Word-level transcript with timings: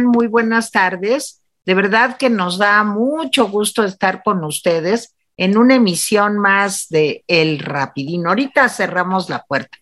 Muy 0.00 0.28
buenas 0.28 0.70
tardes. 0.70 1.42
De 1.66 1.74
verdad 1.74 2.16
que 2.18 2.30
nos 2.30 2.56
da 2.56 2.84
mucho 2.84 3.48
gusto 3.48 3.82
estar 3.82 4.22
con 4.22 4.44
ustedes 4.44 5.16
en 5.36 5.58
una 5.58 5.74
emisión 5.74 6.38
más 6.38 6.88
de 6.88 7.24
El 7.26 7.58
Rapidín. 7.58 8.26
Ahorita 8.28 8.68
cerramos 8.68 9.28
la 9.28 9.42
puerta. 9.42 9.76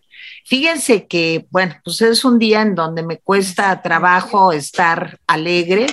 Fíjense 0.47 1.07
que, 1.07 1.47
bueno, 1.51 1.75
pues 1.85 2.01
es 2.01 2.25
un 2.25 2.39
día 2.39 2.63
en 2.63 2.75
donde 2.75 3.03
me 3.03 3.19
cuesta 3.19 3.83
trabajo 3.83 4.53
estar 4.53 5.19
alegre 5.27 5.87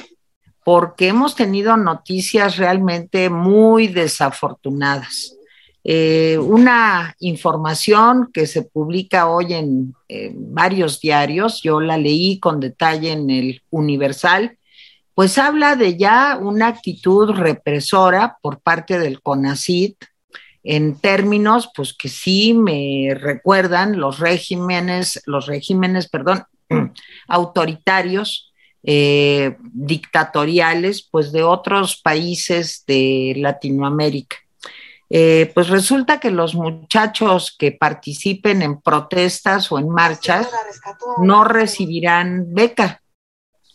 porque 0.63 1.09
hemos 1.09 1.35
tenido 1.35 1.75
noticias 1.75 2.55
realmente 2.55 3.29
muy 3.29 3.87
desafortunadas. 3.87 5.35
Eh, 5.85 6.37
una 6.37 7.13
información 7.19 8.29
que 8.33 8.47
se 8.47 8.61
publica 8.61 9.29
hoy 9.29 9.53
en, 9.53 9.95
varios 10.35 10.99
diarios, 10.99 11.61
yo 11.63 11.81
la 11.81 11.97
leí 11.97 12.39
con 12.39 12.59
detalle 12.59 13.11
en 13.11 13.29
el 13.29 13.61
Universal, 13.71 14.57
pues 15.15 15.37
habla 15.37 15.75
de 15.75 15.97
ya 15.97 16.37
una 16.39 16.67
actitud 16.67 17.31
represora 17.31 18.37
por 18.41 18.59
parte 18.61 18.99
del 18.99 19.21
CONACID 19.21 19.95
en 20.63 20.99
términos, 20.99 21.69
pues 21.75 21.93
que 21.93 22.09
sí 22.09 22.53
me 22.53 23.13
recuerdan 23.19 23.99
los 23.99 24.19
regímenes, 24.19 25.21
los 25.25 25.47
regímenes, 25.47 26.07
perdón, 26.09 26.45
autoritarios, 27.27 28.53
eh, 28.83 29.57
dictatoriales, 29.73 31.07
pues 31.09 31.31
de 31.31 31.43
otros 31.43 31.99
países 32.01 32.83
de 32.85 33.33
Latinoamérica. 33.37 34.42
Eh, 35.15 35.51
pues 35.53 35.69
resulta 35.69 36.19
que 36.19 36.31
los 36.31 36.55
muchachos 36.55 37.55
que 37.55 37.71
participen 37.71 38.63
en 38.63 38.81
protestas 38.81 39.71
o 39.71 39.77
en 39.77 39.87
marchas 39.87 40.49
no 41.21 41.43
recibirán 41.43 42.51
beca. 42.51 43.03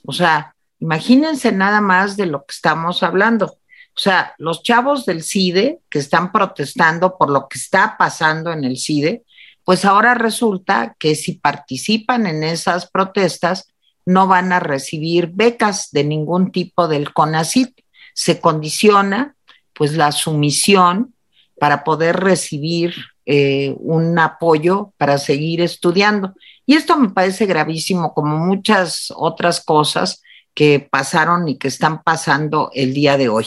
O 0.05 0.13
sea, 0.13 0.57
imagínense 0.81 1.53
nada 1.53 1.81
más 1.81 2.17
de 2.17 2.27
lo 2.27 2.41
que 2.41 2.55
estamos 2.55 3.05
hablando. 3.05 3.47
O 3.47 4.01
sea, 4.01 4.35
los 4.39 4.65
chavos 4.65 5.07
del 5.07 5.23
CIDE 5.23 5.79
que 5.89 6.01
están 6.01 6.33
protestando 6.33 7.17
por 7.17 7.31
lo 7.31 7.47
que 7.49 7.59
está 7.59 7.97
pasando 7.97 8.51
en 8.51 8.65
el 8.65 8.77
CIDE, 8.77 9.23
pues 9.63 9.85
ahora 9.85 10.15
resulta 10.15 10.97
que 10.99 11.15
si 11.15 11.35
participan 11.35 12.27
en 12.27 12.43
esas 12.43 12.91
protestas 12.91 13.69
no 14.05 14.27
van 14.27 14.53
a 14.53 14.59
recibir 14.59 15.29
becas 15.29 15.93
de 15.93 16.03
ningún 16.03 16.51
tipo 16.51 16.89
del 16.89 17.13
CONACIT. 17.13 17.79
Se 18.13 18.41
condiciona 18.41 19.37
pues 19.73 19.93
la 19.93 20.11
sumisión 20.11 21.15
para 21.59 21.85
poder 21.85 22.17
recibir 22.17 22.95
eh, 23.27 23.75
un 23.79 24.19
apoyo 24.19 24.93
para 24.97 25.19
seguir 25.19 25.61
estudiando. 25.61 26.35
Y 26.65 26.75
esto 26.75 26.97
me 26.97 27.11
parece 27.11 27.47
gravísimo, 27.47 28.15
como 28.15 28.39
muchas 28.39 29.13
otras 29.15 29.61
cosas 29.61 30.23
que 30.55 30.81
pasaron 30.81 31.47
y 31.47 31.57
que 31.57 31.69
están 31.69 32.03
pasando 32.03 32.71
el 32.75 32.93
día 32.93 33.17
de 33.17 33.29
hoy. 33.29 33.47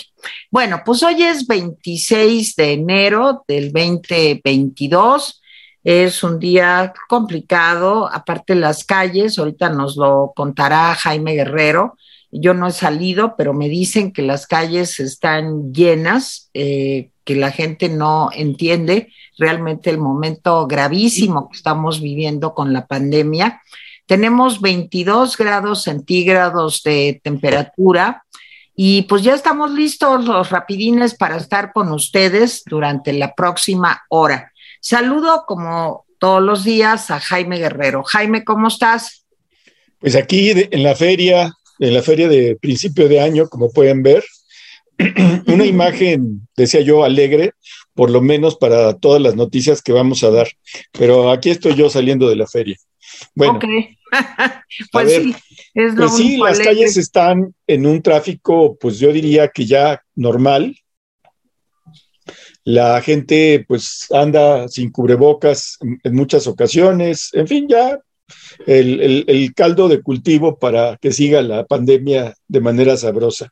Bueno, 0.49 0.81
pues 0.85 1.03
hoy 1.03 1.23
es 1.23 1.45
26 1.45 2.55
de 2.55 2.73
enero 2.73 3.43
del 3.47 3.73
2022. 3.73 5.41
Es 5.83 6.23
un 6.23 6.39
día 6.39 6.93
complicado, 7.09 8.09
aparte 8.11 8.55
las 8.55 8.85
calles, 8.85 9.37
ahorita 9.37 9.69
nos 9.69 9.97
lo 9.97 10.31
contará 10.35 10.93
Jaime 10.95 11.33
Guerrero, 11.33 11.97
yo 12.31 12.53
no 12.53 12.67
he 12.67 12.71
salido, 12.71 13.35
pero 13.37 13.53
me 13.53 13.69
dicen 13.69 14.11
que 14.11 14.21
las 14.21 14.47
calles 14.47 14.99
están 14.99 15.73
llenas, 15.73 16.49
eh, 16.53 17.09
que 17.25 17.35
la 17.35 17.51
gente 17.51 17.89
no 17.89 18.29
entiende 18.33 19.11
realmente 19.37 19.89
el 19.89 19.97
momento 19.97 20.67
gravísimo 20.67 21.49
que 21.49 21.57
estamos 21.57 22.01
viviendo 22.01 22.53
con 22.53 22.73
la 22.73 22.87
pandemia. 22.87 23.61
Tenemos 24.05 24.61
22 24.61 25.37
grados 25.37 25.83
centígrados 25.83 26.83
de 26.83 27.19
temperatura 27.23 28.23
y 28.75 29.03
pues 29.03 29.23
ya 29.23 29.33
estamos 29.33 29.71
listos 29.71 30.25
los 30.25 30.49
rapidines 30.49 31.15
para 31.15 31.37
estar 31.37 31.73
con 31.73 31.91
ustedes 31.91 32.63
durante 32.65 33.13
la 33.13 33.33
próxima 33.35 34.03
hora. 34.09 34.51
Saludo 34.79 35.43
como 35.45 36.05
todos 36.17 36.41
los 36.41 36.63
días 36.63 37.11
a 37.11 37.19
Jaime 37.19 37.57
Guerrero. 37.57 38.03
Jaime, 38.03 38.43
¿cómo 38.43 38.67
estás? 38.67 39.25
Pues 39.99 40.15
aquí 40.15 40.51
en 40.51 40.83
la 40.83 40.95
feria, 40.95 41.53
en 41.81 41.95
la 41.95 42.03
feria 42.03 42.29
de 42.29 42.55
principio 42.55 43.09
de 43.09 43.19
año, 43.19 43.49
como 43.49 43.71
pueden 43.71 44.03
ver, 44.03 44.23
una 45.47 45.65
imagen, 45.65 46.47
decía 46.55 46.81
yo, 46.81 47.03
alegre, 47.03 47.53
por 47.95 48.11
lo 48.11 48.21
menos 48.21 48.55
para 48.55 48.97
todas 48.97 49.19
las 49.19 49.35
noticias 49.35 49.81
que 49.81 49.91
vamos 49.91 50.23
a 50.23 50.29
dar. 50.29 50.47
Pero 50.91 51.31
aquí 51.31 51.49
estoy 51.49 51.73
yo 51.75 51.89
saliendo 51.89 52.29
de 52.29 52.35
la 52.35 52.45
feria. 52.45 52.77
Bueno, 53.33 53.55
okay. 53.55 53.97
pues 54.91 55.11
sí, 55.11 55.35
es 55.73 55.95
lo 55.95 56.07
pues 56.07 56.17
sí 56.17 56.37
las 56.37 56.59
alegre. 56.59 56.65
calles 56.65 56.97
están 56.97 57.55
en 57.65 57.87
un 57.87 58.01
tráfico, 58.03 58.77
pues 58.79 58.99
yo 58.99 59.11
diría 59.11 59.47
que 59.47 59.65
ya 59.65 60.03
normal. 60.15 60.77
La 62.63 63.01
gente 63.01 63.65
pues 63.67 64.05
anda 64.11 64.67
sin 64.67 64.91
cubrebocas 64.91 65.79
en, 65.81 65.99
en 66.03 66.15
muchas 66.15 66.45
ocasiones, 66.45 67.31
en 67.33 67.47
fin, 67.47 67.67
ya 67.67 67.99
el, 68.65 69.01
el, 69.01 69.25
el, 69.27 69.53
caldo 69.53 69.87
de 69.87 70.01
cultivo 70.01 70.57
para 70.57 70.97
que 70.97 71.11
siga 71.11 71.41
la 71.41 71.65
pandemia 71.65 72.33
de 72.47 72.61
manera 72.61 72.97
sabrosa. 72.97 73.49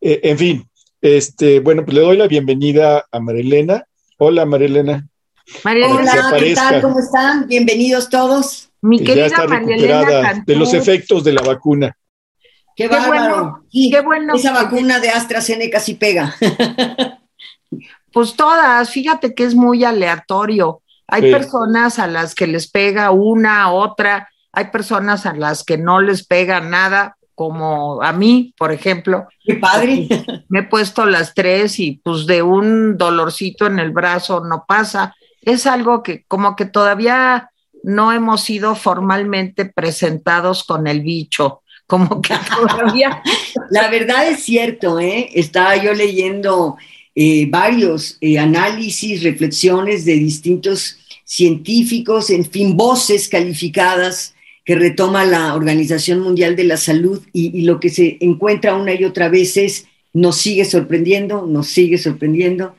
Eh, 0.00 0.20
en 0.24 0.38
fin, 0.38 0.68
este, 1.00 1.60
bueno, 1.60 1.84
pues 1.84 1.96
le 1.96 2.02
doy 2.02 2.16
la 2.16 2.28
bienvenida 2.28 3.06
a 3.10 3.20
Marilena. 3.20 3.84
Hola, 4.18 4.46
Marilena. 4.46 5.08
Hola, 5.64 6.36
¿qué 6.38 6.54
tal? 6.54 6.80
¿Cómo 6.80 7.00
están? 7.00 7.46
Bienvenidos 7.48 8.08
todos. 8.08 8.70
Mi 8.80 8.98
que 8.98 9.06
querida 9.06 9.28
ya 9.28 9.34
está 9.34 9.46
recuperada 9.46 10.42
de 10.46 10.56
los 10.56 10.74
efectos 10.74 11.24
de 11.24 11.32
la 11.32 11.42
vacuna. 11.42 11.96
Qué, 12.76 12.88
qué 12.88 12.96
bueno, 13.06 13.64
sí, 13.70 13.90
qué 13.90 14.00
bueno. 14.00 14.34
Esa 14.34 14.52
vacuna 14.52 14.98
de 14.98 15.10
AstraZeneca 15.10 15.78
sí 15.80 15.94
pega. 15.94 16.34
pues 18.12 18.34
todas, 18.34 18.90
fíjate 18.90 19.34
que 19.34 19.44
es 19.44 19.54
muy 19.54 19.84
aleatorio. 19.84 20.81
Hay 21.08 21.22
sí. 21.22 21.30
personas 21.30 21.98
a 21.98 22.06
las 22.06 22.34
que 22.34 22.46
les 22.46 22.70
pega 22.70 23.10
una, 23.10 23.70
otra, 23.72 24.28
hay 24.52 24.66
personas 24.66 25.26
a 25.26 25.34
las 25.34 25.64
que 25.64 25.78
no 25.78 26.00
les 26.00 26.26
pega 26.26 26.60
nada, 26.60 27.16
como 27.34 28.02
a 28.02 28.12
mí, 28.12 28.54
por 28.58 28.72
ejemplo. 28.72 29.26
Qué 29.44 29.56
padre. 29.56 30.06
Me 30.48 30.60
he 30.60 30.64
puesto 30.64 31.06
las 31.06 31.34
tres 31.34 31.78
y 31.80 32.00
pues 32.04 32.26
de 32.26 32.42
un 32.42 32.98
dolorcito 32.98 33.66
en 33.66 33.78
el 33.78 33.90
brazo 33.90 34.44
no 34.44 34.64
pasa. 34.66 35.14
Es 35.40 35.66
algo 35.66 36.02
que 36.02 36.24
como 36.28 36.54
que 36.54 36.66
todavía 36.66 37.50
no 37.82 38.12
hemos 38.12 38.42
sido 38.42 38.74
formalmente 38.74 39.64
presentados 39.64 40.64
con 40.64 40.86
el 40.86 41.00
bicho, 41.00 41.62
como 41.86 42.20
que 42.20 42.34
todavía... 42.56 43.22
La 43.70 43.88
verdad 43.88 44.28
es 44.28 44.44
cierto, 44.44 45.00
¿eh? 45.00 45.30
Estaba 45.32 45.76
yo 45.76 45.94
leyendo 45.94 46.76
eh, 47.14 47.46
varios 47.50 48.16
eh, 48.20 48.38
análisis, 48.38 49.22
reflexiones 49.22 50.04
de 50.04 50.14
distintos 50.14 50.98
científicos, 51.24 52.30
en 52.30 52.44
fin, 52.44 52.76
voces 52.76 53.28
calificadas 53.28 54.34
que 54.64 54.76
retoma 54.76 55.24
la 55.24 55.54
Organización 55.54 56.20
Mundial 56.20 56.56
de 56.56 56.64
la 56.64 56.76
Salud 56.76 57.20
y, 57.32 57.58
y, 57.58 57.62
lo 57.62 57.80
que 57.80 57.90
se 57.90 58.18
encuentra 58.20 58.76
una 58.76 58.94
y 58.94 59.04
otra 59.04 59.28
vez 59.28 59.56
es, 59.56 59.86
nos 60.12 60.36
sigue 60.36 60.64
sorprendiendo, 60.64 61.46
nos 61.46 61.68
sigue 61.68 61.98
sorprendiendo, 61.98 62.74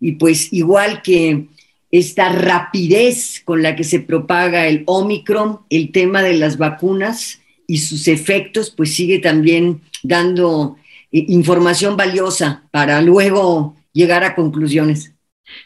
y 0.00 0.12
pues 0.12 0.52
igual 0.52 1.02
que 1.02 1.46
esta 1.90 2.30
rapidez 2.30 3.40
con 3.44 3.62
la 3.62 3.74
que 3.74 3.84
se 3.84 4.00
propaga 4.00 4.66
el 4.66 4.82
Omicron, 4.86 5.60
el 5.70 5.90
tema 5.92 6.22
de 6.22 6.34
las 6.34 6.58
vacunas 6.58 7.40
y 7.66 7.78
sus 7.78 8.08
efectos, 8.08 8.70
pues 8.70 8.94
sigue 8.94 9.18
también 9.18 9.80
dando 10.02 10.76
eh, 11.12 11.24
información 11.28 11.96
valiosa 11.96 12.64
para 12.70 13.00
luego 13.00 13.76
llegar 13.92 14.24
a 14.24 14.34
conclusiones. 14.34 15.14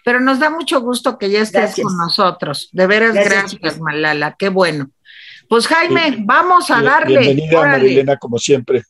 Pero 0.05 0.21
nos 0.21 0.39
da 0.39 0.51
mucho 0.51 0.81
gusto 0.81 1.19
que 1.19 1.31
ya 1.31 1.41
estés 1.41 1.63
gracias. 1.63 1.87
con 1.87 1.97
nosotros. 1.97 2.69
De 2.73 2.87
veras, 2.87 3.15
gracias, 3.15 3.61
gracias 3.61 3.81
Malala, 3.81 4.37
qué 4.39 4.49
bueno. 4.49 4.91
Pues 5.49 5.67
Jaime, 5.67 6.13
sí. 6.15 6.23
vamos 6.25 6.71
a 6.71 6.83
darle. 6.83 7.19
Bienvenida, 7.19 7.61
Órale. 7.61 7.79
Marilena, 7.79 8.17
como 8.17 8.39
siempre. 8.39 8.83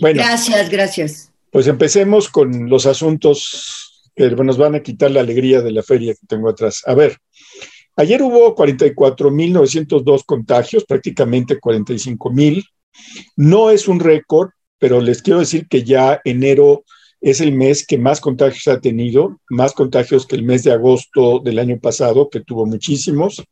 Bueno, 0.00 0.22
gracias, 0.22 0.70
gracias. 0.70 1.32
Pues 1.50 1.66
empecemos 1.66 2.28
con 2.28 2.68
los 2.68 2.86
asuntos 2.86 4.10
que 4.14 4.30
nos 4.30 4.56
van 4.58 4.74
a 4.74 4.80
quitar 4.80 5.10
la 5.10 5.20
alegría 5.20 5.60
de 5.62 5.72
la 5.72 5.82
feria 5.82 6.14
que 6.14 6.26
tengo 6.26 6.48
atrás. 6.48 6.82
A 6.86 6.94
ver, 6.94 7.16
ayer 7.96 8.22
hubo 8.22 8.54
44.902 8.54 10.24
contagios, 10.24 10.84
prácticamente 10.84 11.58
45.000. 11.58 12.64
No 13.36 13.70
es 13.70 13.88
un 13.88 14.00
récord, 14.00 14.50
pero 14.78 15.00
les 15.00 15.22
quiero 15.22 15.40
decir 15.40 15.66
que 15.68 15.82
ya 15.82 16.20
enero 16.24 16.84
es 17.26 17.40
el 17.40 17.50
mes 17.50 17.84
que 17.84 17.98
más 17.98 18.20
contagios 18.20 18.68
ha 18.68 18.80
tenido, 18.80 19.40
más 19.50 19.72
contagios 19.72 20.28
que 20.28 20.36
el 20.36 20.44
mes 20.44 20.62
de 20.62 20.70
agosto 20.70 21.40
del 21.40 21.58
año 21.58 21.76
pasado, 21.80 22.30
que 22.30 22.38
tuvo 22.38 22.66
muchísimos. 22.66 23.42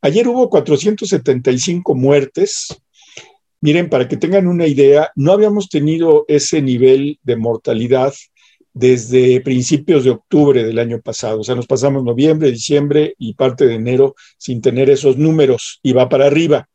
Ayer 0.00 0.26
hubo 0.26 0.50
475 0.50 1.94
muertes. 1.94 2.76
Miren, 3.60 3.88
para 3.88 4.08
que 4.08 4.16
tengan 4.16 4.48
una 4.48 4.66
idea, 4.66 5.12
no 5.14 5.30
habíamos 5.30 5.68
tenido 5.68 6.24
ese 6.26 6.60
nivel 6.60 7.20
de 7.22 7.36
mortalidad 7.36 8.12
desde 8.72 9.40
principios 9.42 10.02
de 10.02 10.10
octubre 10.10 10.64
del 10.64 10.80
año 10.80 11.00
pasado. 11.00 11.38
O 11.38 11.44
sea, 11.44 11.54
nos 11.54 11.68
pasamos 11.68 12.02
noviembre, 12.02 12.50
diciembre 12.50 13.14
y 13.16 13.34
parte 13.34 13.64
de 13.68 13.74
enero 13.74 14.16
sin 14.38 14.60
tener 14.60 14.90
esos 14.90 15.16
números 15.16 15.78
y 15.84 15.92
va 15.92 16.08
para 16.08 16.26
arriba. 16.26 16.68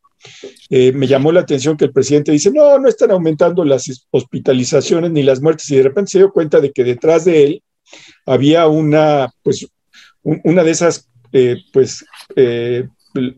Eh, 0.69 0.91
me 0.91 1.07
llamó 1.07 1.31
la 1.31 1.41
atención 1.41 1.77
que 1.77 1.85
el 1.85 1.91
presidente 1.91 2.31
dice, 2.31 2.51
no, 2.51 2.77
no 2.79 2.87
están 2.87 3.11
aumentando 3.11 3.63
las 3.63 4.07
hospitalizaciones 4.11 5.11
ni 5.11 5.23
las 5.23 5.41
muertes, 5.41 5.69
y 5.71 5.77
de 5.77 5.83
repente 5.83 6.11
se 6.11 6.19
dio 6.19 6.31
cuenta 6.31 6.59
de 6.59 6.71
que 6.71 6.83
detrás 6.83 7.25
de 7.25 7.43
él 7.43 7.63
había 8.25 8.67
una, 8.67 9.33
pues, 9.43 9.67
una 10.23 10.63
de 10.63 10.71
esas, 10.71 11.09
eh, 11.31 11.57
pues, 11.73 12.05
eh, 12.35 12.87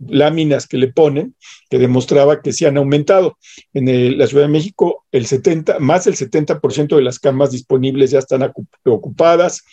láminas 0.07 0.67
que 0.67 0.77
le 0.77 0.89
ponen 0.89 1.35
que 1.69 1.79
demostraba 1.79 2.41
que 2.41 2.51
sí 2.51 2.65
han 2.65 2.75
aumentado. 2.75 3.37
En 3.73 4.17
la 4.17 4.27
Ciudad 4.27 4.43
de 4.43 4.51
México, 4.51 5.05
el 5.13 5.25
70, 5.25 5.79
más 5.79 6.03
del 6.03 6.15
70% 6.15 6.97
de 6.97 7.01
las 7.01 7.19
camas 7.19 7.51
disponibles 7.51 8.11
ya 8.11 8.19
están 8.19 8.51
ocupadas. 8.83 9.63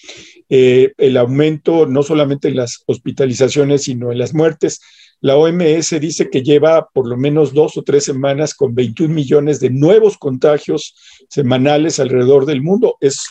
El 0.49 1.17
aumento 1.17 1.87
no 1.87 2.05
solamente 2.05 2.47
en 2.47 2.57
las 2.57 2.85
hospitalizaciones, 2.87 3.83
sino 3.83 4.13
en 4.13 4.19
las 4.19 4.33
muertes. 4.33 4.81
La 5.21 5.37
OMS 5.37 5.99
dice 6.01 6.31
que 6.31 6.43
lleva 6.43 6.89
por 6.89 7.09
lo 7.09 7.17
menos 7.17 7.53
dos 7.53 7.77
o 7.77 7.83
tres 7.83 8.05
semanas 8.05 8.55
con 8.55 8.75
21 8.75 9.13
millones 9.13 9.59
de 9.61 9.71
nuevos 9.71 10.17
contagios 10.17 10.95
semanales 11.29 11.99
alrededor 11.99 12.47
del 12.47 12.63
mundo. 12.63 12.97
Es 13.01 13.27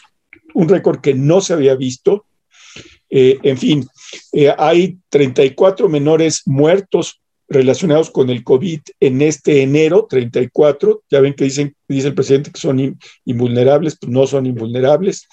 un 0.53 0.67
récord 0.67 0.99
que 0.99 1.13
no 1.13 1.39
se 1.39 1.53
había 1.53 1.75
visto. 1.75 2.25
Eh, 3.09 3.39
en 3.43 3.57
fin, 3.57 3.87
eh, 4.33 4.53
hay 4.57 4.97
34 5.09 5.87
menores 5.87 6.43
muertos 6.45 7.21
relacionados 7.47 8.11
con 8.11 8.29
el 8.29 8.43
COVID 8.43 8.81
en 8.99 9.21
este 9.21 9.61
enero, 9.61 10.07
34. 10.09 11.03
Ya 11.09 11.21
ven 11.21 11.33
que 11.33 11.45
dicen, 11.45 11.73
dice 11.87 12.09
el 12.09 12.15
presidente 12.15 12.51
que 12.51 12.59
son 12.59 12.99
invulnerables, 13.23 13.97
pues 13.99 14.11
no 14.11 14.27
son 14.27 14.45
invulnerables. 14.45 15.25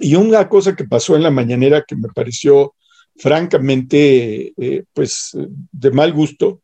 Y 0.00 0.14
una 0.14 0.48
cosa 0.48 0.76
que 0.76 0.84
pasó 0.84 1.16
en 1.16 1.22
la 1.22 1.30
mañanera 1.30 1.84
que 1.86 1.96
me 1.96 2.08
pareció 2.08 2.74
francamente, 3.18 4.52
eh, 4.56 4.84
pues, 4.92 5.36
de 5.72 5.90
mal 5.90 6.12
gusto, 6.12 6.62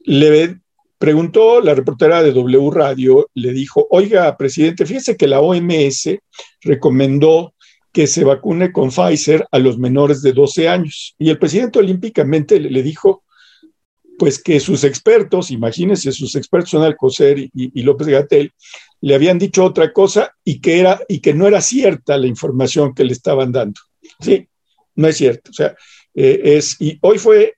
le 0.00 0.58
preguntó 0.98 1.60
la 1.60 1.74
reportera 1.74 2.22
de 2.22 2.32
W 2.32 2.70
Radio, 2.70 3.28
le 3.34 3.52
dijo, 3.52 3.86
oiga, 3.90 4.36
presidente, 4.36 4.86
fíjese 4.86 5.16
que 5.16 5.26
la 5.26 5.40
OMS 5.40 6.16
recomendó 6.60 7.54
que 7.90 8.06
se 8.06 8.24
vacune 8.24 8.72
con 8.72 8.90
Pfizer 8.90 9.46
a 9.50 9.58
los 9.58 9.78
menores 9.78 10.22
de 10.22 10.32
12 10.32 10.68
años. 10.68 11.14
Y 11.18 11.28
el 11.30 11.38
presidente 11.38 11.78
olímpicamente 11.78 12.58
le, 12.58 12.82
dijo, 12.82 13.24
pues 14.18 14.42
que 14.42 14.60
sus 14.60 14.84
expertos, 14.84 15.50
imagínense, 15.50 16.12
sus 16.12 16.34
expertos 16.36 16.70
son 16.70 16.84
Alcocer 16.84 17.38
y, 17.38 17.50
y, 17.52 17.82
López 17.82 18.06
Gatel, 18.06 18.52
le 19.00 19.14
habían 19.14 19.38
dicho 19.38 19.64
otra 19.64 19.92
cosa 19.92 20.32
y 20.44 20.60
que, 20.60 20.80
era, 20.80 21.00
y 21.08 21.20
que 21.20 21.34
no 21.34 21.46
era 21.46 21.60
cierta 21.60 22.16
la 22.16 22.28
información 22.28 22.94
que 22.94 23.04
le 23.04 23.12
estaban 23.12 23.52
dando. 23.52 23.80
Sí, 24.20 24.46
no 24.94 25.08
es 25.08 25.16
cierto. 25.16 25.50
O 25.50 25.54
sea, 25.54 25.76
eh, 26.14 26.40
es, 26.56 26.76
y 26.80 26.98
hoy 27.00 27.18
fue, 27.18 27.54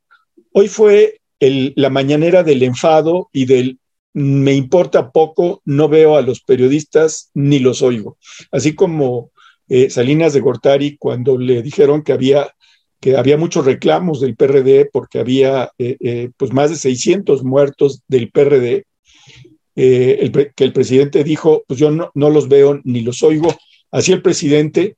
hoy 0.53 0.69
fue 0.69 1.21
el, 1.41 1.73
la 1.77 1.91
mañanera 1.91 2.43
del 2.43 2.63
enfado 2.63 3.29
y 3.33 3.47
del 3.47 3.79
me 4.17 4.55
importa 4.55 5.11
poco, 5.11 5.61
no 5.65 5.89
veo 5.89 6.17
a 6.17 6.23
los 6.23 6.41
periodistas 6.41 7.31
ni 7.35 7.59
los 7.59 7.83
oigo. 7.83 8.17
Así 8.53 8.77
como 8.77 9.33
eh, 9.69 9.91
Salinas 9.91 10.33
de 10.33 10.41
Gortari 10.41 10.97
cuando 10.97 11.37
le 11.37 11.63
dijeron 11.63 12.05
que 12.05 12.13
había, 12.13 12.55
que 13.01 13.17
había 13.17 13.37
muchos 13.37 13.65
reclamos 13.65 14.21
del 14.21 14.37
PRD 14.37 14.89
porque 14.93 15.19
había 15.19 15.73
eh, 15.79 16.31
pues 16.37 16.53
más 16.53 16.71
de 16.71 16.77
600 16.77 17.43
muertos 17.43 18.03
del 18.07 18.31
PRD, 18.31 18.85
que 19.75 20.65
el 20.65 20.73
presidente 20.73 21.25
dijo, 21.25 21.65
pues 21.67 21.81
yo 21.81 21.91
no 21.91 22.31
los 22.31 22.49
veo 22.49 22.81
ni 22.85 23.01
los 23.01 23.25
oigo. 23.25 23.53
Así 23.91 24.13
el 24.13 24.23
presidente 24.23 24.97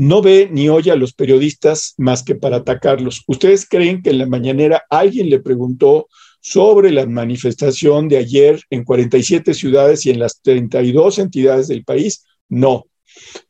no 0.00 0.22
ve 0.22 0.48
ni 0.50 0.70
oye 0.70 0.90
a 0.90 0.96
los 0.96 1.12
periodistas 1.12 1.92
más 1.98 2.22
que 2.22 2.34
para 2.34 2.56
atacarlos. 2.56 3.22
¿Ustedes 3.26 3.68
creen 3.68 4.02
que 4.02 4.08
en 4.08 4.16
la 4.16 4.24
mañanera 4.24 4.82
alguien 4.88 5.28
le 5.28 5.40
preguntó 5.40 6.08
sobre 6.40 6.90
la 6.90 7.04
manifestación 7.04 8.08
de 8.08 8.16
ayer 8.16 8.62
en 8.70 8.84
47 8.84 9.52
ciudades 9.52 10.06
y 10.06 10.10
en 10.10 10.20
las 10.20 10.40
32 10.40 11.18
entidades 11.18 11.68
del 11.68 11.84
país? 11.84 12.24
No. 12.48 12.86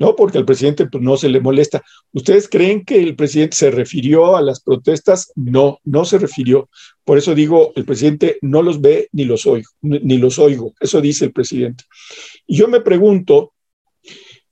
¿no? 0.01 0.17
Porque 0.17 0.39
al 0.39 0.45
presidente 0.45 0.87
pues, 0.87 1.01
no 1.05 1.17
se 1.17 1.29
le 1.29 1.39
molesta. 1.39 1.85
¿Ustedes 2.13 2.49
creen 2.49 2.85
que 2.85 3.01
el 3.01 3.15
presidente 3.15 3.57
se 3.57 3.71
refirió 3.71 4.35
a 4.35 4.43
las 4.43 4.61
protestas? 4.61 5.31
No, 5.37 5.79
no 5.85 6.05
se 6.05 6.19
refirió. 6.19 6.69
Por 7.05 7.17
eso 7.17 7.33
digo, 7.33 7.73
el 7.77 7.85
presidente 7.85 8.39
no 8.43 8.63
los 8.63 8.81
ve 8.81 9.09
ni 9.13 9.25
los 9.25 9.47
oigo, 9.47 9.69
ni 9.83 10.19
los 10.19 10.41
oigo. 10.41 10.75
Eso 10.81 11.01
dice 11.01 11.27
el 11.27 11.33
presidente. 11.33 11.85
Y 12.45 12.57
yo 12.57 12.67
me 12.67 12.81
pregunto, 12.81 13.53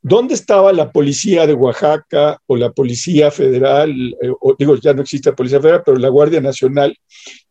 ¿dónde 0.03 0.35
estaba 0.35 0.73
la 0.73 0.91
policía 0.91 1.47
de 1.47 1.55
Oaxaca 1.55 2.41
o 2.47 2.57
la 2.57 2.73
policía 2.73 3.31
federal? 3.31 3.91
Eh, 4.23 4.33
digo, 4.59 4.77
ya 4.77 4.95
no 4.95 5.03
existe 5.03 5.31
la 5.31 5.37
policía 5.37 5.61
federal, 5.61 5.83
pero 5.85 5.99
la 5.99 6.09
Guardia 6.09 6.41
Nacional 6.41 6.97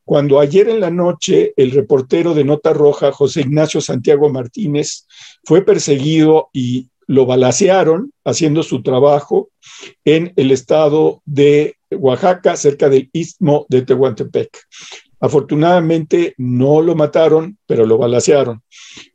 cuando 0.08 0.40
ayer 0.40 0.70
en 0.70 0.80
la 0.80 0.90
noche 0.90 1.52
el 1.58 1.72
reportero 1.72 2.34
de 2.34 2.46
Nota 2.46 2.72
Roja, 2.72 3.12
José 3.12 3.42
Ignacio 3.42 3.82
Santiago 3.82 4.30
Martínez, 4.30 5.06
fue 5.44 5.66
perseguido 5.66 6.50
y 6.54 6.88
lo 7.08 7.26
balacearon 7.26 8.14
haciendo 8.24 8.64
su 8.64 8.82
trabajo 8.82 9.50
en 10.06 10.32
el 10.38 10.52
estado 10.52 11.22
de 11.26 11.76
Oaxaca, 11.92 12.56
cerca 12.56 12.88
del 12.88 13.10
istmo 13.12 13.66
de 13.68 13.82
Tehuantepec. 13.82 14.58
Afortunadamente 15.20 16.34
no 16.38 16.82
lo 16.82 16.96
mataron, 16.96 17.58
pero 17.66 17.86
lo 17.86 17.98
balacearon. 17.98 18.62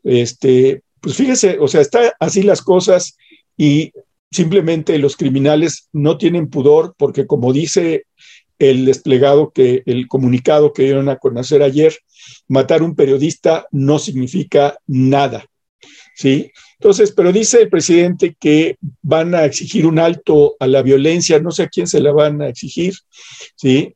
Este, 0.05 0.83
pues 1.03 1.17
fíjese, 1.17 1.59
o 1.59 1.69
sea, 1.69 1.81
está 1.81 2.15
así 2.21 2.43
las 2.43 2.63
cosas 2.63 3.17
y 3.57 3.93
simplemente 4.31 4.97
los 4.99 5.17
criminales 5.17 5.89
no 5.93 6.17
tienen 6.17 6.49
pudor 6.49 6.95
porque 6.97 7.27
como 7.27 7.53
dice 7.53 8.05
el 8.59 8.85
desplegado 8.85 9.51
que 9.51 9.83
el 9.87 10.07
comunicado 10.07 10.73
que 10.73 10.85
dieron 10.85 11.09
a 11.09 11.17
conocer 11.17 11.63
ayer, 11.63 11.93
matar 12.47 12.83
un 12.83 12.95
periodista 12.95 13.67
no 13.73 13.99
significa 13.99 14.79
nada. 14.87 15.45
¿Sí? 16.15 16.53
Entonces, 16.79 17.13
pero 17.13 17.33
dice 17.33 17.63
el 17.63 17.71
presidente 17.71 18.37
que 18.39 18.77
van 19.01 19.35
a 19.35 19.45
exigir 19.45 19.87
un 19.87 19.99
alto 19.99 20.55
a 20.61 20.67
la 20.69 20.83
violencia, 20.83 21.41
no 21.41 21.51
sé 21.51 21.65
a 21.65 21.69
quién 21.69 21.87
se 21.87 22.01
la 22.01 22.13
van 22.13 22.43
a 22.43 22.49
exigir, 22.49 22.95
¿sí? 23.57 23.95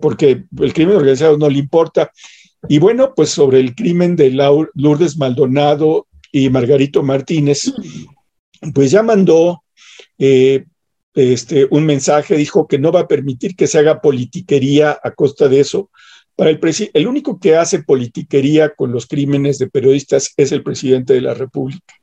Porque 0.00 0.44
el 0.58 0.72
crimen 0.74 0.96
organizado 0.96 1.38
no 1.38 1.48
le 1.48 1.58
importa. 1.58 2.10
Y 2.68 2.78
bueno, 2.78 3.14
pues 3.14 3.30
sobre 3.30 3.60
el 3.60 3.74
crimen 3.74 4.16
de 4.16 4.30
Lourdes 4.30 5.16
Maldonado 5.16 6.06
y 6.32 6.50
Margarito 6.50 7.02
Martínez, 7.02 7.72
pues 8.74 8.90
ya 8.90 9.02
mandó 9.02 9.62
eh, 10.18 10.64
este, 11.14 11.66
un 11.70 11.84
mensaje, 11.84 12.36
dijo 12.36 12.66
que 12.66 12.78
no 12.78 12.90
va 12.90 13.00
a 13.00 13.08
permitir 13.08 13.54
que 13.54 13.66
se 13.66 13.78
haga 13.78 14.00
politiquería 14.00 14.98
a 15.02 15.10
costa 15.12 15.48
de 15.48 15.60
eso. 15.60 15.90
Para 16.34 16.50
el, 16.50 16.58
el 16.94 17.06
único 17.06 17.38
que 17.38 17.56
hace 17.56 17.82
politiquería 17.82 18.74
con 18.74 18.90
los 18.90 19.06
crímenes 19.06 19.58
de 19.58 19.68
periodistas 19.68 20.32
es 20.38 20.50
el 20.50 20.62
presidente 20.62 21.12
de 21.12 21.20
la 21.20 21.34
República 21.34 21.94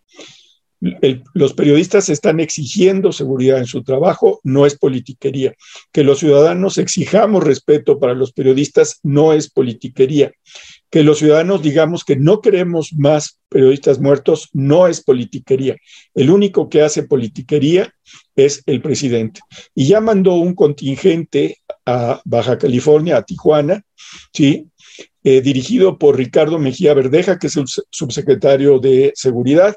los 1.34 1.54
periodistas 1.54 2.10
están 2.10 2.40
exigiendo 2.40 3.12
seguridad 3.12 3.58
en 3.58 3.66
su 3.66 3.84
trabajo, 3.84 4.40
no 4.44 4.66
es 4.66 4.78
politiquería. 4.78 5.54
Que 5.92 6.04
los 6.04 6.20
ciudadanos 6.20 6.78
exijamos 6.78 7.44
respeto 7.44 8.00
para 8.00 8.14
los 8.14 8.32
periodistas 8.32 9.00
no 9.04 9.34
es 9.34 9.50
politiquería. 9.50 10.32
Que 10.90 11.04
los 11.04 11.20
ciudadanos 11.20 11.62
digamos 11.62 12.04
que 12.04 12.16
no 12.16 12.42
queremos 12.42 12.94
más 12.94 13.40
periodistas 13.50 14.00
muertos 14.00 14.50
no 14.54 14.88
es 14.88 15.02
politiquería. 15.02 15.78
El 16.14 16.30
único 16.30 16.70
que 16.70 16.82
hace 16.82 17.04
politiquería 17.04 17.94
es 18.36 18.64
el 18.66 18.82
presidente. 18.82 19.42
Y 19.76 19.88
ya 19.88 20.02
mandó 20.02 20.36
un 20.36 20.56
contingente 20.56 21.58
a 21.86 22.22
Baja 22.26 22.58
California, 22.58 23.18
a 23.18 23.24
Tijuana, 23.24 23.84
¿sí? 24.34 24.68
Eh, 25.24 25.42
dirigido 25.42 25.98
por 25.98 26.18
Ricardo 26.18 26.60
Mejía 26.60 26.94
Verdeja, 26.94 27.38
que 27.38 27.48
es 27.48 27.58
el 27.58 27.66
subsecretario 27.90 28.80
de 28.80 29.12
Seguridad, 29.16 29.76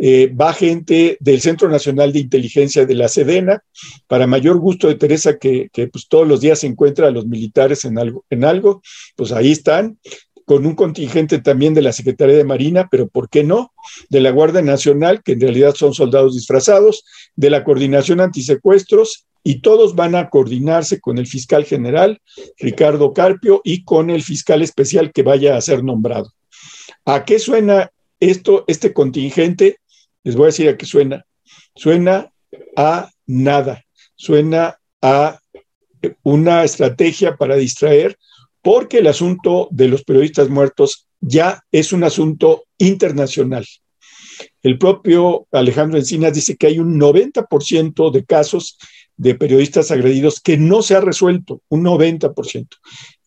eh, 0.00 0.32
va 0.32 0.52
gente 0.52 1.16
del 1.18 1.40
Centro 1.40 1.68
Nacional 1.68 2.12
de 2.12 2.20
Inteligencia 2.20 2.86
de 2.86 2.94
la 2.94 3.08
Sedena, 3.08 3.64
para 4.06 4.28
mayor 4.28 4.58
gusto 4.58 4.86
de 4.86 4.94
Teresa, 4.94 5.36
que, 5.38 5.68
pues, 5.92 6.06
todos 6.08 6.28
los 6.28 6.40
días 6.40 6.60
se 6.60 6.68
encuentra 6.68 7.08
a 7.08 7.10
los 7.10 7.26
militares 7.26 7.84
en 7.84 7.98
algo, 7.98 8.24
en 8.30 8.44
algo, 8.44 8.80
pues 9.16 9.32
ahí 9.32 9.50
están, 9.50 9.98
con 10.48 10.64
un 10.64 10.74
contingente 10.74 11.40
también 11.40 11.74
de 11.74 11.82
la 11.82 11.92
Secretaría 11.92 12.34
de 12.34 12.44
Marina, 12.44 12.88
pero 12.90 13.06
¿por 13.06 13.28
qué 13.28 13.44
no? 13.44 13.74
De 14.08 14.20
la 14.20 14.30
Guardia 14.30 14.62
Nacional, 14.62 15.22
que 15.22 15.32
en 15.32 15.42
realidad 15.42 15.74
son 15.74 15.92
soldados 15.92 16.34
disfrazados, 16.34 17.04
de 17.36 17.50
la 17.50 17.64
Coordinación 17.64 18.22
Antisecuestros, 18.22 19.26
y 19.44 19.60
todos 19.60 19.94
van 19.94 20.14
a 20.14 20.30
coordinarse 20.30 21.00
con 21.00 21.18
el 21.18 21.26
fiscal 21.26 21.66
general, 21.66 22.22
Ricardo 22.58 23.12
Carpio, 23.12 23.60
y 23.62 23.84
con 23.84 24.08
el 24.08 24.22
fiscal 24.22 24.62
especial 24.62 25.12
que 25.12 25.22
vaya 25.22 25.54
a 25.54 25.60
ser 25.60 25.84
nombrado. 25.84 26.32
¿A 27.04 27.26
qué 27.26 27.38
suena 27.38 27.90
esto, 28.18 28.64
este 28.68 28.94
contingente? 28.94 29.76
les 30.24 30.34
voy 30.34 30.44
a 30.44 30.46
decir 30.46 30.68
a 30.70 30.78
qué 30.78 30.86
suena. 30.86 31.26
Suena 31.76 32.32
a 32.74 33.10
nada, 33.26 33.84
suena 34.16 34.78
a 35.02 35.40
una 36.22 36.64
estrategia 36.64 37.36
para 37.36 37.56
distraer, 37.56 38.16
porque 38.68 38.98
el 38.98 39.06
asunto 39.06 39.68
de 39.70 39.88
los 39.88 40.04
periodistas 40.04 40.50
muertos 40.50 41.06
ya 41.22 41.64
es 41.72 41.94
un 41.94 42.04
asunto 42.04 42.64
internacional. 42.76 43.64
El 44.62 44.76
propio 44.76 45.46
Alejandro 45.52 45.98
Encinas 45.98 46.34
dice 46.34 46.54
que 46.54 46.66
hay 46.66 46.78
un 46.78 47.00
90% 47.00 48.10
de 48.10 48.26
casos 48.26 48.76
de 49.16 49.34
periodistas 49.36 49.90
agredidos 49.90 50.38
que 50.38 50.58
no 50.58 50.82
se 50.82 50.94
ha 50.94 51.00
resuelto, 51.00 51.62
un 51.70 51.82
90%. 51.82 52.68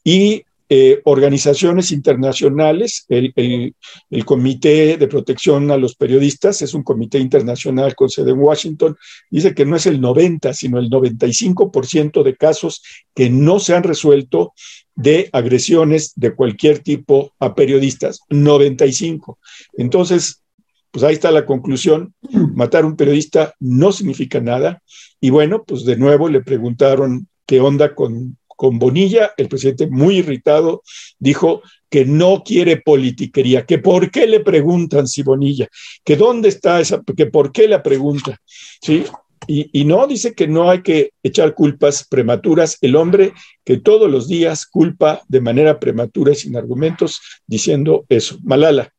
Y 0.03 0.43
eh, 0.73 1.01
organizaciones 1.03 1.91
internacionales, 1.91 3.05
el, 3.09 3.33
el, 3.35 4.23
Comité 4.23 4.95
de 4.95 5.07
Protección 5.09 5.69
a 5.69 5.75
los 5.75 5.97
Periodistas, 5.97 6.61
es 6.61 6.73
un 6.73 6.81
comité 6.81 7.19
internacional 7.19 7.93
con 7.93 8.09
sede 8.09 8.31
en 8.31 8.39
Washington, 8.39 8.95
dice 9.29 9.53
que 9.53 9.65
no 9.65 9.75
es 9.75 9.85
el 9.85 9.99
90, 9.99 10.53
sino 10.53 10.79
el 10.79 10.89
95% 10.89 12.23
de 12.23 12.37
casos 12.37 12.81
que 13.13 13.29
no 13.29 13.59
se 13.59 13.75
han 13.75 13.83
resuelto 13.83 14.53
de 14.95 15.29
agresiones 15.33 16.13
de 16.15 16.33
cualquier 16.35 16.79
tipo 16.79 17.33
a 17.37 17.53
periodistas, 17.53 18.21
95. 18.29 19.39
Entonces, 19.73 20.41
pues 20.89 21.03
ahí 21.03 21.15
está 21.15 21.31
la 21.31 21.45
conclusión, 21.45 22.13
matar 22.55 22.85
a 22.85 22.87
un 22.87 22.95
periodista 22.95 23.55
no 23.59 23.91
significa 23.91 24.39
nada. 24.39 24.81
Y 25.19 25.31
bueno, 25.31 25.65
pues 25.65 25.83
de 25.83 25.97
nuevo 25.97 26.29
le 26.29 26.39
preguntaron 26.39 27.27
qué 27.45 27.59
onda 27.59 27.93
con 27.93 28.37
con 28.61 28.77
Bonilla, 28.77 29.33
el 29.37 29.47
presidente 29.47 29.87
muy 29.87 30.17
irritado 30.17 30.83
dijo 31.17 31.63
que 31.89 32.05
no 32.05 32.43
quiere 32.45 32.77
politiquería, 32.77 33.65
que 33.65 33.79
por 33.79 34.11
qué 34.11 34.27
le 34.27 34.41
preguntan 34.41 35.07
si 35.07 35.23
Bonilla, 35.23 35.67
que 36.03 36.15
dónde 36.15 36.49
está 36.49 36.79
esa, 36.79 37.01
que 37.17 37.25
por 37.25 37.51
qué 37.51 37.67
la 37.67 37.81
pregunta, 37.81 38.39
¿sí? 38.79 39.03
Y, 39.47 39.83
no, 39.85 40.05
dice 40.05 40.35
que 40.35 40.47
no 40.47 40.69
hay 40.69 40.83
que 40.83 41.09
echar 41.23 41.55
culpas 41.55 42.05
prematuras. 42.07 42.77
El 42.81 42.95
hombre 42.95 43.33
que 43.65 43.77
todos 43.77 44.09
los 44.11 44.27
días 44.27 44.67
culpa 44.67 45.23
de 45.27 45.41
manera 45.41 45.79
prematura 45.79 46.33
y 46.33 46.35
sin 46.35 46.55
argumentos, 46.55 47.19
diciendo 47.47 48.05
eso. 48.09 48.37
Malala. 48.43 48.93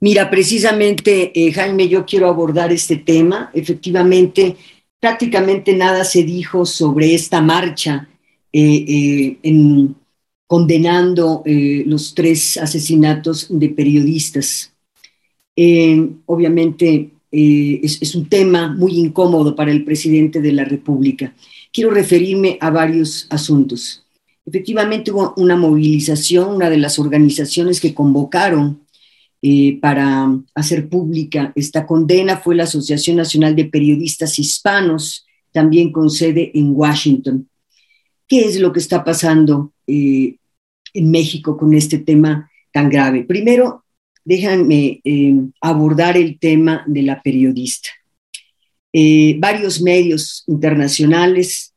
Mira, 0.00 0.30
precisamente, 0.30 1.32
eh, 1.34 1.52
Jaime, 1.52 1.86
yo 1.86 2.06
quiero 2.06 2.30
abordar 2.30 2.72
este 2.72 2.96
tema. 2.96 3.50
Efectivamente, 3.52 4.56
prácticamente 5.00 5.74
nada 5.74 6.04
se 6.04 6.22
dijo 6.22 6.66
sobre 6.66 7.14
esta 7.14 7.40
marcha 7.40 8.08
eh, 8.52 8.84
eh, 8.86 9.38
en, 9.42 9.96
condenando 10.46 11.42
eh, 11.46 11.84
los 11.86 12.14
tres 12.14 12.58
asesinatos 12.58 13.46
de 13.48 13.70
periodistas. 13.70 14.72
obviamente 16.26 17.10
es, 17.32 18.02
es, 18.02 18.14
un 18.14 18.28
tema 18.28 18.74
muy 18.74 18.98
incómodo 18.98 19.54
para 19.54 19.70
el 19.70 19.84
presidente 19.84 20.40
de 20.40 20.52
la 20.52 20.64
República. 20.64 21.32
Quiero 21.72 21.90
referirme 21.90 22.58
a 22.60 22.70
varios 22.70 23.26
asuntos. 23.30 24.04
Efectivamente 24.44 25.12
hubo 25.12 25.34
una 25.36 25.56
movilización, 25.56 26.56
una 26.56 26.68
de 26.70 26.78
las 26.78 26.98
organizaciones 26.98 27.80
que 27.80 27.94
convocaron 27.94 28.80
eh, 29.42 29.78
para 29.80 30.38
hacer 30.54 30.90
pública 30.90 31.50
esta 31.54 31.86
condena 31.86 32.36
fue 32.36 32.54
la 32.54 32.64
Asociación 32.64 33.16
Nacional 33.16 33.56
de 33.56 33.64
Periodistas 33.64 34.38
Hispanos, 34.38 35.26
también 35.50 35.92
con 35.92 36.10
sede 36.10 36.50
en 36.52 36.72
Washington. 36.74 37.48
¿Qué 38.28 38.44
es 38.44 38.60
lo 38.60 38.70
que 38.70 38.80
está 38.80 39.02
pasando 39.02 39.72
eh, 39.86 40.36
en 40.92 41.10
México 41.10 41.56
con 41.56 41.72
este 41.72 41.98
tema 41.98 42.50
tan 42.70 42.90
grave? 42.90 43.24
Primero, 43.24 43.82
déjenme 44.24 45.00
eh, 45.04 45.34
abordar 45.62 46.18
el 46.18 46.38
tema 46.38 46.84
de 46.86 47.02
la 47.02 47.22
periodista. 47.22 47.88
varios 49.38 49.80
medios 49.80 50.44
internacionales, 50.48 51.72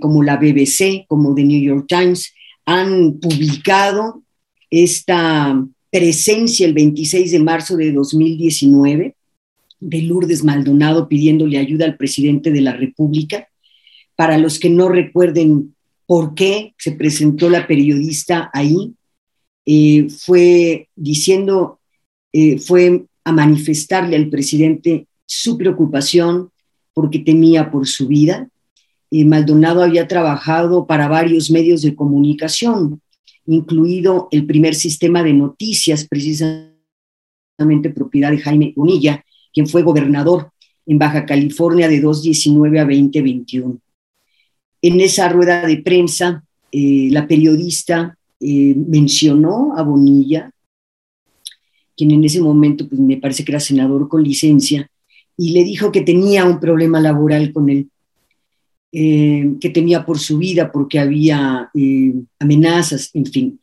como 0.00 0.22
la 0.22 0.36
BBC, 0.36 1.06
como 1.08 1.34
The 1.34 1.44
New 1.44 1.62
York 1.62 1.86
Times, 1.88 2.34
han 2.66 3.18
publicado 3.20 4.22
esta 4.68 5.56
presencia 5.92 6.66
el 6.66 6.72
26 6.72 7.32
de 7.32 7.38
marzo 7.38 7.76
de 7.76 7.92
2019 7.92 9.14
de 9.78 10.02
Lourdes 10.02 10.42
Maldonado 10.42 11.06
pidiéndole 11.06 11.58
ayuda 11.58 11.84
al 11.84 11.98
presidente 11.98 12.50
de 12.50 12.62
la 12.62 12.72
República. 12.72 13.48
Para 14.16 14.38
los 14.38 14.58
que 14.58 14.70
no 14.70 14.88
recuerden 14.88 15.74
por 16.06 16.34
qué 16.34 16.72
se 16.78 16.92
presentó 16.92 17.50
la 17.50 17.66
periodista 17.66 18.50
ahí, 18.54 18.94
eh, 19.66 20.08
fue 20.08 20.88
diciendo, 20.96 21.78
eh, 22.32 22.58
fue 22.58 23.04
a 23.24 23.32
manifestarle 23.32 24.16
al 24.16 24.30
presidente 24.30 25.06
su 25.26 25.58
preocupación 25.58 26.50
porque 26.94 27.18
temía 27.18 27.70
por 27.70 27.86
su 27.86 28.08
vida. 28.08 28.48
Eh, 29.10 29.26
Maldonado 29.26 29.82
había 29.82 30.08
trabajado 30.08 30.86
para 30.86 31.06
varios 31.06 31.50
medios 31.50 31.82
de 31.82 31.94
comunicación, 31.94 33.01
incluido 33.46 34.28
el 34.30 34.46
primer 34.46 34.74
sistema 34.74 35.22
de 35.22 35.32
noticias, 35.32 36.06
precisamente 36.08 36.72
propiedad 37.94 38.30
de 38.30 38.38
Jaime 38.38 38.72
Unilla, 38.76 39.24
quien 39.52 39.66
fue 39.66 39.82
gobernador 39.82 40.50
en 40.86 40.98
Baja 40.98 41.26
California 41.26 41.88
de 41.88 42.00
2019 42.00 42.80
a 42.80 42.84
2021. 42.84 43.78
En 44.82 45.00
esa 45.00 45.28
rueda 45.28 45.66
de 45.66 45.76
prensa, 45.78 46.44
eh, 46.72 47.08
la 47.10 47.26
periodista 47.26 48.16
eh, 48.40 48.74
mencionó 48.74 49.74
a 49.76 49.82
Bonilla, 49.82 50.50
quien 51.96 52.10
en 52.10 52.24
ese 52.24 52.40
momento 52.40 52.88
pues, 52.88 53.00
me 53.00 53.18
parece 53.18 53.44
que 53.44 53.52
era 53.52 53.60
senador 53.60 54.08
con 54.08 54.24
licencia, 54.24 54.88
y 55.36 55.52
le 55.52 55.64
dijo 55.64 55.92
que 55.92 56.02
tenía 56.02 56.44
un 56.44 56.58
problema 56.58 57.00
laboral 57.00 57.52
con 57.52 57.70
él. 57.70 57.88
Eh, 58.94 59.54
que 59.58 59.70
temía 59.70 60.04
por 60.04 60.18
su 60.18 60.36
vida 60.36 60.70
porque 60.70 60.98
había 60.98 61.70
eh, 61.72 62.12
amenazas, 62.38 63.08
en 63.14 63.24
fin. 63.24 63.60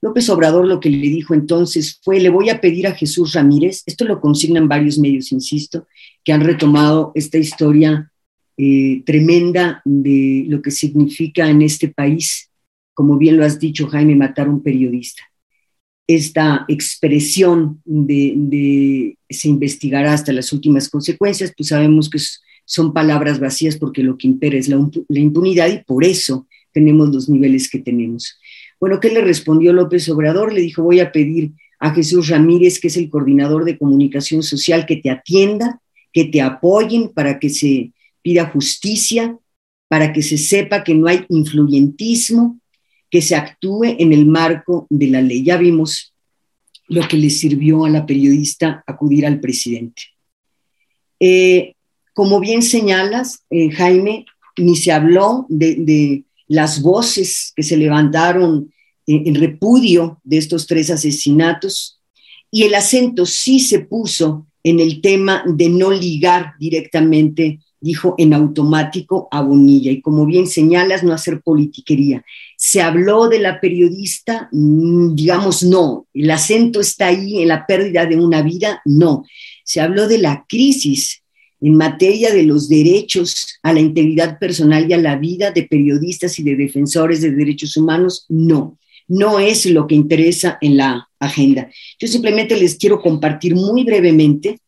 López 0.00 0.28
Obrador 0.28 0.66
lo 0.66 0.80
que 0.80 0.90
le 0.90 1.08
dijo 1.08 1.34
entonces 1.34 2.00
fue, 2.02 2.18
le 2.18 2.30
voy 2.30 2.50
a 2.50 2.60
pedir 2.60 2.88
a 2.88 2.92
Jesús 2.92 3.34
Ramírez, 3.34 3.84
esto 3.86 4.04
lo 4.04 4.20
consignan 4.20 4.66
varios 4.66 4.98
medios, 4.98 5.30
insisto, 5.30 5.86
que 6.24 6.32
han 6.32 6.40
retomado 6.40 7.12
esta 7.14 7.38
historia 7.38 8.10
eh, 8.56 9.04
tremenda 9.06 9.82
de 9.84 10.46
lo 10.48 10.60
que 10.60 10.72
significa 10.72 11.48
en 11.48 11.62
este 11.62 11.86
país, 11.86 12.50
como 12.92 13.16
bien 13.18 13.36
lo 13.36 13.44
has 13.44 13.60
dicho, 13.60 13.86
Jaime, 13.86 14.16
matar 14.16 14.48
a 14.48 14.50
un 14.50 14.64
periodista. 14.64 15.22
Esta 16.08 16.64
expresión 16.66 17.80
de, 17.84 18.34
de 18.36 19.18
se 19.30 19.48
investigará 19.48 20.12
hasta 20.12 20.32
las 20.32 20.52
últimas 20.52 20.88
consecuencias, 20.88 21.52
pues 21.56 21.68
sabemos 21.68 22.10
que 22.10 22.18
es 22.18 22.41
son 22.64 22.92
palabras 22.92 23.40
vacías 23.40 23.76
porque 23.76 24.02
lo 24.02 24.16
que 24.16 24.28
impera 24.28 24.56
es 24.56 24.68
la, 24.68 24.76
impunidad 25.08 25.68
y 25.68 25.84
por 25.84 26.04
eso 26.04 26.46
tenemos 26.72 27.10
los 27.10 27.28
niveles 27.28 27.68
que 27.68 27.78
tenemos. 27.78 28.38
Bueno, 28.80 29.00
¿qué 29.00 29.10
le 29.10 29.20
respondió 29.20 29.72
López 29.72 30.08
Obrador? 30.08 30.52
Le 30.52 30.60
dijo, 30.60 30.82
voy 30.82 31.00
a 31.00 31.12
pedir 31.12 31.52
a 31.78 31.92
Jesús 31.94 32.28
Ramírez, 32.28 32.80
que 32.80 32.88
es 32.88 32.96
el 32.96 33.10
coordinador 33.10 33.64
de 33.64 33.76
comunicación 33.76 34.42
social, 34.42 34.86
que 34.86 34.96
te 34.96 35.10
atienda, 35.10 35.80
que 36.12 36.24
te 36.24 36.40
apoyen 36.40 37.08
para 37.08 37.38
que 37.38 37.50
se 37.50 37.92
pida 38.22 38.46
justicia, 38.46 39.36
para 39.88 40.12
que 40.12 40.22
se 40.22 40.38
sepa 40.38 40.84
que 40.84 40.94
no 40.94 41.06
hay 41.06 41.26
influyentismo, 41.28 42.60
que 43.10 43.20
se 43.20 43.36
actúe 43.36 43.84
en 43.98 44.12
el 44.12 44.26
marco 44.26 44.86
de 44.88 45.08
la 45.08 45.20
ley. 45.20 45.42
Ya 45.42 45.58
vimos 45.58 46.14
lo 46.88 47.06
que 47.08 47.16
le 47.16 47.30
sirvió 47.30 47.84
a 47.84 47.90
la 47.90 48.06
periodista 48.06 48.82
acudir 48.86 49.26
al 49.26 49.40
presidente. 49.40 50.02
Eh, 51.20 51.74
como 52.12 52.40
bien 52.40 52.62
señalas, 52.62 53.44
eh, 53.50 53.70
Jaime, 53.70 54.26
ni 54.56 54.76
se 54.76 54.92
habló 54.92 55.46
de, 55.48 56.24
las 56.48 56.82
voces 56.82 57.52
que 57.56 57.62
se 57.62 57.78
levantaron 57.78 58.70
en, 59.06 59.34
repudio 59.34 60.20
de 60.22 60.36
estos 60.36 60.66
tres 60.66 60.90
asesinatos 60.90 61.98
y 62.50 62.64
el 62.64 62.74
acento 62.74 63.24
sí 63.24 63.58
se 63.58 63.80
puso 63.80 64.46
en 64.62 64.78
el 64.78 65.00
tema 65.00 65.42
de 65.46 65.70
no 65.70 65.90
ligar 65.90 66.52
directamente, 66.58 67.60
dijo 67.80 68.14
en 68.18 68.34
automático 68.34 69.28
a 69.30 69.40
Bonilla. 69.40 69.90
Y 69.90 70.02
como 70.02 70.26
bien 70.26 70.46
señalas, 70.46 71.02
no 71.02 71.14
hacer 71.14 71.40
politiquería. 71.40 72.22
Se 72.58 72.82
habló 72.82 73.28
de 73.28 73.38
la 73.38 73.58
periodista, 73.58 74.50
mm, 74.52 75.14
digamos, 75.14 75.62
no. 75.62 76.06
El 76.12 76.30
acento 76.30 76.80
está 76.80 77.06
ahí 77.06 77.40
en 77.40 77.48
la 77.48 77.66
pérdida 77.66 78.04
de 78.04 78.16
una 78.16 78.42
vida, 78.42 78.82
no. 78.84 79.24
Se 79.64 79.80
habló 79.80 80.06
de 80.06 80.18
la 80.18 80.44
crisis 80.46 81.21
en 81.62 81.76
materia 81.76 82.34
de 82.34 82.42
los 82.42 82.68
derechos 82.68 83.58
a 83.62 83.72
la 83.72 83.80
integridad 83.80 84.38
personal 84.38 84.90
y 84.90 84.92
a 84.92 84.98
la 84.98 85.16
vida 85.16 85.52
de 85.52 85.62
periodistas 85.62 86.38
y 86.38 86.42
de 86.42 86.56
defensores 86.56 87.22
de 87.22 87.30
derechos 87.30 87.76
humanos, 87.76 88.26
no, 88.28 88.78
no 89.06 89.38
es 89.38 89.66
lo 89.66 89.86
que 89.86 89.94
interesa 89.94 90.58
en 90.60 90.76
la 90.76 91.08
agenda. 91.20 91.70
Yo 92.00 92.08
simplemente 92.08 92.56
les 92.56 92.76
quiero 92.76 93.00
compartir 93.00 93.54
muy 93.54 93.84
brevemente 93.84 94.58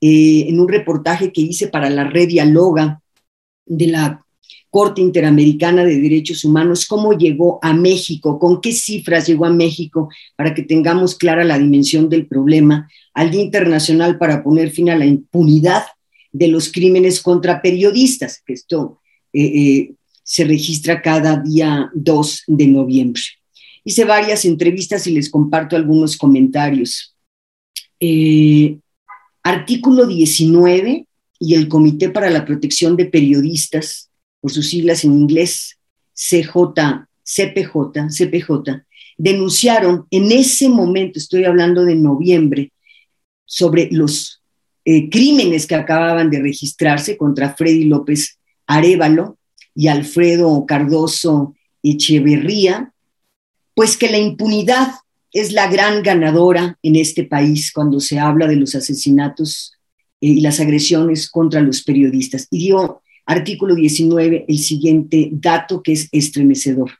eh, 0.00 0.44
en 0.48 0.60
un 0.60 0.68
reportaje 0.68 1.32
que 1.32 1.40
hice 1.40 1.68
para 1.68 1.88
la 1.88 2.04
red 2.04 2.28
Dialoga 2.28 3.00
de 3.64 3.86
la 3.86 4.22
Corte 4.68 5.00
Interamericana 5.00 5.84
de 5.84 5.98
Derechos 5.98 6.44
Humanos, 6.44 6.84
cómo 6.84 7.14
llegó 7.14 7.58
a 7.62 7.72
México, 7.72 8.38
con 8.38 8.60
qué 8.60 8.72
cifras 8.72 9.26
llegó 9.26 9.46
a 9.46 9.50
México, 9.50 10.10
para 10.36 10.52
que 10.52 10.62
tengamos 10.62 11.14
clara 11.14 11.44
la 11.44 11.58
dimensión 11.58 12.10
del 12.10 12.26
problema, 12.26 12.86
al 13.14 13.30
Día 13.30 13.40
Internacional 13.40 14.18
para 14.18 14.42
poner 14.42 14.70
fin 14.70 14.90
a 14.90 14.96
la 14.96 15.06
impunidad 15.06 15.84
de 16.36 16.48
los 16.48 16.70
crímenes 16.70 17.22
contra 17.22 17.62
periodistas, 17.62 18.42
que 18.44 18.52
esto 18.52 19.00
eh, 19.32 19.42
eh, 19.42 19.94
se 20.22 20.44
registra 20.44 21.00
cada 21.00 21.38
día 21.38 21.90
2 21.94 22.42
de 22.46 22.66
noviembre. 22.66 23.22
Hice 23.84 24.04
varias 24.04 24.44
entrevistas 24.44 25.06
y 25.06 25.12
les 25.12 25.30
comparto 25.30 25.76
algunos 25.76 26.16
comentarios. 26.18 27.16
Eh, 28.00 28.78
artículo 29.42 30.06
19 30.06 31.06
y 31.38 31.54
el 31.54 31.68
Comité 31.68 32.10
para 32.10 32.28
la 32.28 32.44
Protección 32.44 32.96
de 32.96 33.06
Periodistas, 33.06 34.10
por 34.40 34.52
sus 34.52 34.68
siglas 34.68 35.04
en 35.04 35.12
inglés, 35.12 35.78
CJPP, 36.12 37.06
CPJ, 37.24 38.08
CPJ, 38.10 38.84
denunciaron 39.16 40.06
en 40.10 40.32
ese 40.32 40.68
momento, 40.68 41.18
estoy 41.18 41.44
hablando 41.44 41.84
de 41.84 41.94
noviembre, 41.94 42.72
sobre 43.46 43.88
los 43.90 44.35
eh, 44.88 45.10
crímenes 45.10 45.66
que 45.66 45.74
acababan 45.74 46.30
de 46.30 46.40
registrarse 46.40 47.16
contra 47.16 47.56
Freddy 47.56 47.86
López 47.86 48.38
Arevalo 48.68 49.36
y 49.74 49.88
Alfredo 49.88 50.64
Cardoso 50.64 51.56
Echeverría, 51.82 52.92
pues 53.74 53.96
que 53.96 54.08
la 54.08 54.18
impunidad 54.18 54.92
es 55.32 55.52
la 55.52 55.68
gran 55.68 56.04
ganadora 56.04 56.78
en 56.84 56.94
este 56.94 57.24
país 57.24 57.72
cuando 57.72 57.98
se 57.98 58.20
habla 58.20 58.46
de 58.46 58.54
los 58.54 58.76
asesinatos 58.76 59.72
eh, 60.20 60.28
y 60.28 60.40
las 60.40 60.60
agresiones 60.60 61.28
contra 61.28 61.60
los 61.60 61.82
periodistas. 61.82 62.46
Y 62.52 62.66
dio 62.66 63.02
artículo 63.24 63.74
19 63.74 64.44
el 64.46 64.58
siguiente 64.60 65.30
dato 65.32 65.82
que 65.82 65.94
es 65.94 66.08
estremecedor. 66.12 66.92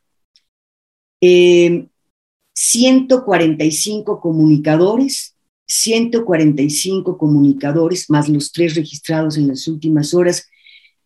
145 1.21 4.13
eh, 4.13 4.19
comunicadores, 4.21 5.36
145 5.67 7.19
comunicadores, 7.19 8.09
más 8.09 8.29
los 8.29 8.53
tres 8.53 8.75
registrados 8.75 9.37
en 9.37 9.49
las 9.49 9.67
últimas 9.67 10.15
horas, 10.15 10.49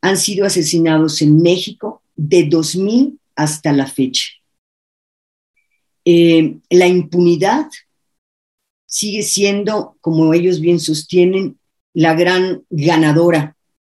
han 0.03 0.17
sido 0.17 0.47
asesinados 0.47 1.23
en 1.23 1.41
México 1.41 2.03
de 2.17 2.45
2000 2.45 3.19
hasta 3.37 3.73
la 3.73 3.87
fecha. 3.87 4.25
Eh, 6.05 6.59
la 6.71 6.87
impunidad 6.87 7.69
sigue 8.87 9.23
siendo, 9.23 9.97
como 10.01 10.35
ellos 10.35 10.61
bien 10.61 10.81
sostienen, 10.81 11.59
la 11.95 12.15
gran 12.15 12.63
ganadora, 12.71 13.57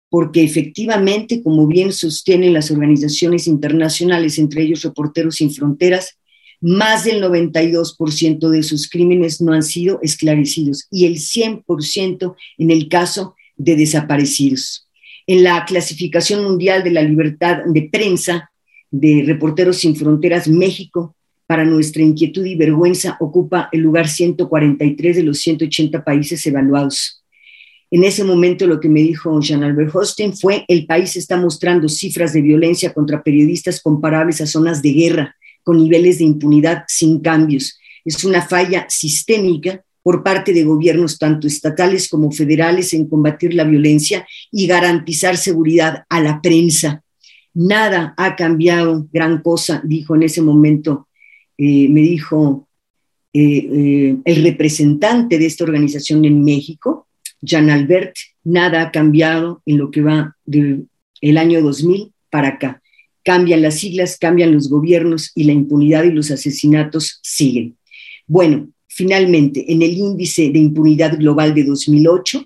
porque 0.10 0.44
efectivamente, 0.44 1.41
como 1.41 1.68
bien 1.68 1.94
sostienen 1.94 2.53
las 2.53 2.70
organizaciones 2.72 3.48
internacionales, 3.48 4.38
entre 4.38 4.63
ellos 4.63 4.82
Reporteros 4.82 5.36
Sin 5.36 5.51
Fronteras, 5.51 6.18
más 6.62 7.03
del 7.03 7.22
92% 7.24 8.50
de 8.50 8.63
sus 8.63 8.88
crímenes 8.88 9.41
no 9.41 9.51
han 9.51 9.63
sido 9.63 10.00
esclarecidos 10.03 10.88
y 10.91 11.06
el 11.06 11.15
100% 11.15 12.36
en 12.60 12.72
el 12.72 12.88
caso 12.88 13.36
de 13.58 13.75
desaparecidos. 13.75 14.88
En 15.25 15.44
la 15.44 15.65
clasificación 15.65 16.44
mundial 16.44 16.84
de 16.84 16.91
la 16.91 17.01
libertad 17.01 17.60
de 17.65 17.89
prensa 17.91 18.51
de 18.91 19.24
Reporteros 19.25 19.77
Sin 19.77 19.96
Fronteras, 19.96 20.48
México, 20.48 21.15
para 21.48 21.65
nuestra 21.65 22.01
inquietud 22.01 22.46
y 22.46 22.56
vergüenza, 22.56 23.18
ocupa 23.20 23.68
el 23.72 23.82
lugar 23.82 24.08
143 24.08 25.15
de 25.18 25.24
los 25.24 25.39
180 25.39 26.03
países 26.03 26.46
evaluados. 26.46 27.24
En 27.89 28.06
ese 28.06 28.24
momento 28.24 28.68
lo 28.68 28.80
que 28.80 28.88
me 28.88 29.01
dijo 29.01 29.38
Jean 29.41 29.63
Albert 29.63 29.94
Hostin 29.94 30.34
fue, 30.34 30.63
el 30.70 30.86
país 30.86 31.18
está 31.18 31.36
mostrando 31.36 31.89
cifras 31.89 32.32
de 32.32 32.41
violencia 32.41 32.94
contra 32.94 33.22
periodistas 33.22 33.82
comparables 33.82 34.39
a 34.39 34.48
zonas 34.48 34.82
de 34.82 34.94
guerra, 34.94 35.36
con 35.63 35.77
niveles 35.77 36.20
de 36.20 36.25
impunidad 36.25 36.84
sin 36.88 37.20
cambios. 37.20 37.80
Es 38.03 38.24
una 38.24 38.41
falla 38.41 38.88
sistémica 38.89 39.84
por 40.03 40.24
parte 40.24 40.53
de 40.53 40.63
gobiernos 40.63 41.20
tanto 41.20 41.48
estatales 41.48 42.10
como 42.10 42.32
federales 42.32 42.94
en 42.94 43.08
combatir 43.08 43.53
la 43.53 43.63
violencia 43.63 44.27
y 44.51 44.68
garantizar 44.68 45.38
seguridad 45.38 46.06
a 46.10 46.22
la 46.22 46.41
prensa. 46.41 47.03
Nada 47.53 48.13
ha 48.18 48.36
cambiado, 48.36 49.08
gran 49.12 49.41
cosa, 49.41 49.82
dijo 49.84 50.15
en 50.15 50.24
ese 50.24 50.41
momento, 50.41 51.08
eh, 51.58 51.88
me 51.89 52.01
dijo 52.01 52.68
eh, 53.34 53.68
eh, 53.72 54.18
el 54.25 54.44
representante 54.44 55.38
de 55.38 55.46
esta 55.46 55.63
organización 55.63 56.25
en 56.25 56.44
México, 56.44 57.08
Jean 57.41 57.70
Albert, 57.70 58.15
nada 58.44 58.82
ha 58.82 58.91
cambiado 58.91 59.62
en 59.65 59.77
lo 59.77 59.91
que 59.91 60.01
va 60.01 60.36
del 60.46 61.38
año 61.38 61.62
2000 61.62 62.13
para 62.30 62.50
acá. 62.50 62.82
Cambian 63.24 63.62
las 63.62 63.75
siglas, 63.75 64.18
cambian 64.18 64.51
los 64.51 64.70
gobiernos 64.70 65.32
y 65.36 65.44
la 65.44 65.54
impunidad 65.54 66.04
y 66.04 66.12
los 66.12 66.32
asesinatos 66.32 67.20
siguen. 67.22 67.78
Bueno, 68.27 68.70
finalmente, 68.88 69.72
en 69.72 69.81
el 69.81 69.98
índice 69.98 70.50
de 70.50 70.60
impunidad 70.60 71.18
global 71.18 71.53
de 71.53 71.64
2008, 71.64 72.46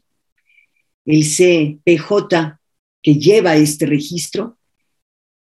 el 1.06 1.24
CPJ 1.24 2.60
que 3.02 3.16
lleva 3.16 3.56
este 3.56 3.86
registro, 3.86 4.58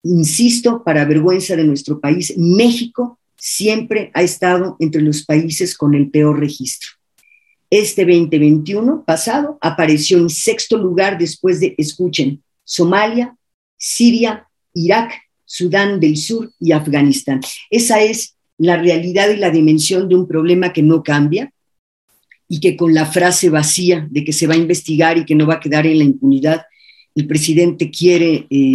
insisto, 0.03 0.83
para 0.83 1.05
vergüenza 1.05 1.55
de 1.55 1.63
nuestro 1.63 1.99
país, 1.99 2.37
México 2.37 3.19
siempre 3.35 4.11
ha 4.13 4.21
estado 4.21 4.77
entre 4.79 5.01
los 5.01 5.25
países 5.25 5.75
con 5.75 5.95
el 5.95 6.09
peor 6.09 6.39
registro. 6.39 6.89
Este 7.69 8.05
2021 8.05 9.03
pasado 9.03 9.57
apareció 9.61 10.17
en 10.17 10.29
sexto 10.29 10.77
lugar 10.77 11.17
después 11.17 11.59
de, 11.59 11.75
escuchen, 11.77 12.43
Somalia, 12.63 13.35
Siria, 13.77 14.47
Irak, 14.73 15.13
Sudán 15.55 16.01
del 16.01 16.17
Sur 16.17 16.51
y 16.59 16.73
Afganistán. 16.73 17.39
Esa 17.69 18.01
es 18.01 18.35
la 18.57 18.75
realidad 18.75 19.29
y 19.29 19.37
la 19.37 19.51
dimensión 19.51 20.09
de 20.09 20.15
un 20.15 20.27
problema 20.27 20.73
que 20.73 20.81
no 20.81 21.01
cambia 21.01 21.53
y 22.49 22.59
que 22.59 22.75
con 22.75 22.93
la 22.93 23.05
frase 23.05 23.49
vacía 23.49 24.05
de 24.11 24.25
que 24.25 24.33
se 24.33 24.47
va 24.47 24.55
a 24.55 24.57
investigar 24.57 25.17
y 25.17 25.23
que 25.23 25.33
no 25.33 25.47
va 25.47 25.55
a 25.55 25.59
quedar 25.61 25.87
en 25.87 25.99
la 25.99 26.03
impunidad, 26.03 26.63
el 27.15 27.25
presidente 27.25 27.89
quiere, 27.89 28.45
eh, 28.49 28.73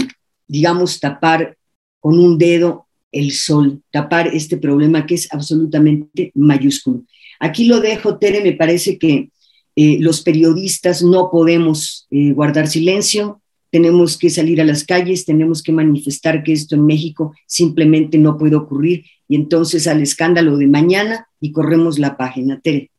digamos, 0.48 0.98
tapar 0.98 1.54
con 2.00 2.18
un 2.18 2.38
dedo 2.38 2.86
el 3.12 3.32
sol, 3.32 3.82
tapar 3.90 4.28
este 4.28 4.56
problema 4.56 5.04
que 5.04 5.16
es 5.16 5.28
absolutamente 5.32 6.32
mayúsculo. 6.34 7.04
Aquí 7.40 7.66
lo 7.66 7.80
dejo, 7.80 8.16
Tere, 8.16 8.42
me 8.42 8.54
parece 8.54 8.98
que 8.98 9.28
eh, 9.76 9.98
los 10.00 10.22
periodistas 10.22 11.02
no 11.02 11.28
podemos 11.30 12.06
eh, 12.10 12.32
guardar 12.32 12.68
silencio, 12.68 13.39
tenemos 13.70 14.18
que 14.18 14.30
salir 14.30 14.60
a 14.60 14.64
las 14.64 14.84
calles, 14.84 15.24
tenemos 15.24 15.62
que 15.62 15.72
manifestar 15.72 16.42
que 16.42 16.52
esto 16.52 16.74
en 16.74 16.86
México 16.86 17.34
simplemente 17.46 18.18
no 18.18 18.36
puede 18.36 18.56
ocurrir 18.56 19.04
y 19.28 19.36
entonces 19.36 19.86
al 19.86 20.02
escándalo 20.02 20.56
de 20.56 20.66
mañana 20.66 21.28
y 21.40 21.52
corremos 21.52 21.98
la 21.98 22.16
página. 22.16 22.60
Tere. 22.60 22.90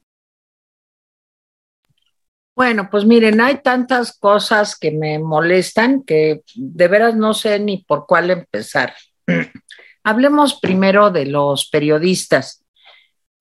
Bueno, 2.56 2.90
pues 2.92 3.06
miren, 3.06 3.42
hay 3.42 3.62
tantas 3.62 4.18
cosas 4.18 4.78
que 4.78 4.92
me 4.92 5.20
molestan 5.20 6.04
que 6.04 6.42
de 6.56 6.88
veras 6.88 7.16
no 7.16 7.34
sé 7.34 7.60
ni 7.60 7.80
por 7.80 8.06
cuál 8.06 8.30
empezar. 8.30 8.94
Hablemos 10.04 10.60
primero 10.60 11.12
de 11.12 11.26
los 11.26 11.70
periodistas. 11.70 12.64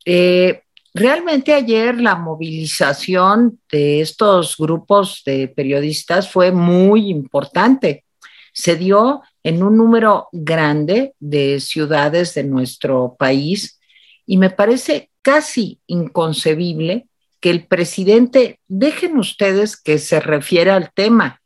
Eh, 0.05 0.63
Realmente 0.93 1.55
ayer 1.55 2.01
la 2.01 2.17
movilización 2.17 3.61
de 3.71 4.01
estos 4.01 4.57
grupos 4.57 5.23
de 5.25 5.49
periodistas 5.49 6.31
fue 6.31 6.51
muy 6.51 7.09
importante. 7.11 8.05
Se 8.53 8.75
dio 8.75 9.23
en 9.45 9.63
un 9.63 9.77
número 9.77 10.29
grande 10.33 11.15
de 11.21 11.61
ciudades 11.61 12.35
de 12.35 12.43
nuestro 12.45 13.15
país 13.19 13.81
y 14.27 14.37
me 14.37 14.51
parece 14.51 15.11
casi 15.23 15.81
inconcebible 15.87 17.07
que 17.41 17.51
el 17.51 17.67
presidente, 17.67 18.61
dejen 18.69 19.17
ustedes 19.17 19.77
que 19.77 19.99
se 19.99 20.21
refiera 20.21 20.77
al 20.77 20.93
tema, 20.93 21.41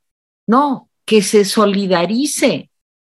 no, 0.46 0.88
que 1.04 1.22
se 1.22 1.44
solidarice, 1.44 2.70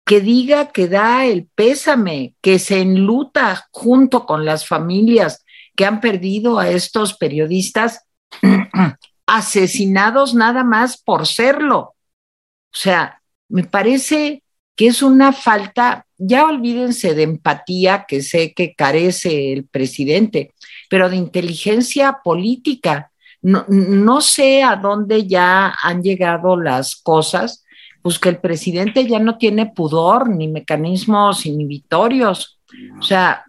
que 0.05 0.21
diga 0.21 0.71
que 0.73 0.89
da 0.89 1.27
el 1.27 1.49
pésame, 1.55 2.35
que 2.41 2.59
se 2.59 2.81
enluta 2.81 3.67
junto 3.73 4.27
con 4.27 4.45
las 4.45 4.67
familias 4.67 5.45
que 5.79 5.87
han 5.87 6.01
perdido 6.01 6.59
a 6.59 6.69
estos 6.69 7.15
periodistas 7.15 8.05
asesinados 9.27 10.35
nada 10.35 10.65
más 10.65 11.01
por 11.01 11.25
serlo. 11.25 11.79
O 11.79 12.77
sea, 12.77 13.23
me 13.49 13.63
parece 13.63 14.43
que 14.75 14.89
es 14.89 15.03
una 15.03 15.33
falta, 15.33 16.05
ya 16.17 16.47
olvídense 16.47 17.15
de 17.15 17.23
empatía 17.23 18.07
que 18.09 18.23
sé 18.23 18.55
que 18.55 18.75
carece 18.75 19.53
el 19.53 19.67
presidente, 19.67 20.53
pero 20.91 21.09
de 21.09 21.15
inteligencia 21.15 22.19
política. 22.25 23.13
No, 23.41 23.65
no 23.69 24.21
sé 24.21 24.65
a 24.65 24.75
dónde 24.75 25.29
ya 25.29 25.77
han 25.81 26.03
llegado 26.03 26.57
las 26.57 26.97
cosas, 26.97 27.65
pues 28.03 28.19
que 28.19 28.31
el 28.31 28.39
presidente 28.39 29.07
ya 29.07 29.21
no 29.21 29.39
tiene 29.39 29.67
pudor 29.67 30.29
ni 30.29 30.49
mecanismos 30.49 31.47
inhibitorios. 31.47 32.59
O 32.99 33.03
sea, 33.03 33.45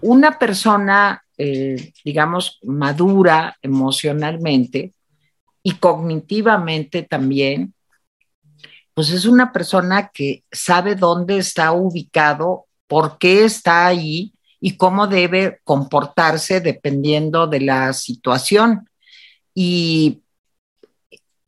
una 0.00 0.38
persona 0.38 1.22
eh, 1.38 1.92
digamos, 2.04 2.58
madura 2.64 3.56
emocionalmente 3.62 4.92
y 5.62 5.72
cognitivamente 5.74 7.02
también, 7.02 7.74
pues 8.92 9.10
es 9.10 9.24
una 9.24 9.52
persona 9.52 10.10
que 10.12 10.42
sabe 10.50 10.96
dónde 10.96 11.38
está 11.38 11.70
ubicado, 11.72 12.66
por 12.88 13.18
qué 13.18 13.44
está 13.44 13.86
ahí 13.86 14.32
y 14.60 14.76
cómo 14.76 15.06
debe 15.06 15.60
comportarse 15.62 16.60
dependiendo 16.60 17.46
de 17.46 17.60
la 17.60 17.92
situación. 17.92 18.88
Y 19.54 20.22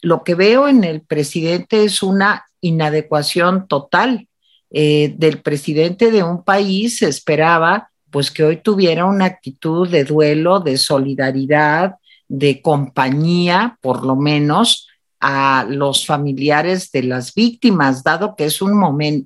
lo 0.01 0.23
que 0.23 0.37
veo 0.37 0.69
en 0.69 0.85
el 0.85 1.03
presidente 1.03 1.85
es 1.85 2.03
una 2.03 2.47
inadecuación 2.61 3.67
total. 3.67 4.29
Eh, 4.73 5.15
del 5.17 5.43
presidente 5.43 6.13
de 6.13 6.23
un 6.23 6.45
país 6.45 6.99
se 6.99 7.09
esperaba 7.09 7.90
pues 8.11 8.31
que 8.31 8.45
hoy 8.45 8.57
tuviera 8.57 9.05
una 9.05 9.27
actitud 9.27 9.89
de 9.89 10.05
duelo, 10.05 10.61
de 10.61 10.77
solidaridad, 10.77 11.97
de 12.29 12.63
compañía, 12.63 13.79
por 13.81 14.05
lo 14.05 14.17
menos, 14.17 14.89
a 15.21 15.67
los 15.69 16.07
familiares 16.07 16.91
de 16.93 17.03
las 17.03 17.35
víctimas, 17.35 18.03
dado 18.03 18.35
que 18.37 18.47
es 18.47 18.63
un, 18.63 18.73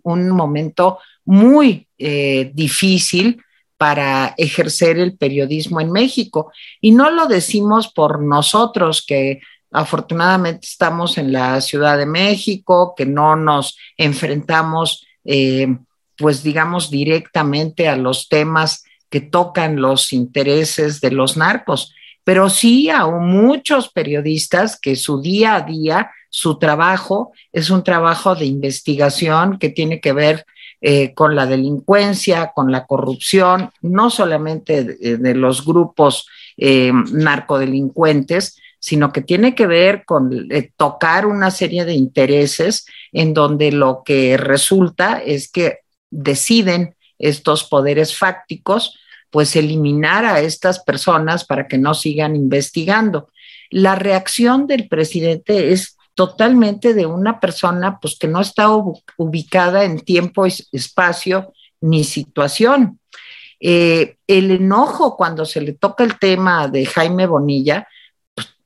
un 0.03 0.31
momento 0.31 0.99
muy 1.25 1.89
eh, 1.99 2.51
difícil 2.55 3.41
para 3.77 4.35
ejercer 4.37 4.99
el 4.99 5.17
periodismo 5.17 5.81
en 5.81 5.93
México. 5.93 6.53
Y 6.81 6.93
no 6.93 7.11
lo 7.11 7.27
decimos 7.27 7.89
por 7.89 8.23
nosotros, 8.23 9.05
que 9.07 9.41
afortunadamente 9.71 10.67
estamos 10.67 11.19
en 11.19 11.33
la 11.33 11.61
Ciudad 11.61 11.99
de 11.99 12.07
México, 12.07 12.95
que 12.97 13.07
no 13.07 13.37
nos 13.37 13.77
enfrentamos, 13.97 15.05
eh, 15.25 15.77
pues 16.17 16.43
digamos, 16.43 16.91
directamente 16.91 17.89
a 17.89 17.97
los 17.97 18.29
temas 18.29 18.85
que 19.11 19.21
tocan 19.21 19.81
los 19.81 20.13
intereses 20.13 21.01
de 21.01 21.11
los 21.11 21.37
narcos, 21.37 21.95
pero 22.25 22.49
sí 22.49 22.89
a 22.91 23.07
muchos 23.07 23.91
periodistas 23.91 24.79
que 24.81 24.97
su 24.97 25.21
día 25.21 25.57
a 25.57 25.61
día, 25.61 26.11
su 26.31 26.59
trabajo 26.59 27.33
es 27.53 27.71
un 27.71 27.85
trabajo 27.85 28.35
de 28.35 28.47
investigación 28.47 29.59
que 29.59 29.69
tiene 29.69 30.01
que 30.01 30.13
ver 30.13 30.47
eh, 30.81 31.15
con 31.15 31.35
la 31.37 31.47
delincuencia, 31.47 32.53
con 32.55 32.73
la 32.73 32.87
corrupción, 32.87 33.71
no 33.81 34.11
solamente 34.11 34.85
de, 34.85 35.35
los 35.35 35.65
grupos 35.65 36.27
eh, 36.57 36.93
narcodelincuentes, 37.13 38.61
sino 38.79 39.11
que 39.11 39.23
tiene 39.23 39.55
que 39.55 39.67
ver 39.67 40.05
con 40.05 40.47
eh, 40.51 40.71
tocar 40.77 41.25
una 41.25 41.51
serie 41.51 41.87
de 41.87 41.95
intereses 41.95 42.85
en 43.13 43.33
donde 43.33 43.73
lo 43.73 44.03
que 44.05 44.37
resulta 44.37 45.23
es 45.25 45.51
que 45.51 45.84
deciden 46.15 46.95
estos 47.19 47.65
poderes 47.65 48.17
fácticos, 48.17 48.99
pues 49.31 49.57
eliminar 49.57 50.25
a 50.25 50.41
estas 50.41 50.79
personas 50.81 51.45
para 51.45 51.67
que 51.67 51.79
no 51.79 51.95
sigan 51.95 52.37
investigando. 52.37 53.31
La 53.71 53.97
reacción 53.97 54.67
del 54.67 54.89
presidente 54.89 55.73
es 55.73 55.97
totalmente 56.15 56.95
de 56.95 57.07
una 57.07 57.41
persona 57.41 57.99
pues 58.01 58.17
que 58.17 58.29
no 58.29 58.41
está 58.41 58.69
ubicada 59.17 59.85
en 59.85 60.01
tiempo, 60.01 60.47
espacio 60.47 61.53
ni 61.81 62.05
situación. 62.05 63.01
Eh, 63.59 64.17
el 64.27 64.51
enojo 64.51 65.17
cuando 65.17 65.45
se 65.45 65.61
le 65.61 65.73
toca 65.73 66.05
el 66.05 66.19
tema 66.19 66.69
de 66.69 66.87
Jaime 66.87 67.27
Bonilla, 67.27 67.89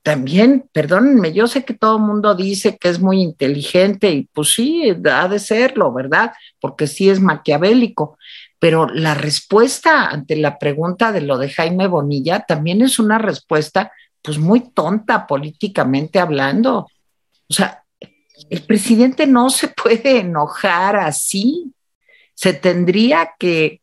también, 0.02 0.68
perdónenme, 0.72 1.32
yo 1.32 1.46
sé 1.46 1.64
que 1.64 1.74
todo 1.74 1.96
el 1.96 2.02
mundo 2.02 2.34
dice 2.34 2.78
que 2.78 2.88
es 2.88 3.00
muy 3.00 3.20
inteligente 3.20 4.10
y 4.10 4.22
pues 4.32 4.54
sí, 4.54 4.90
ha 5.10 5.28
de 5.28 5.38
serlo, 5.38 5.92
¿verdad? 5.92 6.32
Porque 6.60 6.86
sí 6.86 7.10
es 7.10 7.20
maquiavélico, 7.20 8.18
pero 8.58 8.88
la 8.88 9.14
respuesta 9.14 10.06
ante 10.06 10.36
la 10.36 10.58
pregunta 10.58 11.12
de 11.12 11.20
lo 11.20 11.38
de 11.38 11.50
Jaime 11.50 11.86
Bonilla 11.86 12.40
también 12.40 12.82
es 12.82 12.98
una 12.98 13.18
respuesta 13.18 13.92
pues 14.22 14.38
muy 14.38 14.60
tonta 14.70 15.26
políticamente 15.26 16.18
hablando. 16.18 16.88
O 17.48 17.54
sea, 17.54 17.84
el 18.50 18.62
presidente 18.62 19.26
no 19.26 19.50
se 19.50 19.68
puede 19.82 20.20
enojar 20.20 20.96
así. 20.96 21.72
Se 22.34 22.52
tendría 22.52 23.30
que, 23.38 23.80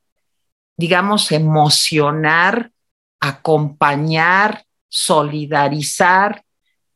digamos, 0.77 1.31
emocionar, 1.31 2.71
acompañar, 3.19 4.65
solidarizar 4.95 6.43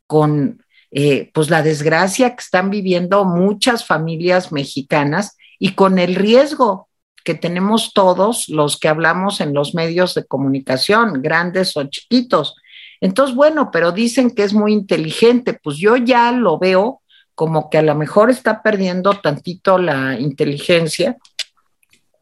con 0.08 0.64
eh, 0.92 1.30
pues 1.34 1.50
la 1.50 1.62
desgracia 1.62 2.34
que 2.36 2.42
están 2.42 2.70
viviendo 2.70 3.26
muchas 3.26 3.86
familias 3.86 4.54
mexicanas 4.54 5.36
y 5.60 5.74
con 5.74 6.00
el 6.00 6.16
riesgo 6.16 6.88
que 7.26 7.36
tenemos 7.36 7.92
todos 7.94 8.48
los 8.48 8.80
que 8.80 8.88
hablamos 8.88 9.42
en 9.42 9.54
los 9.54 9.76
medios 9.76 10.16
de 10.16 10.26
comunicación, 10.26 11.22
grandes 11.22 11.76
o 11.76 11.84
chiquitos, 11.84 12.56
entonces, 13.02 13.36
bueno, 13.36 13.70
pero 13.72 13.92
dicen 13.92 14.32
que 14.32 14.44
es 14.44 14.54
muy 14.54 14.74
inteligente, 14.74 15.54
pues 15.54 15.78
yo 15.78 15.96
ya 15.96 16.32
lo 16.32 16.58
veo 16.58 17.02
como 17.36 17.70
que 17.70 17.78
a 17.78 17.82
lo 17.82 17.96
mejor 17.96 18.30
está 18.30 18.62
perdiendo 18.62 19.14
tantito 19.14 19.78
la 19.78 20.20
inteligencia 20.20 21.18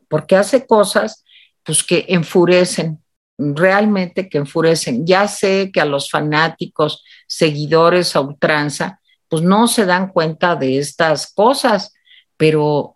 porque 0.08 0.36
hace 0.36 0.68
cosas 0.68 1.24
pues 1.64 1.84
que 1.84 2.06
enfurecen, 2.10 3.04
realmente 3.38 4.30
que 4.30 4.40
enfurecen. 4.40 5.06
Ya 5.06 5.28
sé 5.28 5.72
que 5.72 5.82
a 5.82 5.86
los 5.86 6.10
fanáticos, 6.10 7.04
seguidores 7.28 8.16
a 8.16 8.22
ultranza, 8.22 9.00
pues 9.30 9.44
no 9.44 9.68
se 9.68 9.86
dan 9.86 10.10
cuenta 10.10 10.56
de 10.56 10.80
estas 10.80 11.34
cosas, 11.34 11.94
pero 12.38 12.96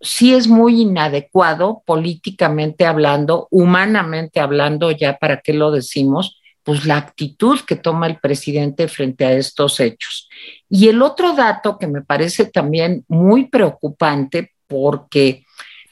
sí 0.00 0.34
es 0.34 0.48
muy 0.48 0.82
inadecuado 0.82 1.82
políticamente 1.84 2.86
hablando, 2.86 3.48
humanamente 3.50 4.40
hablando, 4.40 4.90
ya 4.90 5.18
para 5.18 5.40
qué 5.40 5.52
lo 5.52 5.70
decimos, 5.70 6.40
pues 6.62 6.84
la 6.86 6.96
actitud 6.96 7.60
que 7.60 7.76
toma 7.76 8.06
el 8.06 8.18
presidente 8.18 8.88
frente 8.88 9.24
a 9.24 9.32
estos 9.32 9.80
hechos. 9.80 10.28
Y 10.68 10.88
el 10.88 11.02
otro 11.02 11.34
dato 11.34 11.78
que 11.78 11.86
me 11.86 12.02
parece 12.02 12.46
también 12.46 13.04
muy 13.08 13.46
preocupante 13.46 14.52
porque 14.66 15.44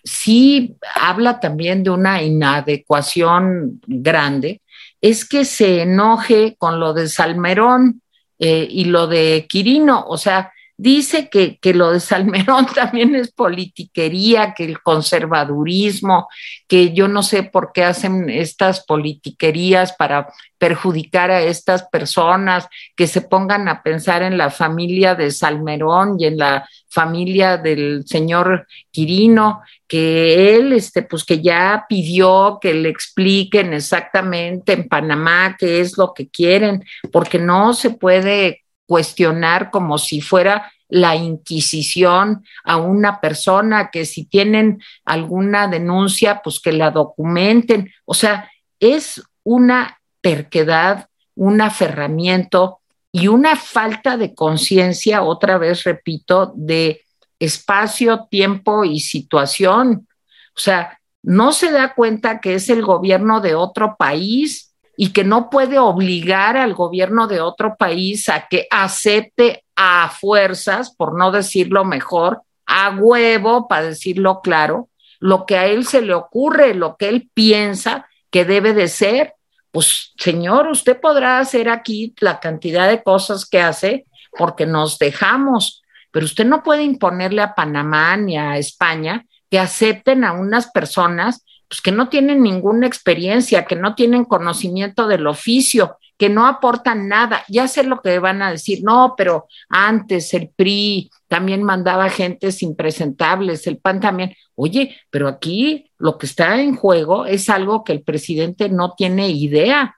sí 0.08 0.76
habla 0.94 1.38
también 1.40 1.82
de 1.82 1.90
una 1.90 2.22
inadecuación 2.22 3.80
grande, 3.86 4.62
es 5.00 5.24
que 5.24 5.44
se 5.44 5.82
enoje 5.82 6.56
con 6.58 6.80
lo 6.80 6.92
de 6.92 7.08
Salmerón 7.08 8.02
eh, 8.38 8.66
y 8.68 8.86
lo 8.86 9.06
de 9.06 9.46
Quirino, 9.48 10.04
o 10.06 10.16
sea, 10.16 10.52
dice 10.78 11.28
que, 11.28 11.58
que, 11.58 11.74
lo 11.74 11.90
de 11.90 12.00
Salmerón 12.00 12.66
también 12.74 13.14
es 13.16 13.32
politiquería, 13.32 14.54
que 14.54 14.64
el 14.64 14.80
conservadurismo, 14.80 16.28
que 16.66 16.94
yo 16.94 17.08
no 17.08 17.22
sé 17.22 17.42
por 17.42 17.72
qué 17.72 17.84
hacen 17.84 18.30
estas 18.30 18.84
politiquerías 18.86 19.92
para 19.92 20.28
perjudicar 20.56 21.30
a 21.30 21.42
estas 21.42 21.82
personas, 21.88 22.68
que 22.96 23.06
se 23.08 23.20
pongan 23.20 23.68
a 23.68 23.82
pensar 23.82 24.22
en 24.22 24.38
la 24.38 24.50
familia 24.50 25.14
de 25.14 25.30
Salmerón 25.32 26.16
y 26.18 26.26
en 26.26 26.38
la 26.38 26.68
familia 26.88 27.56
del 27.56 28.04
señor 28.06 28.66
Quirino, 28.90 29.62
que 29.88 30.54
él, 30.56 30.72
este, 30.72 31.02
pues 31.02 31.24
que 31.24 31.40
ya 31.42 31.86
pidió 31.88 32.58
que 32.60 32.72
le 32.74 32.88
expliquen 32.88 33.72
exactamente 33.72 34.72
en 34.74 34.88
Panamá 34.88 35.56
qué 35.58 35.80
es 35.80 35.98
lo 35.98 36.14
que 36.14 36.28
quieren, 36.28 36.84
porque 37.12 37.38
no 37.38 37.72
se 37.72 37.90
puede 37.90 38.62
cuestionar 38.88 39.70
como 39.70 39.98
si 39.98 40.22
fuera 40.22 40.72
la 40.88 41.14
Inquisición 41.14 42.42
a 42.64 42.79
una 42.79 43.20
persona, 43.20 43.90
que 43.90 44.07
si 44.07 44.24
tienen 44.24 44.83
alguna 45.05 45.68
denuncia, 45.68 46.40
pues 46.42 46.59
que 46.59 46.72
la 46.72 46.90
documenten. 46.90 47.92
O 48.07 48.14
sea, 48.14 48.51
es 48.81 49.22
una 49.44 50.01
terquedad, 50.22 51.09
un 51.35 51.61
aferramiento 51.61 52.81
y 53.12 53.29
una 53.29 53.57
falta 53.57 54.16
de 54.16 54.35
conciencia, 54.35 55.22
otra 55.22 55.59
vez 55.59 55.85
repito, 55.85 56.55
de 56.57 57.03
espacio, 57.38 58.27
tiempo 58.31 58.85
y 58.85 59.01
situación. 59.01 60.09
O 60.57 60.61
sea, 60.61 60.98
no 61.22 61.53
se 61.53 61.70
da 61.70 61.94
cuenta 61.94 62.40
que 62.40 62.55
es 62.55 62.70
el 62.70 62.83
gobierno 62.83 63.42
de 63.42 63.55
otro 63.55 63.96
país 63.98 64.67
y 65.00 65.12
que 65.12 65.22
no 65.22 65.48
puede 65.48 65.78
obligar 65.78 66.56
al 66.56 66.74
gobierno 66.74 67.28
de 67.28 67.40
otro 67.40 67.76
país 67.76 68.28
a 68.28 68.48
que 68.48 68.66
acepte 68.68 69.62
a 69.76 70.11
fuerzas, 70.11 70.92
por 70.92 71.16
no 71.16 71.30
decirlo 71.30 71.84
mejor, 71.84 72.42
a 72.66 72.90
huevo, 72.90 73.68
para 73.68 73.84
decirlo 73.84 74.40
claro, 74.42 74.88
lo 75.20 75.46
que 75.46 75.56
a 75.56 75.66
él 75.66 75.87
se 75.87 76.02
le 76.02 76.14
ocurre, 76.14 76.74
lo 76.74 76.96
que 76.96 77.08
él 77.08 77.30
piensa 77.32 78.08
que 78.32 78.44
debe 78.44 78.74
de 78.74 78.88
ser. 78.88 79.34
Pues, 79.70 80.14
señor, 80.18 80.66
usted 80.66 81.00
podrá 81.00 81.38
hacer 81.38 81.68
aquí 81.68 82.12
la 82.18 82.40
cantidad 82.40 82.88
de 82.88 83.00
cosas 83.00 83.46
que 83.48 83.61
hace 83.61 84.04
porque 84.37 84.66
nos 84.66 84.98
dejamos, 84.98 85.80
pero 86.11 86.26
usted 86.26 86.44
no 86.44 86.64
puede 86.64 86.82
imponerle 86.82 87.42
a 87.42 87.54
Panamá 87.54 88.16
ni 88.16 88.37
a 88.37 88.58
España 88.58 89.24
que 89.48 89.61
acepten 89.61 90.24
a 90.24 90.32
unas 90.32 90.72
personas 90.72 91.44
pues 91.68 91.83
que 91.83 91.92
no 91.92 92.09
tienen 92.09 92.42
ninguna 92.42 92.87
experiencia, 92.87 93.66
que 93.66 93.76
no 93.76 93.94
tienen 93.94 94.24
conocimiento 94.24 95.07
del 95.07 95.26
oficio, 95.26 95.98
que 96.16 96.28
no 96.31 96.46
aportan 96.46 97.09
nada. 97.09 97.44
Ya 97.48 97.68
sé 97.68 97.85
lo 97.85 98.00
que 98.00 98.18
van 98.18 98.42
a 98.42 98.50
decir, 98.50 98.81
no, 98.83 99.14
pero 99.16 99.46
antes 99.68 100.33
el 100.33 100.48
PRI 100.48 101.11
también 101.28 101.62
mandaba 101.62 102.09
gentes 102.09 102.62
impresentables, 102.62 103.66
el 103.66 103.78
PAN 103.78 104.00
también. 104.00 104.35
Oye, 104.54 104.96
pero 105.11 105.28
aquí 105.28 105.90
lo 105.98 106.16
que 106.16 106.26
está 106.26 106.61
en 106.61 106.74
juego 106.74 107.26
es 107.26 107.50
algo 107.50 107.85
que 107.85 107.92
el 107.92 108.02
presidente 108.02 108.70
no 108.70 108.94
tiene 108.94 109.28
idea. 109.28 109.96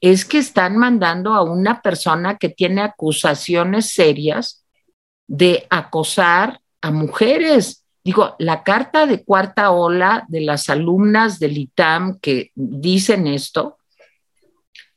Es 0.00 0.24
que 0.24 0.38
están 0.38 0.76
mandando 0.76 1.32
a 1.32 1.42
una 1.42 1.80
persona 1.80 2.36
que 2.36 2.48
tiene 2.48 2.82
acusaciones 2.82 3.90
serias 3.94 4.64
de 5.28 5.66
acosar 5.70 6.60
a 6.80 6.90
mujeres 6.90 7.84
Digo, 8.08 8.36
la 8.38 8.62
carta 8.62 9.04
de 9.04 9.22
cuarta 9.22 9.70
ola 9.70 10.24
de 10.28 10.40
las 10.40 10.70
alumnas 10.70 11.38
del 11.38 11.58
ITAM 11.58 12.18
que 12.20 12.52
dicen 12.54 13.26
esto, 13.26 13.76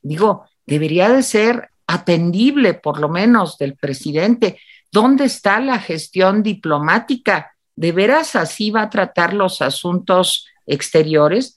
digo, 0.00 0.46
debería 0.64 1.10
de 1.10 1.22
ser 1.22 1.68
atendible 1.86 2.72
por 2.72 2.98
lo 2.98 3.10
menos 3.10 3.58
del 3.58 3.76
presidente. 3.76 4.58
¿Dónde 4.90 5.26
está 5.26 5.60
la 5.60 5.78
gestión 5.78 6.42
diplomática? 6.42 7.52
¿De 7.76 7.92
veras 7.92 8.34
así 8.34 8.70
va 8.70 8.80
a 8.84 8.88
tratar 8.88 9.34
los 9.34 9.60
asuntos 9.60 10.46
exteriores? 10.66 11.56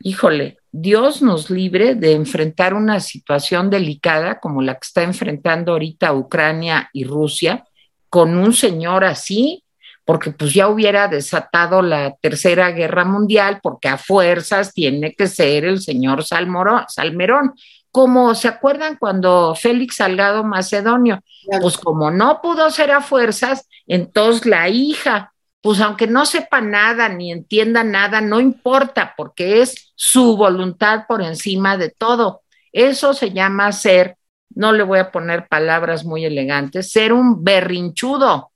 Híjole, 0.00 0.58
Dios 0.70 1.22
nos 1.22 1.48
libre 1.48 1.94
de 1.94 2.12
enfrentar 2.12 2.74
una 2.74 3.00
situación 3.00 3.70
delicada 3.70 4.38
como 4.38 4.60
la 4.60 4.74
que 4.74 4.86
está 4.86 5.02
enfrentando 5.02 5.72
ahorita 5.72 6.12
Ucrania 6.12 6.90
y 6.92 7.04
Rusia 7.04 7.64
con 8.10 8.36
un 8.36 8.52
señor 8.52 9.02
así, 9.04 9.64
porque 10.04 10.30
pues 10.30 10.52
ya 10.52 10.68
hubiera 10.68 11.08
desatado 11.08 11.82
la 11.82 12.14
tercera 12.16 12.70
guerra 12.72 13.04
mundial, 13.04 13.60
porque 13.62 13.88
a 13.88 13.98
fuerzas 13.98 14.72
tiene 14.72 15.14
que 15.14 15.28
ser 15.28 15.64
el 15.64 15.80
señor 15.80 16.24
Salmerón. 16.24 17.52
Como 17.92 18.34
se 18.34 18.48
acuerdan 18.48 18.96
cuando 18.96 19.54
Félix 19.54 19.96
Salgado 19.96 20.44
Macedonio, 20.44 21.20
pues 21.60 21.76
como 21.76 22.10
no 22.10 22.40
pudo 22.40 22.70
ser 22.70 22.92
a 22.92 23.00
fuerzas, 23.00 23.68
entonces 23.86 24.46
la 24.46 24.68
hija, 24.68 25.32
pues 25.60 25.80
aunque 25.80 26.06
no 26.06 26.24
sepa 26.24 26.60
nada 26.60 27.08
ni 27.08 27.32
entienda 27.32 27.82
nada, 27.82 28.20
no 28.20 28.40
importa, 28.40 29.14
porque 29.16 29.60
es 29.60 29.92
su 29.96 30.36
voluntad 30.36 31.04
por 31.08 31.20
encima 31.20 31.76
de 31.76 31.90
todo. 31.90 32.42
Eso 32.72 33.12
se 33.14 33.32
llama 33.32 33.72
ser, 33.72 34.16
no 34.54 34.72
le 34.72 34.82
voy 34.82 35.00
a 35.00 35.10
poner 35.10 35.48
palabras 35.48 36.04
muy 36.04 36.24
elegantes, 36.24 36.90
ser 36.90 37.12
un 37.12 37.42
berrinchudo. 37.42 38.52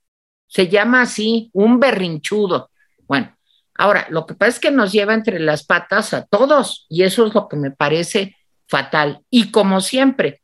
Se 0.47 0.67
llama 0.67 1.01
así, 1.01 1.49
un 1.53 1.79
berrinchudo. 1.79 2.69
Bueno, 3.07 3.35
ahora, 3.75 4.07
lo 4.09 4.25
que 4.25 4.35
pasa 4.35 4.49
es 4.49 4.59
que 4.59 4.71
nos 4.71 4.91
lleva 4.91 5.13
entre 5.13 5.39
las 5.39 5.65
patas 5.65 6.13
a 6.13 6.25
todos 6.25 6.85
y 6.89 7.03
eso 7.03 7.25
es 7.25 7.33
lo 7.33 7.47
que 7.47 7.57
me 7.57 7.71
parece 7.71 8.35
fatal. 8.67 9.21
Y 9.29 9.51
como 9.51 9.81
siempre, 9.81 10.41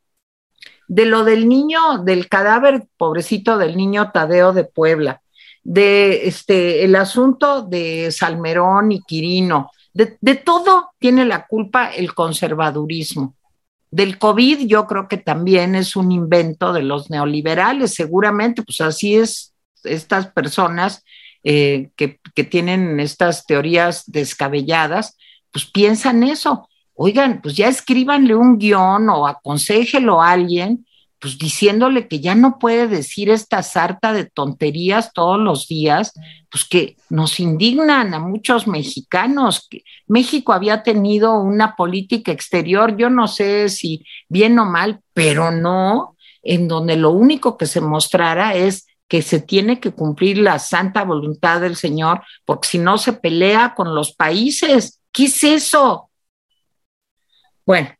de 0.88 1.06
lo 1.06 1.24
del 1.24 1.48
niño, 1.48 1.98
del 2.04 2.28
cadáver 2.28 2.84
pobrecito 2.96 3.58
del 3.58 3.76
niño 3.76 4.10
Tadeo 4.12 4.52
de 4.52 4.64
Puebla, 4.64 5.22
de 5.62 6.26
este, 6.26 6.84
el 6.84 6.96
asunto 6.96 7.62
de 7.62 8.10
Salmerón 8.10 8.92
y 8.92 9.00
Quirino, 9.02 9.70
de, 9.94 10.18
de 10.20 10.34
todo 10.34 10.90
tiene 10.98 11.24
la 11.24 11.46
culpa 11.46 11.88
el 11.88 12.14
conservadurismo. 12.14 13.36
Del 13.90 14.18
COVID 14.18 14.66
yo 14.66 14.86
creo 14.86 15.06
que 15.06 15.18
también 15.18 15.74
es 15.74 15.96
un 15.96 16.12
invento 16.12 16.72
de 16.72 16.82
los 16.82 17.10
neoliberales, 17.10 17.94
seguramente, 17.94 18.62
pues 18.62 18.80
así 18.80 19.16
es 19.16 19.51
estas 19.84 20.28
personas 20.28 21.04
eh, 21.44 21.90
que, 21.96 22.20
que, 22.34 22.44
tienen 22.44 23.00
estas 23.00 23.46
teorías 23.46 24.04
descabelladas, 24.06 25.16
pues 25.50 25.66
piensan 25.66 26.22
eso. 26.22 26.68
Oigan, 26.94 27.40
pues 27.42 27.56
ya 27.56 27.68
escríbanle 27.68 28.34
un 28.34 28.58
guion 28.58 29.08
o 29.08 29.26
aconsejelo 29.26 30.22
a 30.22 30.30
alguien, 30.30 30.86
pues 31.22 31.38
diciéndole 31.38 32.08
que 32.08 32.18
ya 32.18 32.34
no 32.34 32.58
puede 32.58 32.88
decir 32.88 33.30
esta 33.30 33.62
sarta 33.62 34.12
de 34.12 34.24
tonterías 34.24 35.12
todos 35.12 35.38
los 35.38 35.68
días, 35.68 36.12
pues 36.50 36.64
que 36.64 36.96
nos 37.10 37.38
indignan 37.38 38.12
a 38.12 38.18
muchos 38.18 38.66
mexicanos. 38.66 39.68
México 40.08 40.52
había 40.52 40.82
tenido 40.82 41.40
una 41.40 41.76
política 41.76 42.32
exterior, 42.32 42.96
yo 42.96 43.08
no 43.08 43.28
sé 43.28 43.68
si 43.68 44.04
bien 44.28 44.58
o 44.58 44.64
mal, 44.64 45.00
pero 45.14 45.52
no, 45.52 46.16
en 46.42 46.66
donde 46.66 46.96
lo 46.96 47.10
único 47.10 47.56
que 47.56 47.66
se 47.66 47.80
mostrara 47.80 48.56
es 48.56 48.86
que 49.12 49.20
se 49.20 49.40
tiene 49.40 49.78
que 49.78 49.90
cumplir 49.90 50.38
la 50.38 50.58
santa 50.58 51.04
voluntad 51.04 51.60
del 51.60 51.76
Señor, 51.76 52.22
porque 52.46 52.66
si 52.66 52.78
no 52.78 52.96
se 52.96 53.12
pelea 53.12 53.74
con 53.76 53.94
los 53.94 54.14
países. 54.14 55.02
¿Qué 55.12 55.24
es 55.24 55.44
eso? 55.44 56.08
Bueno, 57.66 57.90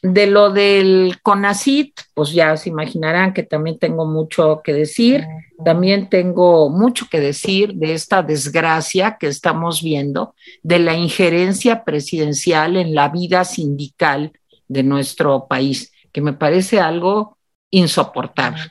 de 0.00 0.26
lo 0.28 0.48
del 0.48 1.18
CONACIT, 1.22 2.00
pues 2.14 2.32
ya 2.32 2.56
se 2.56 2.70
imaginarán 2.70 3.34
que 3.34 3.42
también 3.42 3.78
tengo 3.78 4.06
mucho 4.06 4.62
que 4.64 4.72
decir. 4.72 5.26
También 5.62 6.08
tengo 6.08 6.70
mucho 6.70 7.06
que 7.10 7.20
decir 7.20 7.74
de 7.74 7.92
esta 7.92 8.22
desgracia 8.22 9.18
que 9.20 9.26
estamos 9.26 9.82
viendo, 9.82 10.34
de 10.62 10.78
la 10.78 10.96
injerencia 10.96 11.84
presidencial 11.84 12.78
en 12.78 12.94
la 12.94 13.10
vida 13.10 13.44
sindical 13.44 14.32
de 14.68 14.82
nuestro 14.84 15.48
país, 15.48 15.92
que 16.12 16.22
me 16.22 16.32
parece 16.32 16.80
algo 16.80 17.36
insoportable. 17.70 18.62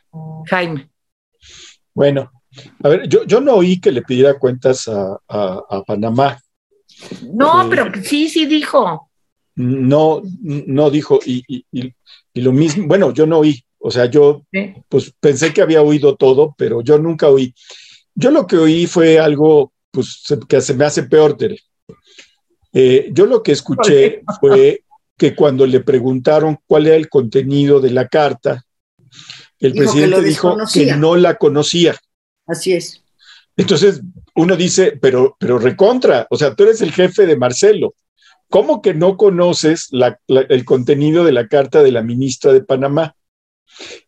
Jaime. 0.47 0.90
Bueno, 1.93 2.31
a 2.83 2.89
ver, 2.89 3.07
yo, 3.07 3.25
yo 3.25 3.41
no 3.41 3.55
oí 3.55 3.79
que 3.79 3.91
le 3.91 4.01
pidiera 4.01 4.37
cuentas 4.37 4.87
a, 4.87 5.19
a, 5.27 5.83
Panamá. 5.83 6.39
No, 7.33 7.63
eh, 7.63 7.67
pero 7.69 7.91
sí, 8.03 8.29
sí 8.29 8.45
dijo. 8.45 9.09
No, 9.55 10.21
no 10.41 10.89
dijo, 10.89 11.19
y, 11.25 11.43
y, 11.47 11.65
y, 11.71 12.41
lo 12.41 12.51
mismo, 12.51 12.87
bueno, 12.87 13.13
yo 13.13 13.25
no 13.25 13.39
oí, 13.39 13.63
o 13.79 13.91
sea, 13.91 14.05
yo 14.05 14.43
pues 14.87 15.13
pensé 15.19 15.53
que 15.53 15.61
había 15.61 15.81
oído 15.81 16.15
todo, 16.15 16.55
pero 16.57 16.81
yo 16.81 16.97
nunca 16.97 17.27
oí. 17.29 17.53
Yo 18.15 18.31
lo 18.31 18.47
que 18.47 18.57
oí 18.57 18.87
fue 18.87 19.19
algo 19.19 19.73
pues 19.91 20.23
que 20.47 20.61
se 20.61 20.73
me 20.73 20.85
hace 20.85 21.03
peor, 21.03 21.35
Tere. 21.37 21.59
Eh, 22.73 23.09
yo 23.11 23.25
lo 23.25 23.43
que 23.43 23.51
escuché 23.51 24.21
fue 24.39 24.83
que 25.17 25.35
cuando 25.35 25.65
le 25.67 25.81
preguntaron 25.81 26.57
cuál 26.65 26.87
era 26.87 26.95
el 26.95 27.09
contenido 27.09 27.79
de 27.79 27.91
la 27.91 28.07
carta, 28.07 28.63
el 29.61 29.73
presidente 29.73 30.21
dijo 30.21 30.57
que 30.73 30.95
no 30.95 31.15
la 31.15 31.35
conocía. 31.35 31.95
Así 32.47 32.73
es. 32.73 33.01
Entonces 33.55 34.01
uno 34.35 34.55
dice, 34.55 34.97
pero, 34.99 35.37
pero 35.39 35.59
recontra, 35.59 36.25
o 36.29 36.37
sea, 36.37 36.55
tú 36.55 36.63
eres 36.63 36.81
el 36.81 36.91
jefe 36.91 37.25
de 37.25 37.37
Marcelo. 37.37 37.93
¿Cómo 38.49 38.81
que 38.81 38.93
no 38.93 39.15
conoces 39.17 39.89
el 40.27 40.65
contenido 40.65 41.23
de 41.23 41.31
la 41.31 41.47
carta 41.47 41.83
de 41.83 41.91
la 41.91 42.01
ministra 42.01 42.51
de 42.51 42.63
Panamá? 42.63 43.15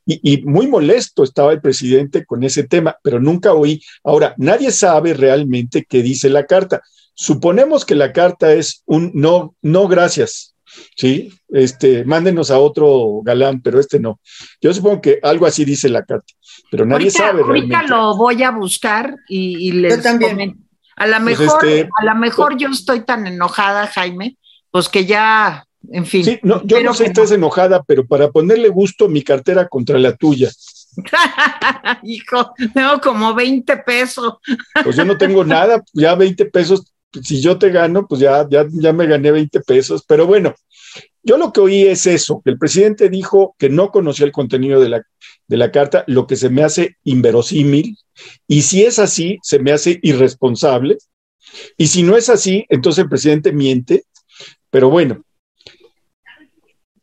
Y, 0.06 0.20
y, 0.34 0.44
muy 0.44 0.68
molesto 0.68 1.24
estaba 1.24 1.54
el 1.54 1.62
presidente 1.62 2.26
con 2.26 2.44
ese 2.44 2.64
tema, 2.64 2.98
pero 3.02 3.22
nunca 3.22 3.54
oí. 3.54 3.82
Ahora, 4.04 4.36
nadie 4.38 4.72
sabe 4.72 5.14
realmente 5.14 5.86
qué 5.88 6.02
dice 6.02 6.30
la 6.30 6.46
carta. 6.46 6.82
Suponemos 7.14 7.86
que 7.86 7.96
la 7.96 8.12
carta 8.12 8.54
es 8.54 8.84
un 8.86 9.12
no, 9.14 9.56
no 9.62 9.88
gracias, 9.88 10.53
¿sí? 10.96 11.32
Este, 11.50 12.04
mándenos 12.06 12.52
a 12.52 12.60
otro 12.60 13.22
galán, 13.24 13.62
pero 13.62 13.80
este 13.80 14.00
no. 14.00 14.20
Yo 14.62 14.74
supongo 14.74 15.02
que 15.02 15.20
algo 15.22 15.46
así 15.46 15.66
dice 15.66 15.90
la 15.90 16.04
carta, 16.04 16.34
pero 16.72 16.86
nadie 16.86 17.12
sabe 17.12 17.44
realmente. 17.44 17.76
Ahorita 17.76 17.96
lo 17.96 18.16
voy 18.16 18.44
a 18.44 18.52
buscar 18.52 19.16
y, 19.28 19.72
les 19.72 20.02
también. 20.02 20.66
A 20.96 21.08
lo 21.08 21.24
pues, 21.24 21.40
mejor, 21.40 21.66
este, 21.66 21.90
a 22.00 22.06
lo 22.06 22.16
mejor 22.16 22.58
yo 22.58 22.70
estoy 22.70 23.02
tan 23.02 23.26
enojada, 23.26 23.88
Jaime, 23.88 24.38
pues 24.70 24.90
que 24.90 25.06
ya, 25.06 25.66
en 25.92 26.06
fin. 26.06 26.24
Sí, 26.24 26.40
no, 26.44 26.64
yo 26.66 26.84
no 26.84 26.94
sé 26.94 27.06
si 27.06 27.10
estás 27.10 27.32
enojada, 27.32 27.84
pero 27.84 28.06
para 28.06 28.32
ponerle 28.32 28.70
gusto 28.70 29.10
mi 29.10 29.24
cartera 29.24 29.68
contra 29.68 29.98
la 29.98 30.16
tuya. 30.16 30.52
Hijo, 32.04 32.54
tengo 32.74 33.02
como 33.02 33.34
20 33.34 33.78
pesos. 33.78 34.36
Pues 34.84 34.96
yo 34.96 35.04
no 35.04 35.18
tengo 35.18 35.44
nada, 35.44 35.84
ya 35.94 36.14
20 36.14 36.46
pesos 36.46 36.93
si 37.22 37.42
yo 37.42 37.58
te 37.58 37.70
gano, 37.70 38.08
pues 38.08 38.22
ya, 38.22 38.48
ya, 38.50 38.66
ya 38.72 38.94
me 38.94 39.06
gané 39.06 39.32
20 39.32 39.62
pesos. 39.62 40.04
Pero 40.08 40.26
bueno, 40.26 40.56
yo 41.22 41.38
lo 41.38 41.54
que 41.54 41.62
oí 41.62 41.84
es 41.84 42.06
eso, 42.06 42.42
que 42.44 42.52
el 42.52 42.58
presidente 42.58 43.10
dijo 43.10 43.56
que 43.58 43.70
no 43.70 43.92
conocía 43.92 44.26
el 44.26 44.32
contenido 44.32 44.82
de 44.82 44.90
la, 44.90 45.04
de 45.48 45.58
la 45.58 45.72
carta, 45.72 46.04
lo 46.08 46.28
que 46.28 46.36
se 46.36 46.50
me 46.50 46.64
hace 46.64 46.98
inverosímil, 47.04 47.98
y 48.48 48.62
si 48.64 48.84
es 48.84 49.00
así, 49.00 49.40
se 49.42 49.60
me 49.60 49.72
hace 49.72 50.00
irresponsable, 50.02 50.98
y 51.78 51.88
si 51.88 52.04
no 52.04 52.18
es 52.18 52.30
así, 52.30 52.66
entonces 52.70 53.04
el 53.04 53.10
presidente 53.10 53.52
miente, 53.54 54.04
pero 54.70 54.90
bueno, 54.90 55.24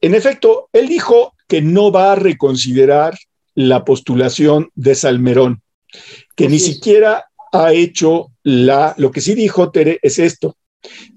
en 0.00 0.14
efecto, 0.14 0.68
él 0.72 0.88
dijo 0.88 1.34
que 1.46 1.60
no 1.62 1.92
va 1.92 2.12
a 2.12 2.16
reconsiderar 2.16 3.18
la 3.54 3.84
postulación 3.84 4.70
de 4.74 4.94
Salmerón, 4.94 5.62
que 6.36 6.48
ni 6.48 6.58
siquiera 6.58 7.26
ha 7.52 7.72
hecho 7.72 8.29
la, 8.42 8.94
lo 8.98 9.10
que 9.10 9.20
sí 9.20 9.34
dijo 9.34 9.70
Tere 9.70 9.98
es 10.02 10.18
esto. 10.18 10.56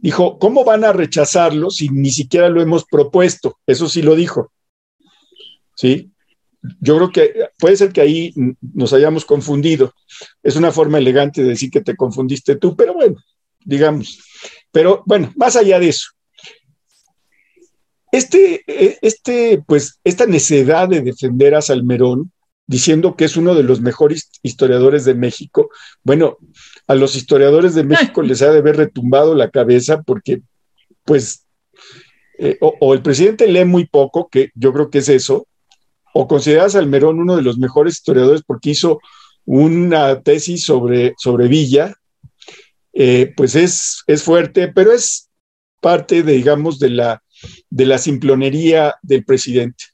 Dijo, 0.02 0.38
¿cómo 0.40 0.64
van 0.64 0.84
a 0.84 0.92
rechazarlo 0.92 1.70
si 1.70 1.90
ni 1.90 2.12
siquiera 2.12 2.50
lo 2.50 2.62
hemos 2.62 2.86
propuesto? 2.86 3.60
Eso 3.66 3.88
sí 3.88 4.02
lo 4.02 4.16
dijo. 4.16 4.52
¿Sí? 5.76 6.12
Yo 6.80 6.96
creo 6.96 7.12
que 7.12 7.50
puede 7.58 7.78
ser 7.78 7.92
que 7.92 8.02
ahí 8.02 8.34
nos 8.74 8.94
hayamos 8.94 9.26
confundido. 9.26 9.94
Es 10.42 10.56
una 10.56 10.72
forma 10.72 10.98
elegante 10.98 11.44
de 11.44 11.50
decir 11.50 11.70
que 11.70 11.82
te 11.82 11.96
confundiste 11.96 12.56
tú, 12.56 12.76
pero 12.76 12.94
bueno, 12.94 13.16
digamos. 13.66 14.20
Pero 14.72 15.04
bueno, 15.06 15.32
más 15.36 15.56
allá 15.56 15.80
de 15.80 15.90
eso. 15.90 16.10
Este, 18.12 18.64
e, 18.68 18.98
este, 19.02 19.62
pues, 19.66 20.00
esta 20.04 20.26
necesidad 20.26 20.88
de 20.88 21.02
defender 21.02 21.56
a 21.56 21.62
Salmerón 21.62 22.32
diciendo 22.68 23.16
que 23.16 23.26
es 23.26 23.36
uno 23.36 23.56
de 23.56 23.64
los 23.64 23.82
mejores 23.82 24.30
historiadores 24.42 25.04
de 25.04 25.16
México. 25.16 25.70
Bueno, 26.04 26.38
a 26.88 26.96
los 26.96 27.16
historiadores 27.16 27.76
de 27.76 27.84
México 27.84 28.22
les 28.22 28.42
ha 28.42 28.52
de 28.52 28.60
haber 28.60 28.78
retumbado 28.78 29.36
la 29.36 29.50
cabeza 29.50 30.02
porque, 30.02 30.42
pues, 31.04 31.46
eh, 32.40 32.58
o, 32.62 32.94
el 32.94 33.02
presidente 33.02 33.48
lee 33.48 33.66
muy 33.66 33.86
poco, 33.86 34.28
que 34.30 34.52
yo 34.56 34.74
creo 34.74 34.90
que 34.90 35.00
es 35.00 35.10
eso, 35.10 35.48
o 36.14 36.28
consideras 36.28 36.76
a 36.76 36.80
Almerón 36.80 37.20
uno 37.20 37.36
de 37.36 37.42
los 37.42 37.58
mejores 37.58 37.96
historiadores 37.96 38.44
porque 38.46 38.72
hizo 38.72 39.00
una 39.46 40.22
tesis 40.22 40.64
sobre, 40.64 41.14
sobre 41.18 41.48
Villa, 41.48 41.96
eh, 42.94 43.34
pues 43.36 43.56
es, 43.56 44.04
es 44.08 44.24
fuerte, 44.24 44.68
pero 44.68 44.92
es 44.92 45.30
parte, 45.82 46.24
de, 46.24 46.34
digamos, 46.34 46.80
de 46.80 46.92
la, 46.92 47.24
de 47.70 47.86
la 47.86 47.98
simplonería 47.98 48.96
del 49.02 49.26
presidente. 49.26 49.86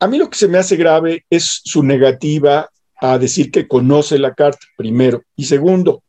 A 0.00 0.06
mí 0.06 0.18
lo 0.18 0.30
que 0.30 0.38
se 0.38 0.48
me 0.48 0.58
hace 0.58 0.76
grave 0.76 1.24
es 1.30 1.60
su 1.64 1.82
negativa 1.82 2.68
a 3.00 3.18
decir 3.18 3.50
que 3.50 3.68
conoce 3.68 4.18
la 4.18 4.34
carta, 4.34 4.66
primero. 4.76 5.22
Y 5.36 5.44
segundo, 5.44 6.02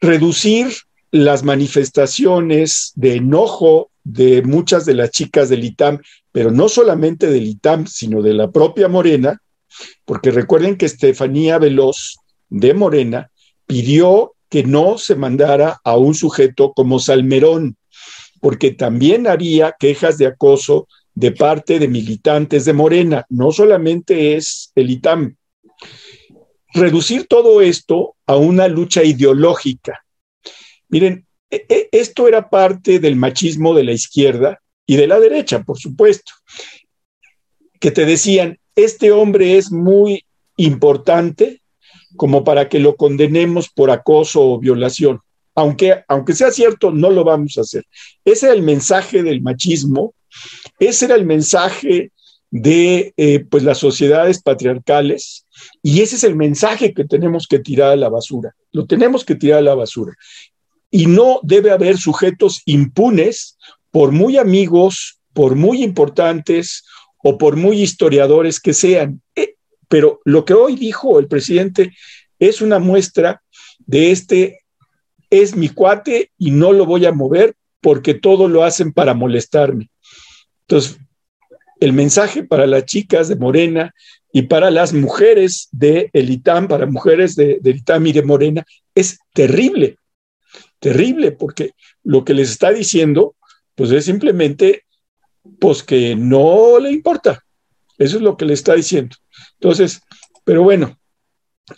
reducir 0.00 0.68
las 1.10 1.42
manifestaciones 1.42 2.92
de 2.94 3.16
enojo 3.16 3.90
de 4.04 4.42
muchas 4.42 4.84
de 4.84 4.94
las 4.94 5.10
chicas 5.10 5.48
del 5.48 5.64
ITAM, 5.64 6.00
pero 6.32 6.50
no 6.50 6.68
solamente 6.68 7.28
del 7.28 7.46
ITAM, 7.46 7.86
sino 7.86 8.22
de 8.22 8.34
la 8.34 8.50
propia 8.50 8.88
Morena, 8.88 9.40
porque 10.04 10.30
recuerden 10.30 10.76
que 10.76 10.86
Estefanía 10.86 11.58
Veloz 11.58 12.16
de 12.48 12.74
Morena 12.74 13.30
pidió 13.66 14.34
que 14.48 14.62
no 14.62 14.98
se 14.98 15.16
mandara 15.16 15.80
a 15.82 15.96
un 15.96 16.14
sujeto 16.14 16.72
como 16.72 17.00
Salmerón, 17.00 17.76
porque 18.40 18.70
también 18.70 19.26
había 19.26 19.74
quejas 19.78 20.18
de 20.18 20.26
acoso 20.26 20.86
de 21.16 21.32
parte 21.32 21.78
de 21.78 21.88
militantes 21.88 22.66
de 22.66 22.74
Morena, 22.74 23.24
no 23.30 23.50
solamente 23.50 24.36
es 24.36 24.70
el 24.74 24.90
ITAM. 24.90 25.34
Reducir 26.74 27.26
todo 27.26 27.62
esto 27.62 28.16
a 28.26 28.36
una 28.36 28.68
lucha 28.68 29.02
ideológica. 29.02 30.04
Miren, 30.90 31.26
e, 31.50 31.64
e, 31.68 31.88
esto 31.90 32.28
era 32.28 32.50
parte 32.50 33.00
del 33.00 33.16
machismo 33.16 33.74
de 33.74 33.84
la 33.84 33.92
izquierda 33.92 34.60
y 34.86 34.96
de 34.96 35.06
la 35.06 35.18
derecha, 35.18 35.62
por 35.62 35.78
supuesto, 35.78 36.32
que 37.80 37.90
te 37.90 38.04
decían, 38.04 38.58
este 38.74 39.10
hombre 39.10 39.56
es 39.56 39.72
muy 39.72 40.22
importante 40.58 41.62
como 42.16 42.44
para 42.44 42.68
que 42.68 42.78
lo 42.78 42.96
condenemos 42.96 43.70
por 43.70 43.90
acoso 43.90 44.42
o 44.42 44.58
violación. 44.58 45.20
Aunque, 45.54 46.04
aunque 46.08 46.34
sea 46.34 46.50
cierto, 46.50 46.90
no 46.90 47.10
lo 47.10 47.24
vamos 47.24 47.56
a 47.56 47.62
hacer. 47.62 47.86
Ese 48.22 48.46
era 48.46 48.54
el 48.54 48.62
mensaje 48.62 49.22
del 49.22 49.40
machismo, 49.40 50.12
ese 50.78 51.06
era 51.06 51.14
el 51.14 51.24
mensaje 51.24 52.12
de 52.50 53.12
eh, 53.16 53.44
pues 53.50 53.64
las 53.64 53.78
sociedades 53.78 54.40
patriarcales 54.40 55.46
y 55.82 56.00
ese 56.00 56.16
es 56.16 56.24
el 56.24 56.36
mensaje 56.36 56.94
que 56.94 57.04
tenemos 57.04 57.46
que 57.46 57.58
tirar 57.58 57.92
a 57.92 57.96
la 57.96 58.08
basura. 58.08 58.54
Lo 58.72 58.86
tenemos 58.86 59.24
que 59.24 59.34
tirar 59.34 59.58
a 59.58 59.62
la 59.62 59.74
basura. 59.74 60.14
Y 60.90 61.06
no 61.06 61.40
debe 61.42 61.72
haber 61.72 61.98
sujetos 61.98 62.62
impunes 62.64 63.58
por 63.90 64.12
muy 64.12 64.36
amigos, 64.36 65.18
por 65.32 65.56
muy 65.56 65.82
importantes 65.82 66.84
o 67.22 67.38
por 67.38 67.56
muy 67.56 67.82
historiadores 67.82 68.60
que 68.60 68.72
sean. 68.72 69.20
Eh, 69.34 69.54
pero 69.88 70.20
lo 70.24 70.44
que 70.44 70.54
hoy 70.54 70.76
dijo 70.76 71.18
el 71.18 71.26
presidente 71.26 71.92
es 72.38 72.60
una 72.60 72.78
muestra 72.78 73.42
de 73.86 74.10
este, 74.10 74.60
es 75.30 75.56
mi 75.56 75.68
cuate 75.68 76.30
y 76.38 76.50
no 76.50 76.72
lo 76.72 76.86
voy 76.86 77.06
a 77.06 77.12
mover 77.12 77.54
porque 77.80 78.14
todo 78.14 78.48
lo 78.48 78.64
hacen 78.64 78.92
para 78.92 79.14
molestarme. 79.14 79.90
Entonces, 80.68 80.98
el 81.80 81.92
mensaje 81.92 82.42
para 82.42 82.66
las 82.66 82.84
chicas 82.84 83.28
de 83.28 83.36
Morena 83.36 83.94
y 84.32 84.42
para 84.42 84.70
las 84.70 84.92
mujeres 84.92 85.68
de 85.72 86.10
Elitam, 86.12 86.68
para 86.68 86.86
mujeres 86.86 87.36
de, 87.36 87.58
de 87.60 87.70
Elitam 87.70 88.06
y 88.06 88.12
de 88.12 88.22
Morena, 88.22 88.64
es 88.94 89.18
terrible, 89.32 89.98
terrible, 90.78 91.32
porque 91.32 91.72
lo 92.02 92.24
que 92.24 92.34
les 92.34 92.50
está 92.50 92.70
diciendo, 92.70 93.36
pues 93.74 93.90
es 93.90 94.04
simplemente, 94.04 94.84
pues 95.60 95.82
que 95.82 96.16
no 96.16 96.78
le 96.78 96.90
importa. 96.90 97.44
Eso 97.98 98.16
es 98.16 98.22
lo 98.22 98.36
que 98.36 98.44
le 98.44 98.54
está 98.54 98.74
diciendo. 98.74 99.16
Entonces, 99.54 100.00
pero 100.44 100.62
bueno, 100.62 100.98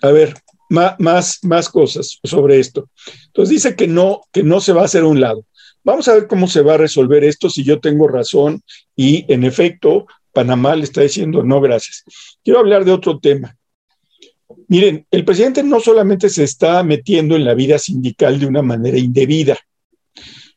a 0.03 0.11
ver, 0.11 0.35
más, 0.69 1.39
más, 1.43 1.69
cosas 1.69 2.19
sobre 2.23 2.61
esto. 2.61 2.91
Entonces 3.27 3.51
dice 3.51 3.77
que 3.77 3.87
no, 3.87 4.23
que 4.33 4.43
no 4.43 4.61
se 4.61 4.73
va 4.73 4.83
a 4.83 4.85
hacer 4.85 5.03
a 5.03 5.07
un 5.07 5.21
lado. 5.21 5.45
Vamos 5.89 6.07
a 6.07 6.13
ver 6.13 6.27
cómo 6.27 6.47
se 6.47 6.61
va 6.61 6.75
a 6.75 6.77
resolver 6.77 7.25
esto, 7.25 7.49
si 7.49 7.65
yo 7.65 7.81
tengo 7.81 8.09
razón 8.09 8.61
y 8.95 9.25
en 9.33 9.43
efecto 9.43 10.07
Panamá 10.35 10.77
le 10.77 10.85
está 10.85 11.01
diciendo 11.01 11.43
no, 11.43 11.63
gracias. 11.63 12.05
Quiero 12.45 12.59
hablar 12.59 12.85
de 12.85 12.93
otro 12.93 13.19
tema. 13.21 13.57
Miren, 14.67 15.07
el 15.11 15.25
presidente 15.25 15.63
no 15.63 15.81
solamente 15.81 16.29
se 16.29 16.45
está 16.45 16.83
metiendo 16.83 17.37
en 17.37 17.47
la 17.47 17.55
vida 17.55 17.79
sindical 17.79 18.39
de 18.39 18.45
una 18.45 18.61
manera 18.61 18.99
indebida. 18.99 19.57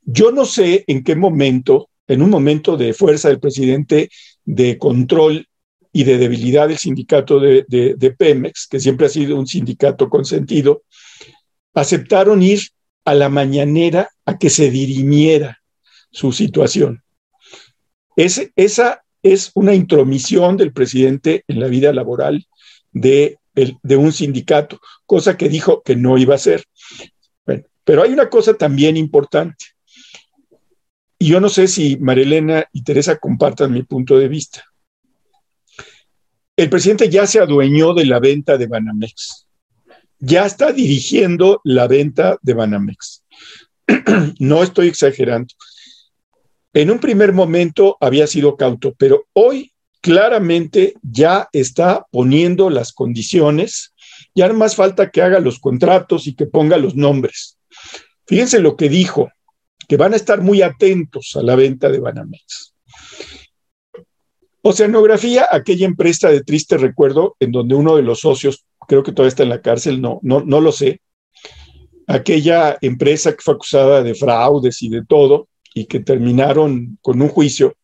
Yo 0.04 0.34
no 0.34 0.44
sé 0.44 0.84
en 0.88 1.02
qué 1.02 1.16
momento, 1.16 1.88
en 2.10 2.24
un 2.24 2.30
momento 2.30 2.76
de 2.76 2.92
fuerza 2.92 3.30
del 3.30 3.40
presidente 3.40 4.10
de 4.44 4.78
control 4.78 5.48
y 5.94 6.04
de 6.04 6.18
debilidad 6.18 6.68
del 6.68 6.78
sindicato 6.78 7.40
de, 7.40 8.16
Pemex, 8.18 8.68
que 8.68 8.82
siempre 8.82 9.06
ha 9.06 9.10
sido 9.10 9.40
un 9.40 9.48
sindicato 9.48 10.10
consentido, 10.10 10.84
aceptaron 11.74 12.44
ir 12.44 12.60
a 13.06 13.14
la 13.14 13.30
mañanera 13.30 14.10
a 14.26 14.38
que 14.38 14.50
se 14.50 14.70
dirimiera 14.70 15.60
su 16.12 16.32
situación. 16.32 17.04
esa 18.16 19.04
es 19.24 19.52
una 19.54 19.74
intromisión 19.74 20.58
del 20.58 20.74
presidente 20.74 21.44
en 21.48 21.60
la 21.60 21.68
vida 21.68 21.94
laboral 21.94 22.46
de, 22.92 23.38
de, 23.54 23.96
un 23.98 24.12
sindicato, 24.12 24.80
cosa 25.06 25.38
que 25.38 25.48
dijo 25.48 25.82
que 25.84 25.96
no 25.96 26.18
iba 26.18 26.34
a 26.34 26.36
hacer. 26.36 26.66
pero 27.84 28.04
hay 28.04 28.12
una 28.12 28.30
cosa 28.30 28.54
también 28.54 28.98
importante. 28.98 29.66
Y 31.18 31.28
yo 31.28 31.40
no 31.40 31.50
sé 31.50 31.68
si 31.68 31.98
Marilena 31.98 32.66
y 32.72 32.84
Teresa 32.84 33.18
compartan 33.18 33.72
mi 33.72 33.84
punto 33.84 34.18
de 34.18 34.28
vista 34.28 34.64
el 36.62 36.70
presidente 36.70 37.10
ya 37.10 37.26
se 37.26 37.40
adueñó 37.40 37.94
de 37.94 38.06
la 38.06 38.20
venta 38.20 38.58
de 38.58 38.68
Banamex. 38.68 39.48
Ya 40.24 40.46
está 40.46 40.72
dirigiendo 40.72 41.62
la 41.64 41.88
venta 41.88 42.38
de 42.44 42.54
Banamex. 42.54 43.24
no 44.40 44.62
estoy 44.62 44.88
exagerando. 44.88 45.54
En 46.74 46.92
un 46.92 47.00
primer 47.00 47.34
momento 47.34 47.98
había 48.00 48.28
sido 48.28 48.56
cauto, 48.56 48.94
pero 49.00 49.26
hoy 49.34 49.74
claramente 50.00 50.94
ya 51.02 51.50
está 51.52 52.06
poniendo 52.12 52.70
las 52.70 52.94
condiciones. 52.94 53.94
Ya 54.36 54.48
no 54.48 54.54
más 54.54 54.76
falta 54.76 55.10
que 55.10 55.24
haga 55.24 55.40
los 55.40 55.60
contratos 55.60 56.28
y 56.28 56.36
que 56.36 56.46
ponga 56.46 56.78
los 56.78 56.96
nombres. 56.96 57.58
Fíjense 58.28 58.60
lo 58.60 58.78
que 58.78 58.90
dijo, 58.90 59.32
que 59.88 59.98
van 59.98 60.14
a 60.14 60.18
estar 60.18 60.40
muy 60.40 60.62
atentos 60.62 61.36
a 61.36 61.42
la 61.42 61.56
venta 61.56 61.90
de 61.90 62.00
Banamex. 62.00 62.76
Oceanografía, 64.62 65.48
aquella 65.52 65.88
empresa 65.88 66.30
de 66.30 66.44
triste 66.44 66.78
recuerdo 66.78 67.36
en 67.40 67.52
donde 67.52 67.74
uno 67.74 67.96
de 67.96 68.04
los 68.04 68.20
socios, 68.20 68.64
creo 68.92 69.04
que 69.04 69.14
todavía 69.14 69.30
está 69.30 69.44
en 69.44 69.50
la 69.50 69.62
cárcel, 69.62 70.02
no, 70.02 70.20
no, 70.22 70.42
no 70.42 70.60
lo 70.60 70.74
sé, 70.74 71.00
aquella 72.08 72.78
empresa 72.82 73.32
que 73.32 73.42
fue 73.42 73.54
acusada 73.54 74.04
de 74.04 74.16
fraudes 74.16 74.84
y 74.84 74.90
de 74.90 75.06
todo 75.06 75.48
y 75.74 75.86
que 75.86 76.02
terminaron 76.02 76.98
con 77.02 77.22
un 77.22 77.30
juicio. 77.30 77.78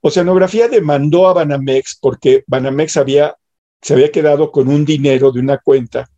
Oceanografía 0.00 0.68
demandó 0.68 1.26
a 1.26 1.32
Banamex 1.32 1.98
porque 2.00 2.44
Banamex 2.46 2.96
había, 2.96 3.34
se 3.80 3.94
había 3.94 4.12
quedado 4.12 4.52
con 4.52 4.68
un 4.68 4.84
dinero 4.84 5.32
de 5.32 5.40
una 5.40 5.58
cuenta 5.58 6.08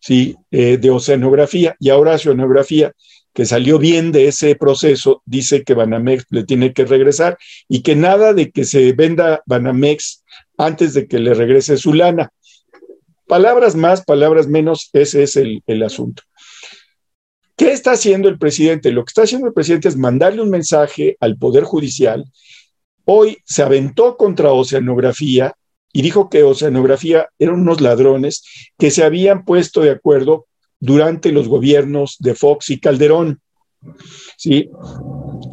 ¿sí? 0.00 0.36
Eh, 0.50 0.78
de 0.78 0.88
oceanografía 0.88 1.76
y 1.78 1.90
ahora 1.90 2.14
oceanografía 2.14 2.94
que 3.34 3.44
salió 3.44 3.78
bien 3.78 4.10
de 4.10 4.28
ese 4.28 4.56
proceso, 4.56 5.22
dice 5.26 5.64
que 5.64 5.74
Banamex 5.74 6.24
le 6.30 6.44
tiene 6.44 6.72
que 6.72 6.86
regresar 6.86 7.36
y 7.68 7.82
que 7.82 7.94
nada 7.94 8.32
de 8.32 8.50
que 8.52 8.64
se 8.64 8.90
venda 8.94 9.42
Banamex 9.44 10.24
antes 10.56 10.94
de 10.94 11.06
que 11.06 11.18
le 11.18 11.34
regrese 11.34 11.76
su 11.76 11.92
lana. 11.92 12.32
Palabras 13.32 13.74
más, 13.74 14.04
palabras 14.04 14.46
menos, 14.46 14.90
ese 14.92 15.22
es 15.22 15.36
el, 15.36 15.62
el 15.66 15.82
asunto. 15.82 16.22
¿Qué 17.56 17.72
está 17.72 17.92
haciendo 17.92 18.28
el 18.28 18.38
presidente? 18.38 18.92
Lo 18.92 19.06
que 19.06 19.08
está 19.08 19.22
haciendo 19.22 19.46
el 19.46 19.54
presidente 19.54 19.88
es 19.88 19.96
mandarle 19.96 20.42
un 20.42 20.50
mensaje 20.50 21.16
al 21.18 21.38
Poder 21.38 21.64
Judicial. 21.64 22.26
Hoy 23.06 23.38
se 23.46 23.62
aventó 23.62 24.18
contra 24.18 24.52
Oceanografía 24.52 25.54
y 25.94 26.02
dijo 26.02 26.28
que 26.28 26.42
Oceanografía 26.42 27.30
eran 27.38 27.60
unos 27.60 27.80
ladrones 27.80 28.44
que 28.76 28.90
se 28.90 29.02
habían 29.02 29.46
puesto 29.46 29.80
de 29.80 29.92
acuerdo 29.92 30.44
durante 30.78 31.32
los 31.32 31.48
gobiernos 31.48 32.16
de 32.18 32.34
Fox 32.34 32.68
y 32.68 32.80
Calderón. 32.80 33.40
¿sí? 34.36 34.68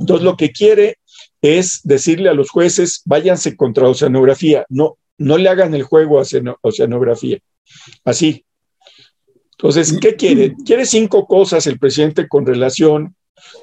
Entonces, 0.02 0.26
lo 0.26 0.36
que 0.36 0.52
quiere 0.52 0.98
es 1.42 1.80
decirle 1.86 2.28
a 2.28 2.34
los 2.34 2.50
jueces, 2.50 3.04
váyanse 3.06 3.56
contra 3.56 3.88
oceanografía, 3.88 4.66
no, 4.68 4.98
no 5.20 5.38
le 5.38 5.50
hagan 5.50 5.74
el 5.76 5.84
juego 5.84 6.20
a 6.20 6.26
oceanografía. 6.62 7.40
Así. 8.04 8.44
Entonces, 9.52 9.98
¿qué 10.02 10.16
quiere? 10.16 10.56
Quiere 10.66 10.86
cinco 10.86 11.28
cosas 11.28 11.68
el 11.68 11.78
presidente 11.78 12.28
con 12.28 12.46
relación 12.46 13.16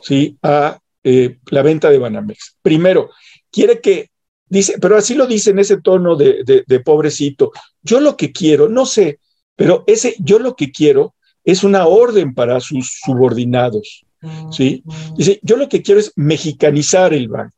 ¿sí? 0.02 0.36
a 0.42 0.78
eh, 1.02 1.38
la 1.50 1.62
venta 1.62 1.90
de 1.90 1.98
Banamex. 1.98 2.56
Primero, 2.62 3.10
quiere 3.50 3.80
que, 3.80 4.10
dice, 4.46 4.76
pero 4.80 4.96
así 4.96 5.14
lo 5.14 5.26
dice 5.26 5.50
en 5.50 5.58
ese 5.58 5.80
tono 5.80 6.14
de, 6.14 6.64
de 6.66 6.80
pobrecito, 6.80 7.50
yo 7.82 8.00
lo 8.00 8.16
que 8.16 8.30
quiero, 8.30 8.68
no 8.68 8.86
sé, 8.86 9.18
pero 9.56 9.84
ese 9.86 10.14
yo 10.18 10.38
lo 10.38 10.54
que 10.54 10.70
quiero 10.70 11.14
es 11.44 11.64
una 11.64 11.86
orden 11.86 12.34
para 12.34 12.60
sus 12.60 12.98
subordinados. 13.04 14.04
¿sí? 14.50 14.82
Dice, 15.16 15.40
yo 15.42 15.56
lo 15.56 15.68
que 15.68 15.82
quiero 15.82 16.00
es 16.00 16.12
mexicanizar 16.16 17.14
el 17.14 17.28
banco. 17.28 17.56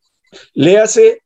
Le 0.53 0.79
hace 0.79 1.23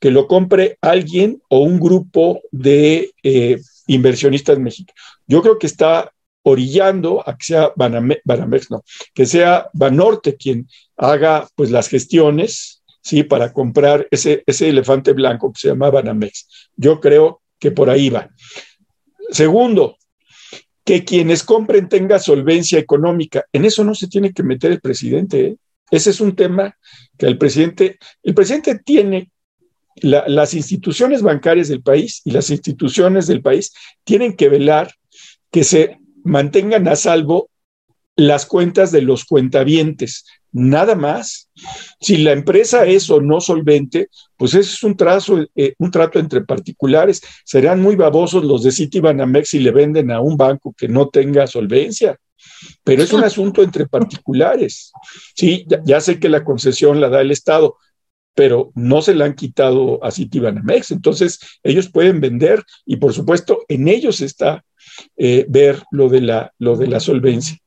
que 0.00 0.10
lo 0.10 0.26
compre 0.26 0.78
alguien 0.80 1.42
o 1.48 1.60
un 1.60 1.80
grupo 1.80 2.40
de 2.50 3.12
eh, 3.22 3.60
inversionistas 3.86 4.58
mexicanos. 4.58 5.00
Yo 5.26 5.42
creo 5.42 5.58
que 5.58 5.66
está 5.66 6.12
orillando 6.42 7.28
a 7.28 7.36
que 7.36 7.44
sea 7.44 7.72
Banamex, 7.74 8.70
no, 8.70 8.84
que 9.12 9.26
sea 9.26 9.68
Banorte 9.72 10.36
quien 10.36 10.68
haga 10.96 11.48
pues 11.56 11.70
las 11.70 11.88
gestiones, 11.88 12.84
¿sí? 13.02 13.24
Para 13.24 13.52
comprar 13.52 14.06
ese, 14.10 14.44
ese 14.46 14.68
elefante 14.68 15.12
blanco 15.12 15.52
que 15.52 15.60
se 15.60 15.68
llama 15.68 15.90
Banamex. 15.90 16.70
Yo 16.76 17.00
creo 17.00 17.42
que 17.58 17.72
por 17.72 17.90
ahí 17.90 18.10
va. 18.10 18.30
Segundo, 19.30 19.96
que 20.84 21.04
quienes 21.04 21.42
compren 21.42 21.88
tenga 21.88 22.20
solvencia 22.20 22.78
económica. 22.78 23.44
En 23.52 23.64
eso 23.64 23.82
no 23.82 23.94
se 23.94 24.06
tiene 24.06 24.32
que 24.32 24.44
meter 24.44 24.70
el 24.70 24.80
presidente. 24.80 25.46
¿eh? 25.46 25.56
Ese 25.90 26.10
es 26.10 26.20
un 26.20 26.36
tema 26.36 26.76
que 27.18 27.26
el 27.26 27.38
presidente, 27.38 27.98
el 28.22 28.34
presidente 28.34 28.78
tiene 28.84 29.30
las 30.02 30.54
instituciones 30.54 31.22
bancarias 31.22 31.68
del 31.68 31.82
país 31.82 32.20
y 32.24 32.30
las 32.30 32.50
instituciones 32.50 33.26
del 33.26 33.40
país 33.40 33.72
tienen 34.04 34.36
que 34.36 34.48
velar 34.48 34.92
que 35.50 35.64
se 35.64 35.98
mantengan 36.22 36.86
a 36.88 36.96
salvo 36.96 37.48
las 38.16 38.46
cuentas 38.46 38.92
de 38.92 39.02
los 39.02 39.24
cuentavientes, 39.24 40.24
nada 40.50 40.94
más. 40.94 41.50
Si 42.00 42.16
la 42.16 42.32
empresa 42.32 42.86
es 42.86 43.10
o 43.10 43.20
no 43.20 43.40
solvente, 43.40 44.08
pues 44.36 44.54
ese 44.54 44.72
es 44.72 44.82
un, 44.82 44.96
trazo, 44.96 45.44
eh, 45.54 45.74
un 45.78 45.90
trato 45.90 46.18
entre 46.18 46.40
particulares. 46.40 47.22
Serán 47.44 47.82
muy 47.82 47.94
babosos 47.94 48.42
los 48.44 48.62
de 48.62 48.72
Citibanamex 48.72 49.50
si 49.50 49.60
le 49.60 49.70
venden 49.70 50.10
a 50.10 50.20
un 50.20 50.36
banco 50.36 50.74
que 50.76 50.88
no 50.88 51.08
tenga 51.08 51.46
solvencia. 51.46 52.18
Pero 52.82 53.02
es 53.02 53.12
un 53.12 53.24
asunto 53.24 53.62
entre 53.62 53.86
particulares. 53.86 54.92
Sí, 55.34 55.66
ya, 55.84 56.00
sé 56.00 56.18
que 56.18 56.30
la 56.30 56.42
concesión 56.42 57.00
la 57.00 57.10
da 57.10 57.20
el 57.20 57.30
Estado, 57.30 57.76
pero 58.36 58.70
no 58.74 59.00
se 59.00 59.14
la 59.14 59.24
han 59.24 59.34
quitado 59.34 59.98
a 60.04 60.10
Citibanamex. 60.12 60.90
Entonces, 60.90 61.40
ellos 61.62 61.90
pueden 61.90 62.20
vender 62.20 62.62
y, 62.84 62.96
por 62.96 63.14
supuesto, 63.14 63.64
en 63.66 63.88
ellos 63.88 64.20
está 64.20 64.62
eh, 65.16 65.46
ver 65.48 65.82
lo 65.90 66.10
de, 66.10 66.20
la, 66.20 66.52
lo 66.58 66.76
de 66.76 66.86
la 66.86 67.00
solvencia. 67.00 67.58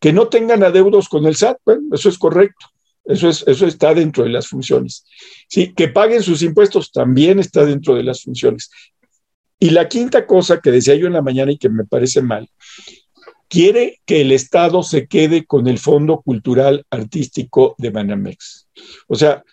Que 0.00 0.12
no 0.12 0.26
tengan 0.26 0.64
adeudos 0.64 1.08
con 1.08 1.24
el 1.24 1.36
SAT, 1.36 1.58
bueno, 1.64 1.82
eso 1.92 2.08
es 2.08 2.18
correcto. 2.18 2.66
Eso, 3.04 3.28
es, 3.28 3.44
eso 3.46 3.64
está 3.64 3.94
dentro 3.94 4.24
de 4.24 4.30
las 4.30 4.48
funciones. 4.48 5.06
Sí, 5.48 5.72
que 5.72 5.86
paguen 5.86 6.22
sus 6.24 6.42
impuestos 6.42 6.90
también 6.90 7.38
está 7.38 7.64
dentro 7.64 7.94
de 7.94 8.02
las 8.02 8.24
funciones. 8.24 8.70
Y 9.60 9.70
la 9.70 9.88
quinta 9.88 10.26
cosa 10.26 10.60
que 10.60 10.72
decía 10.72 10.96
yo 10.96 11.06
en 11.06 11.12
la 11.12 11.22
mañana 11.22 11.52
y 11.52 11.58
que 11.58 11.68
me 11.68 11.84
parece 11.84 12.22
mal, 12.22 12.50
quiere 13.48 14.00
que 14.04 14.22
el 14.22 14.32
Estado 14.32 14.82
se 14.82 15.06
quede 15.06 15.46
con 15.46 15.68
el 15.68 15.78
Fondo 15.78 16.22
Cultural 16.22 16.84
Artístico 16.90 17.76
de 17.78 17.90
Banamex. 17.90 18.68
O 19.06 19.14
sea, 19.14 19.44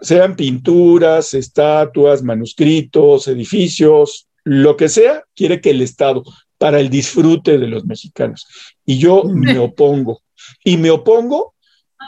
sean 0.00 0.36
pinturas, 0.36 1.34
estatuas, 1.34 2.22
manuscritos, 2.22 3.28
edificios, 3.28 4.28
lo 4.44 4.76
que 4.76 4.88
sea, 4.88 5.24
quiere 5.34 5.60
que 5.60 5.70
el 5.70 5.82
Estado, 5.82 6.22
para 6.58 6.80
el 6.80 6.90
disfrute 6.90 7.58
de 7.58 7.66
los 7.66 7.84
mexicanos. 7.84 8.46
Y 8.84 8.98
yo 8.98 9.24
me 9.24 9.58
opongo. 9.58 10.22
Y 10.64 10.76
me 10.76 10.90
opongo 10.90 11.54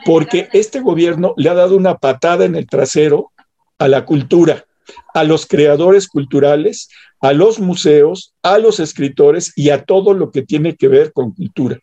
porque 0.05 0.49
este 0.53 0.80
gobierno 0.80 1.34
le 1.36 1.49
ha 1.51 1.55
dado 1.55 1.76
una 1.76 1.97
patada 1.97 2.45
en 2.45 2.57
el 2.57 2.66
trasero 2.66 3.32
a 3.78 3.88
la 3.88 4.05
cultura, 4.05 4.66
a 5.14 5.24
los 5.24 5.47
creadores 5.47 6.09
culturales, 6.09 6.88
a 7.20 7.32
los 7.32 7.61
museos, 7.61 8.34
a 8.43 8.59
los 8.59 8.80
escritores 8.80 9.53
y 9.57 9.70
a 9.70 9.84
todo 9.84 10.14
lo 10.14 10.30
que 10.30 10.43
tiene 10.43 10.76
que 10.76 10.88
ver 10.88 11.12
con 11.12 11.32
cultura. 11.32 11.78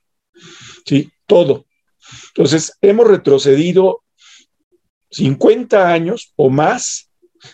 ¿Sí? 0.86 1.12
Todo. 1.26 1.66
Entonces, 2.30 2.74
hemos 2.82 3.08
retrocedido 3.08 4.02
50 5.12 5.92
años 5.92 6.34
o 6.36 6.50
más, 6.50 7.10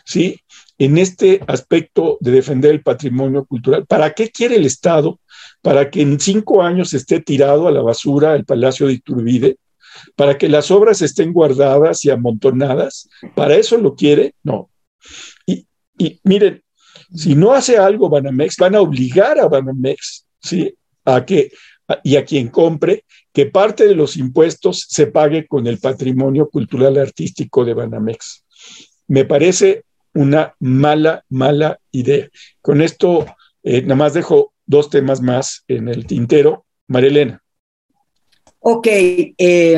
¿sí? 0.05 0.39
en 0.77 0.97
este 0.97 1.41
aspecto 1.47 2.17
de 2.19 2.31
defender 2.31 2.71
el 2.71 2.83
patrimonio 2.83 3.45
cultural. 3.45 3.85
¿Para 3.85 4.11
qué 4.13 4.29
quiere 4.29 4.55
el 4.55 4.65
Estado? 4.65 5.19
¿Para 5.61 5.89
que 5.89 6.01
en 6.01 6.19
cinco 6.19 6.61
años 6.61 6.93
esté 6.93 7.21
tirado 7.21 7.67
a 7.67 7.71
la 7.71 7.81
basura 7.81 8.35
el 8.35 8.45
Palacio 8.45 8.87
de 8.87 8.93
Iturbide? 8.93 9.57
¿Para 10.15 10.37
que 10.37 10.49
las 10.49 10.71
obras 10.71 11.01
estén 11.01 11.31
guardadas 11.31 12.03
y 12.03 12.09
amontonadas? 12.09 13.07
¿Para 13.35 13.55
eso 13.55 13.77
lo 13.77 13.95
quiere? 13.95 14.33
No. 14.43 14.69
Y, 15.45 15.65
miren, 16.23 16.61
si 17.13 17.35
no 17.35 17.53
hace 17.53 17.77
algo 17.77 18.09
Banamex, 18.09 18.57
van 18.57 18.75
a 18.75 18.81
obligar 18.81 19.39
a 19.39 19.47
Banamex, 19.47 20.25
¿sí? 20.41 20.75
A 21.05 21.23
que, 21.23 21.51
y 22.03 22.15
a 22.15 22.25
quien 22.25 22.47
compre, 22.49 23.03
que 23.33 23.45
parte 23.45 23.85
de 23.85 23.95
los 23.95 24.17
impuestos 24.17 24.85
se 24.89 25.07
pague 25.07 25.47
con 25.47 25.67
el 25.67 25.77
patrimonio 25.77 26.49
cultural 26.49 26.97
artístico 26.97 27.65
de 27.65 27.73
Banamex. 27.73 28.43
Me 29.07 29.25
parece 29.25 29.83
una 30.13 30.55
mala, 30.59 31.23
mala 31.29 31.79
idea. 31.91 32.29
Con 32.61 32.81
esto, 32.81 33.25
eh, 33.63 33.81
nada 33.81 33.95
más 33.95 34.13
dejo 34.13 34.53
dos 34.65 34.89
temas 34.89 35.21
más 35.21 35.63
en 35.67 35.87
el 35.89 36.05
tintero. 36.05 36.65
María 36.87 37.09
Elena. 37.09 37.43
Ok, 38.59 38.87
eh, 38.87 39.77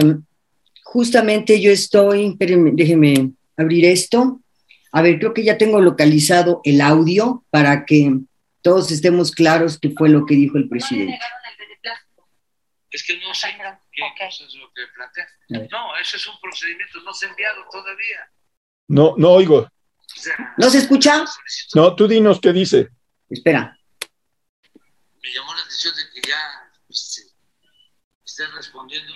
justamente 0.84 1.60
yo 1.60 1.72
estoy, 1.72 2.38
déjeme 2.38 3.32
abrir 3.58 3.86
esto. 3.86 4.40
A 4.92 5.02
ver, 5.02 5.20
creo 5.20 5.34
que 5.34 5.44
ya 5.44 5.58
tengo 5.58 5.82
localizado 5.82 6.62
el 6.64 6.80
audio 6.80 7.44
para 7.50 7.86
que 7.86 8.20
todos 8.62 8.92
estemos 8.92 9.32
claros 9.32 9.78
qué 9.80 9.90
fue 9.92 10.10
lo 10.10 10.26
que 10.26 10.36
dijo 10.36 10.58
el 10.58 10.70
presidente. 10.70 11.20
Es 12.90 13.04
que 13.04 13.18
no 13.20 13.34
sé 13.34 13.56
qué 13.92 14.28
es 14.28 14.56
lo 14.56 14.72
que 14.74 14.88
plantea. 14.96 15.28
No, 15.72 15.98
ese 15.98 16.18
es 16.18 16.28
un 16.28 16.40
procedimiento, 16.40 17.02
no 17.02 17.14
se 17.14 17.26
ha 17.26 17.30
enviado 17.30 17.66
todavía. 17.70 18.32
No, 18.88 19.16
no 19.18 19.32
oigo. 19.32 19.70
¿No 20.58 20.70
se 20.70 20.80
escucha? 20.80 21.26
No, 21.76 21.96
tú 21.96 22.08
dinos 22.08 22.40
qué 22.42 22.54
dice. 22.54 22.90
Espera. 23.30 23.78
Me 25.22 25.34
llamó 25.34 25.54
la 25.54 25.62
atención 25.62 25.96
de 25.96 26.04
que 26.14 26.28
ya 26.28 26.72
este, 26.90 27.22
estén 28.26 28.52
respondiendo. 28.54 29.14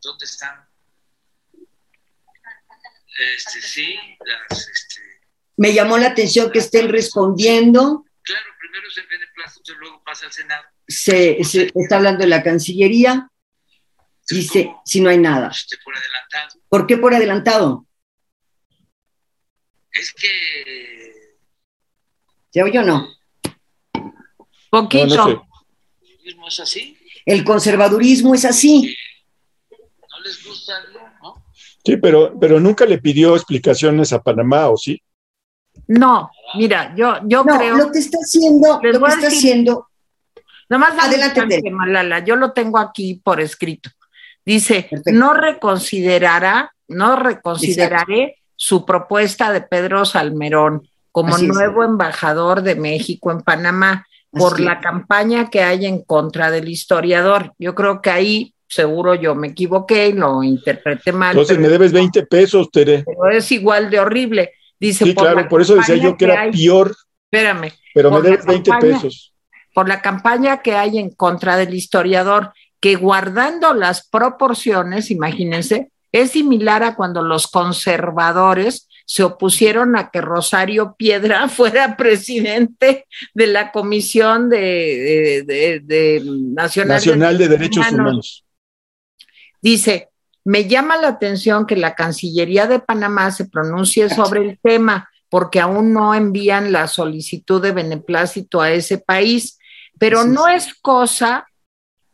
¿Dónde 0.00 0.24
están? 0.24 0.66
Este, 3.34 3.60
sí, 3.60 3.98
las, 4.24 4.68
este... 4.68 5.00
Me 5.56 5.72
llamó 5.72 5.98
la 5.98 6.08
atención 6.08 6.50
que 6.50 6.60
estén 6.60 6.88
respondiendo. 6.88 8.04
Claro, 8.22 8.46
primero 8.58 8.90
se 8.90 9.02
ve 9.02 9.16
y 9.16 9.72
luego 9.72 10.02
pasa 10.04 10.26
al 10.26 10.32
Senado. 10.32 10.64
Se, 10.88 11.42
se, 11.44 11.72
está 11.74 11.96
hablando 11.96 12.20
de 12.20 12.28
la 12.28 12.42
Cancillería. 12.42 13.28
Dice, 14.28 14.74
si 14.84 15.00
no 15.00 15.10
hay 15.10 15.18
nada. 15.18 15.52
Por 15.84 15.96
adelantado. 15.96 16.60
¿Por 16.68 16.86
qué 16.86 16.96
por 16.96 17.14
adelantado? 17.14 17.86
Es 19.92 20.12
que. 20.12 21.12
¿Se 22.50 22.62
oye 22.62 22.78
o 22.78 22.82
no? 22.82 23.08
Poquito. 24.70 25.46
¿El 26.24 26.34
conservadurismo 26.34 26.48
es 26.48 26.60
así? 26.60 26.98
El 27.24 27.44
conservadurismo 27.44 28.34
es 28.34 28.44
así. 28.44 28.96
No 29.70 30.20
les 30.24 30.44
gusta, 30.44 30.74
¿no? 31.22 31.44
Sí, 31.84 31.96
pero, 31.98 32.38
pero 32.38 32.58
nunca 32.58 32.84
le 32.84 32.98
pidió 32.98 33.36
explicaciones 33.36 34.12
a 34.12 34.22
Panamá, 34.22 34.68
¿o 34.68 34.76
sí? 34.76 35.00
No, 35.88 36.30
mira, 36.54 36.94
yo, 36.96 37.18
yo 37.24 37.44
no, 37.44 37.56
creo. 37.56 37.76
Lo 37.76 37.92
que 37.92 37.98
está 38.00 38.18
haciendo, 38.18 38.80
lo 38.82 39.00
que 39.00 39.12
está 39.12 39.28
haciendo. 39.28 39.88
Nada 40.68 40.78
más 40.78 41.04
adelante, 41.04 41.70
Malala, 41.70 42.24
yo 42.24 42.36
lo 42.36 42.52
tengo 42.52 42.78
aquí 42.78 43.20
por 43.22 43.40
escrito. 43.40 43.90
Dice, 44.44 44.88
no 45.06 45.34
reconsiderará, 45.34 46.72
no 46.88 47.16
reconsideraré 47.16 48.36
su 48.54 48.86
propuesta 48.86 49.52
de 49.52 49.60
Pedro 49.60 50.04
Salmerón 50.04 50.88
como 51.12 51.36
nuevo 51.38 51.82
embajador 51.82 52.62
de 52.62 52.74
México 52.74 53.30
en 53.30 53.40
Panamá 53.40 54.06
por 54.30 54.60
la 54.60 54.80
campaña 54.80 55.50
que 55.50 55.62
hay 55.62 55.86
en 55.86 56.02
contra 56.02 56.50
del 56.50 56.68
historiador. 56.68 57.54
Yo 57.58 57.74
creo 57.74 58.02
que 58.02 58.10
ahí 58.10 58.54
seguro 58.68 59.14
yo 59.14 59.34
me 59.34 59.48
equivoqué 59.48 60.08
y 60.08 60.12
lo 60.12 60.42
interpreté 60.42 61.12
mal. 61.12 61.30
Entonces 61.32 61.58
me 61.58 61.68
debes 61.68 61.92
20 61.92 62.26
pesos, 62.26 62.70
Tere. 62.70 63.04
Pero 63.06 63.30
es 63.30 63.50
igual 63.52 63.90
de 63.90 64.00
horrible. 64.00 64.52
Dice, 64.78 65.04
sí, 65.04 65.14
claro, 65.14 65.48
por 65.48 65.62
eso 65.62 65.74
decía 65.76 65.96
yo 65.96 66.16
que, 66.16 66.26
era 66.26 66.50
peor. 66.50 66.94
Espérame. 67.30 67.72
Pero 67.94 68.10
me 68.10 68.20
debes 68.20 68.44
20 68.44 68.70
pesos. 68.80 69.32
Por 69.76 69.88
la 69.88 70.00
campaña 70.00 70.62
que 70.62 70.74
hay 70.74 70.96
en 70.98 71.10
contra 71.10 71.58
del 71.58 71.74
historiador, 71.74 72.54
que 72.80 72.96
guardando 72.96 73.74
las 73.74 74.08
proporciones, 74.08 75.10
imagínense, 75.10 75.90
es 76.12 76.30
similar 76.30 76.82
a 76.82 76.94
cuando 76.94 77.20
los 77.20 77.46
conservadores 77.46 78.88
se 79.04 79.22
opusieron 79.22 79.94
a 79.94 80.08
que 80.08 80.22
Rosario 80.22 80.94
Piedra 80.96 81.46
fuera 81.50 81.98
presidente 81.98 83.04
de 83.34 83.46
la 83.48 83.70
Comisión 83.70 84.48
de, 84.48 85.44
Nacional, 86.54 87.36
de, 87.36 87.48
Derechos 87.48 87.86
Humanos. 87.92 88.46
Dice, 89.60 90.08
me 90.42 90.66
llama 90.66 90.96
la 90.96 91.08
atención 91.08 91.66
que 91.66 91.76
la 91.76 91.94
Cancillería 91.94 92.66
de 92.66 92.78
Panamá 92.78 93.30
se 93.30 93.44
pronuncie 93.44 94.08
sobre 94.08 94.40
el 94.40 94.58
tema 94.58 95.10
porque 95.28 95.60
aún 95.60 95.92
no 95.92 96.14
envían 96.14 96.72
la 96.72 96.88
solicitud 96.88 97.60
de 97.60 97.72
beneplácito 97.72 98.62
a 98.62 98.70
ese 98.70 98.96
país, 98.96 99.58
pero 99.98 100.24
no 100.24 100.48
es 100.48 100.74
cosa 100.74 101.46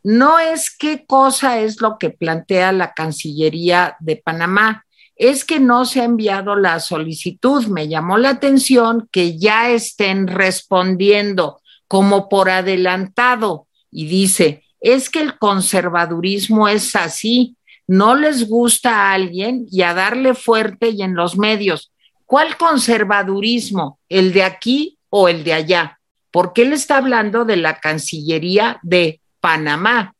no 0.03 0.37
es 0.37 0.69
qué 0.69 1.05
cosa 1.05 1.59
es 1.59 1.79
lo 1.81 1.97
que 1.97 2.09
plantea 2.09 2.73
la 2.73 2.93
Cancillería 2.93 3.95
de 4.01 4.17
Panamá, 4.17 4.85
es 5.15 5.45
que 5.45 5.59
no 5.59 5.85
se 5.85 6.01
ha 6.01 6.03
enviado 6.03 6.55
la 6.55 6.79
solicitud. 6.81 7.65
Me 7.67 7.87
llamó 7.87 8.17
la 8.17 8.29
atención 8.29 9.07
que 9.11 9.37
ya 9.37 9.69
estén 9.69 10.27
respondiendo 10.27 11.61
como 11.87 12.27
por 12.27 12.49
adelantado 12.49 13.67
y 13.91 14.07
dice, 14.07 14.63
es 14.81 15.09
que 15.09 15.21
el 15.21 15.37
conservadurismo 15.37 16.67
es 16.67 16.95
así, 16.95 17.55
no 17.87 18.15
les 18.15 18.49
gusta 18.49 18.95
a 18.95 19.13
alguien 19.13 19.65
y 19.71 19.83
a 19.83 19.93
darle 19.93 20.33
fuerte 20.33 20.89
y 20.89 21.03
en 21.03 21.15
los 21.15 21.37
medios. 21.37 21.93
¿Cuál 22.25 22.57
conservadurismo? 22.57 23.99
¿El 24.09 24.33
de 24.33 24.43
aquí 24.43 24.97
o 25.09 25.29
el 25.29 25.43
de 25.43 25.53
allá? 25.53 25.99
Porque 26.33 26.63
él 26.63 26.73
está 26.73 26.97
hablando 26.97 27.45
de 27.45 27.57
la 27.57 27.79
Cancillería 27.79 28.79
de 28.81 29.21
Panamá. 29.39 30.15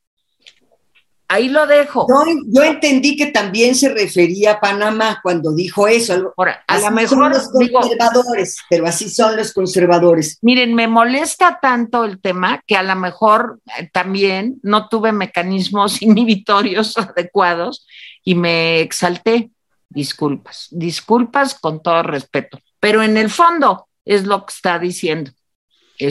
Ahí 1.28 1.50
lo 1.50 1.66
dejo. 1.66 2.06
yo 2.46 2.62
entendí 2.62 3.16
que 3.16 3.32
también 3.32 3.74
se 3.74 3.90
refería 3.90 4.52
a 4.52 4.60
Panamá 4.60 5.20
cuando 5.24 5.56
dijo 5.56 5.88
eso. 5.88 6.32
Ahora, 6.38 6.64
a 6.68 6.78
lo 6.78 6.92
mejor 6.92 7.32
los 7.32 7.50
conservadores, 7.50 8.60
pero 8.70 8.86
así 8.86 9.10
son 9.10 9.36
los 9.36 9.54
conservadores. 9.54 10.38
Miren, 10.44 10.76
me 10.76 10.88
molesta 10.88 11.58
tanto 11.60 12.06
el 12.06 12.22
tema 12.22 12.62
que 12.68 12.76
a 12.76 12.84
lo 12.84 12.96
mejor 12.96 13.60
eh, 13.80 13.90
también 13.92 14.60
no 14.62 14.90
tuve 14.90 15.14
mecanismos 15.14 16.00
inhibitorios 16.04 16.96
adecuados 16.96 17.88
y 18.24 18.36
me 18.36 18.82
exalté. 18.82 19.50
Disculpas, 19.90 20.68
disculpas 20.70 21.56
con 21.56 21.82
todo 21.82 22.04
respeto, 22.04 22.60
pero 22.80 23.02
en 23.02 23.18
el 23.18 23.32
fondo 23.32 23.88
es 24.06 24.26
lo 24.26 24.46
que 24.46 24.54
está 24.54 24.78
diciendo. 24.78 25.32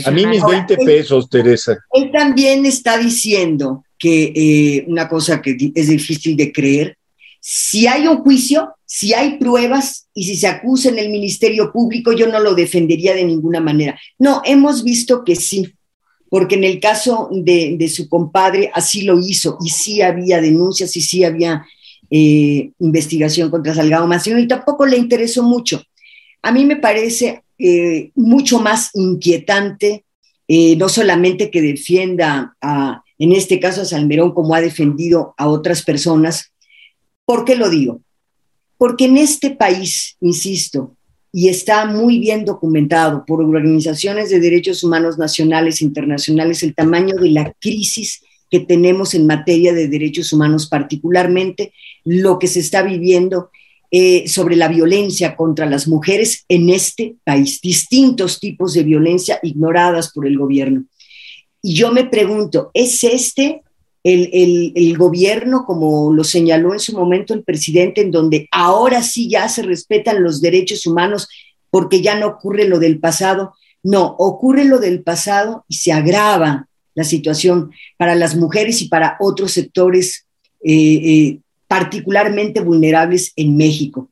A 0.04 0.10
mí 0.10 0.26
mis 0.26 0.44
20 0.44 0.76
pesos, 0.78 1.28
Teresa. 1.28 1.78
Él 1.92 2.10
también 2.12 2.66
está 2.66 2.98
diciendo 2.98 3.84
que 3.98 4.32
eh, 4.34 4.84
una 4.88 5.08
cosa 5.08 5.40
que 5.40 5.72
es 5.74 5.88
difícil 5.88 6.36
de 6.36 6.52
creer, 6.52 6.96
si 7.40 7.86
hay 7.86 8.06
un 8.06 8.18
juicio, 8.18 8.74
si 8.84 9.14
hay 9.14 9.38
pruebas 9.38 10.06
y 10.14 10.24
si 10.24 10.36
se 10.36 10.46
acusa 10.46 10.90
en 10.90 10.98
el 10.98 11.10
Ministerio 11.10 11.72
Público, 11.72 12.12
yo 12.12 12.26
no 12.26 12.38
lo 12.38 12.54
defendería 12.54 13.14
de 13.14 13.24
ninguna 13.24 13.60
manera. 13.60 13.98
No, 14.18 14.42
hemos 14.44 14.84
visto 14.84 15.24
que 15.24 15.34
sí, 15.34 15.72
porque 16.28 16.54
en 16.54 16.64
el 16.64 16.78
caso 16.78 17.28
de, 17.32 17.88
su 17.88 18.08
compadre 18.08 18.70
así 18.72 19.02
lo 19.02 19.18
hizo 19.18 19.58
y 19.64 19.70
sí 19.70 20.02
había 20.02 20.40
denuncias 20.40 20.96
y 20.96 21.00
sí 21.00 21.24
había 21.24 21.64
eh, 22.10 22.70
investigación 22.78 23.50
contra 23.50 23.74
Salgado 23.74 24.06
Macedonio 24.06 24.44
y 24.44 24.48
tampoco 24.48 24.86
le 24.86 24.96
interesó 24.96 25.42
mucho. 25.42 25.82
A 26.42 26.52
mí 26.52 26.64
me 26.64 26.76
parece 26.76 27.41
eh, 27.62 28.10
mucho 28.14 28.60
más 28.60 28.90
inquietante, 28.94 30.04
no 30.76 30.90
solamente 30.90 31.50
que 31.50 31.62
defienda 31.62 32.54
a 32.60 33.02
en 33.22 33.30
este 33.30 33.60
caso 33.60 33.82
a 33.82 33.84
Salmerón, 33.84 34.34
como 34.34 34.52
ha 34.52 34.60
defendido 34.60 35.32
a 35.36 35.46
otras 35.46 35.84
personas. 35.84 36.52
¿Por 37.24 37.44
qué 37.44 37.54
lo 37.54 37.70
digo? 37.70 38.00
Porque 38.76 39.04
en 39.04 39.16
este 39.16 39.50
país, 39.50 40.16
insisto, 40.20 40.96
y 41.32 41.48
está 41.48 41.86
muy 41.86 42.18
bien 42.18 42.44
documentado 42.44 43.24
por 43.24 43.40
organizaciones 43.40 44.28
de 44.28 44.40
derechos 44.40 44.82
humanos 44.82 45.18
nacionales 45.18 45.80
e 45.80 45.84
internacionales, 45.84 46.64
el 46.64 46.74
tamaño 46.74 47.14
de 47.14 47.30
la 47.30 47.54
crisis 47.60 48.22
que 48.50 48.58
tenemos 48.58 49.14
en 49.14 49.28
materia 49.28 49.72
de 49.72 49.86
derechos 49.86 50.32
humanos, 50.32 50.66
particularmente 50.66 51.72
lo 52.02 52.40
que 52.40 52.48
se 52.48 52.58
está 52.58 52.82
viviendo 52.82 53.50
eh, 53.94 54.26
sobre 54.26 54.56
la 54.56 54.68
violencia 54.68 55.36
contra 55.36 55.66
las 55.66 55.86
mujeres 55.86 56.46
en 56.48 56.70
este 56.70 57.16
país, 57.24 57.60
distintos 57.60 58.40
tipos 58.40 58.72
de 58.72 58.84
violencia 58.84 59.38
ignoradas 59.42 60.10
por 60.12 60.26
el 60.26 60.38
gobierno. 60.38 60.84
Y 61.60 61.74
yo 61.74 61.92
me 61.92 62.04
pregunto, 62.04 62.70
¿es 62.72 63.04
este 63.04 63.60
el, 64.02 64.96
gobierno, 64.96 65.66
como 65.66 66.10
lo 66.10 66.24
señaló 66.24 66.72
en 66.72 66.80
su 66.80 66.96
momento 66.96 67.34
el 67.34 67.44
presidente, 67.44 68.00
en 68.00 68.10
donde 68.10 68.48
ahora 68.50 69.02
sí 69.02 69.28
ya 69.28 69.46
se 69.50 69.60
respetan 69.60 70.22
los 70.22 70.40
derechos 70.40 70.86
humanos 70.86 71.28
porque 71.68 72.00
ya 72.00 72.18
no 72.18 72.28
ocurre 72.28 72.66
lo 72.66 72.78
del 72.78 72.98
pasado? 72.98 73.52
No, 73.82 74.16
ocurre 74.18 74.64
lo 74.64 74.78
del 74.78 75.02
pasado 75.02 75.66
y 75.68 75.74
se 75.74 75.92
agrava 75.92 76.66
la 76.94 77.04
situación 77.04 77.72
para 77.98 78.14
las 78.14 78.36
mujeres 78.36 78.80
y 78.80 78.88
para 78.88 79.18
otros 79.20 79.52
sectores 79.52 80.24
eh, 80.64 80.72
eh, 80.74 81.38
particularmente 81.72 82.60
vulnerables 82.60 83.32
en 83.34 83.56
México. 83.56 84.10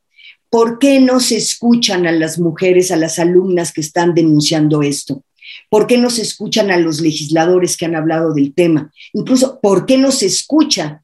¿Por 0.48 0.78
qué 0.78 0.98
no 0.98 1.20
se 1.20 1.36
escuchan 1.36 2.06
a 2.06 2.10
las 2.10 2.38
mujeres, 2.38 2.90
a 2.90 2.96
las 2.96 3.18
alumnas 3.18 3.70
que 3.70 3.82
están 3.82 4.14
denunciando 4.14 4.80
esto? 4.80 5.24
¿Por 5.68 5.86
qué 5.86 5.98
no 5.98 6.08
se 6.08 6.22
escuchan 6.22 6.70
a 6.70 6.78
los 6.78 7.02
legisladores 7.02 7.76
que 7.76 7.84
han 7.84 7.96
hablado 7.96 8.32
del 8.32 8.54
tema? 8.54 8.90
Incluso, 9.12 9.60
¿por 9.60 9.84
qué 9.84 9.98
no 9.98 10.10
se 10.10 10.24
escucha 10.24 11.02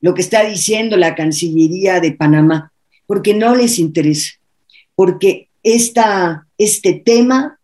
lo 0.00 0.14
que 0.14 0.22
está 0.22 0.44
diciendo 0.44 0.96
la 0.96 1.16
Cancillería 1.16 1.98
de 1.98 2.12
Panamá? 2.12 2.72
Porque 3.08 3.34
no 3.34 3.56
les 3.56 3.80
interesa, 3.80 4.34
porque 4.94 5.48
esta, 5.64 6.46
este 6.56 7.02
tema 7.04 7.58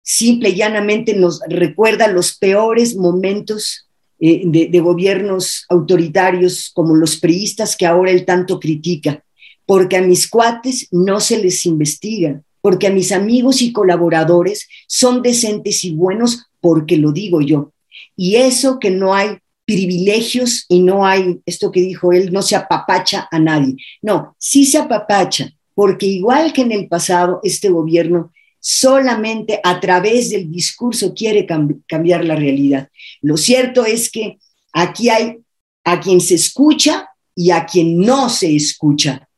simple 0.00 0.48
y 0.48 0.54
llanamente 0.54 1.14
nos 1.14 1.42
recuerda 1.50 2.08
los 2.08 2.34
peores 2.34 2.96
momentos 2.96 3.81
eh, 4.24 4.42
de, 4.44 4.68
de, 4.68 4.80
gobiernos 4.80 5.64
autoritarios 5.68 6.70
como 6.72 6.94
los 6.94 7.16
priistas 7.16 7.76
que 7.76 7.86
ahora 7.86 8.12
él 8.12 8.24
tanto 8.24 8.60
critica, 8.60 9.24
porque 9.66 9.96
a 9.96 10.02
mis 10.02 10.28
cuates 10.28 10.86
no 10.92 11.18
se 11.18 11.42
les 11.42 11.66
investiga, 11.66 12.40
porque 12.60 12.86
a 12.86 12.90
mis 12.90 13.10
amigos 13.10 13.62
y 13.62 13.72
colaboradores 13.72 14.68
son 14.86 15.22
decentes 15.22 15.84
y 15.84 15.90
buenos 15.90 16.46
porque 16.60 16.98
lo 16.98 17.10
digo 17.10 17.40
yo. 17.40 17.72
Y 18.16 18.36
eso 18.36 18.78
que 18.78 18.92
no 18.92 19.12
hay 19.12 19.38
privilegios 19.64 20.66
y 20.68 20.82
no 20.82 21.04
hay, 21.04 21.40
esto 21.44 21.72
que 21.72 21.80
dijo 21.80 22.12
él, 22.12 22.32
no 22.32 22.42
se 22.42 22.54
apapacha 22.54 23.26
a 23.28 23.40
nadie. 23.40 23.74
No, 24.02 24.36
sí 24.38 24.64
se 24.64 24.78
apapacha, 24.78 25.50
porque 25.74 26.06
igual 26.06 26.52
que 26.52 26.62
en 26.62 26.70
el 26.70 26.86
pasado, 26.86 27.40
este 27.42 27.70
gobierno 27.70 28.30
solamente 28.64 29.60
a 29.64 29.80
través 29.80 30.30
del 30.30 30.48
discurso 30.48 31.12
quiere 31.12 31.46
cambiar 31.88 32.24
la 32.24 32.36
realidad. 32.36 32.88
Lo 33.20 33.36
cierto 33.36 33.84
es 33.84 34.08
que 34.08 34.38
aquí 34.72 35.08
hay 35.08 35.38
a 35.82 35.98
quien 36.00 36.20
se 36.20 36.36
escucha 36.36 37.08
y 37.34 37.50
a 37.50 37.66
quien 37.66 37.98
no 37.98 38.28
se 38.28 38.54
escucha. 38.54 39.28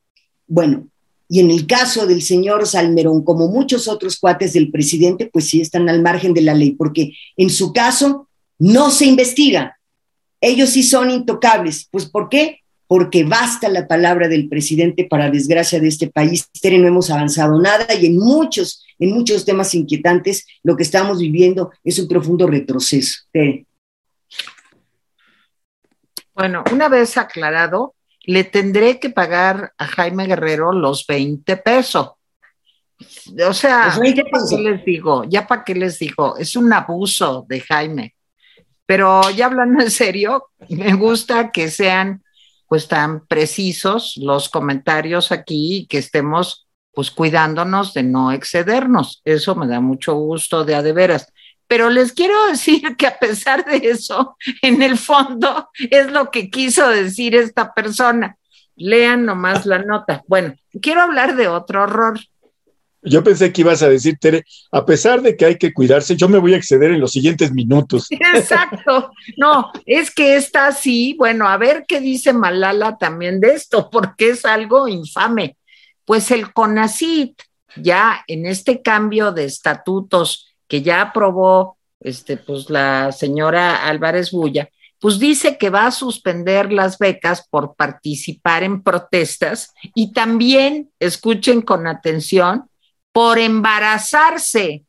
Bueno, 0.47 0.89
y 1.27 1.41
en 1.41 1.51
el 1.51 1.67
caso 1.67 2.07
del 2.07 2.21
señor 2.21 2.67
Salmerón, 2.67 3.25
como 3.25 3.49
muchos 3.49 3.89
otros 3.89 4.19
cuates 4.19 4.53
del 4.53 4.71
presidente, 4.71 5.31
pues 5.33 5.49
sí 5.49 5.63
están 5.63 5.89
al 5.89 6.03
margen 6.03 6.35
de 6.35 6.43
la 6.43 6.53
ley, 6.53 6.73
porque 6.73 7.15
en 7.39 7.49
su 7.49 7.73
caso 7.73 8.29
no 8.59 8.91
se 8.91 9.07
investiga. 9.07 9.79
Ellos 10.39 10.69
sí 10.69 10.83
son 10.83 11.11
intocables. 11.11 11.89
Pues 11.91 12.05
¿por 12.05 12.29
qué? 12.29 12.61
Porque 12.87 13.25
basta 13.25 13.71
la 13.71 13.89
palabra 13.89 14.29
del 14.29 14.51
presidente 14.51 15.05
para 15.05 15.31
desgracia 15.31 15.81
de 15.81 15.89
este 15.89 16.11
país. 16.11 16.47
No 16.63 16.87
hemos 16.87 17.11
avanzado 17.11 17.59
nada 17.59 17.87
y 17.95 18.05
en 18.05 18.19
muchos, 18.19 18.84
en 18.99 19.13
muchos 19.13 19.45
temas 19.45 19.75
inquietantes 19.75 20.47
lo 20.63 20.77
que 20.77 20.83
estamos 20.83 21.19
viviendo 21.19 21.73
es 21.83 21.99
un 21.99 22.09
profundo 22.09 22.47
retroceso. 22.47 23.23
Bueno, 26.35 26.65
una 26.73 26.89
vez 26.89 27.17
aclarado, 27.17 27.95
le 28.25 28.45
tendré 28.45 28.99
que 28.99 29.11
pagar 29.11 29.73
a 29.79 29.87
Jaime 29.87 30.27
Guerrero 30.27 30.73
los 30.73 31.07
20 31.07 31.57
pesos. 31.59 32.13
O 33.47 33.53
sea, 33.53 33.95
ya 34.15 34.25
para 34.25 34.45
qué 34.49 34.59
les 34.59 34.85
digo, 34.85 35.25
ya 35.25 35.47
para 35.47 35.65
qué 35.65 35.75
les 35.75 35.99
digo, 35.99 36.37
es 36.37 36.57
un 36.57 36.73
abuso 36.73 37.45
de 37.49 37.61
Jaime. 37.61 38.15
Pero 38.87 39.31
ya 39.31 39.47
hablando 39.47 39.83
en 39.83 39.91
serio, 39.91 40.51
me 40.69 40.95
gusta 40.95 41.51
que 41.51 41.71
sean 41.71 42.23
pues 42.69 42.89
tan 42.89 43.27
precisos 43.27 44.15
los 44.17 44.49
comentarios 44.49 45.33
aquí 45.33 45.77
y 45.77 45.87
que 45.87 45.99
estemos 45.99 46.67
pues 46.95 47.11
cuidándonos 47.11 47.95
de 47.95 48.03
no 48.03 48.33
excedernos. 48.33 49.21
Eso 49.25 49.55
me 49.55 49.67
da 49.67 49.81
mucho 49.81 50.15
gusto 50.15 50.65
de 50.65 50.75
a 50.75 50.83
de 50.83 50.93
veras. 50.93 51.33
Pero 51.67 51.91
les 51.91 52.13
quiero 52.13 52.47
decir 52.51 52.97
que 52.97 53.07
a 53.07 53.19
pesar 53.19 53.65
de 53.65 53.77
eso, 53.89 54.37
en 54.63 54.83
el 54.83 54.99
fondo 54.99 55.71
es 55.91 56.11
lo 56.11 56.31
que 56.31 56.51
quiso 56.51 56.89
decir 56.89 57.35
esta 57.35 57.75
persona. 57.75 58.37
Lean 58.77 59.25
nomás 59.25 59.67
la 59.67 59.79
nota. 59.79 60.23
Bueno, 60.27 60.55
quiero 60.83 61.03
hablar 61.03 61.37
de 61.37 61.49
otro 61.49 61.83
horror. 61.83 62.21
Yo 63.07 63.23
pensé 63.23 63.53
que 63.53 63.61
ibas 63.61 63.83
a 63.83 63.89
decir, 63.89 64.17
Tere, 64.19 64.45
a 64.73 64.87
pesar 64.87 65.21
de 65.21 65.37
que 65.37 65.45
hay 65.45 65.59
que 65.59 65.75
cuidarse, 65.75 66.17
yo 66.17 66.27
me 66.27 66.39
voy 66.39 66.55
a 66.55 66.57
exceder 66.57 66.91
en 66.91 67.01
los 67.01 67.13
siguientes 67.13 67.53
minutos. 67.53 68.07
Exacto. 68.35 69.13
No, 69.37 69.71
es 69.85 70.11
que 70.11 70.37
está 70.37 70.69
así. 70.69 71.15
Bueno, 71.19 71.47
a 71.47 71.59
ver 71.59 71.85
qué 71.87 72.01
dice 72.01 72.33
Malala 72.33 72.97
también 72.97 73.41
de 73.41 73.55
esto, 73.55 73.91
porque 73.91 74.31
es 74.31 74.45
algo 74.45 74.89
infame. 74.89 75.57
Pues 76.05 76.31
el 76.31 76.53
CONACIT, 76.53 77.41
ya 77.77 78.25
en 78.27 78.47
este 78.47 78.83
cambio 78.83 79.33
de 79.33 79.45
estatutos 79.45 80.55
que 80.69 80.83
ya 80.83 81.01
aprobó 81.01 81.79
este, 82.01 82.37
pues, 82.37 82.71
la 82.71 83.13
señora 83.13 83.87
Álvarez 83.87 84.31
Bulla, 84.31 84.69
pues 85.01 85.19
dice 85.19 85.59
que 85.59 85.71
va 85.71 85.87
a 85.87 85.91
suspender 85.91 86.73
las 86.73 86.99
becas 86.99 87.47
por 87.49 87.75
participar 87.75 88.63
en 88.63 88.83
protestas 88.83 89.75
y 89.95 90.13
también, 90.13 90.91
escuchen 90.99 91.61
con 91.61 91.87
atención, 91.87 92.71
por 93.13 93.39
embarazarse. 93.39 94.85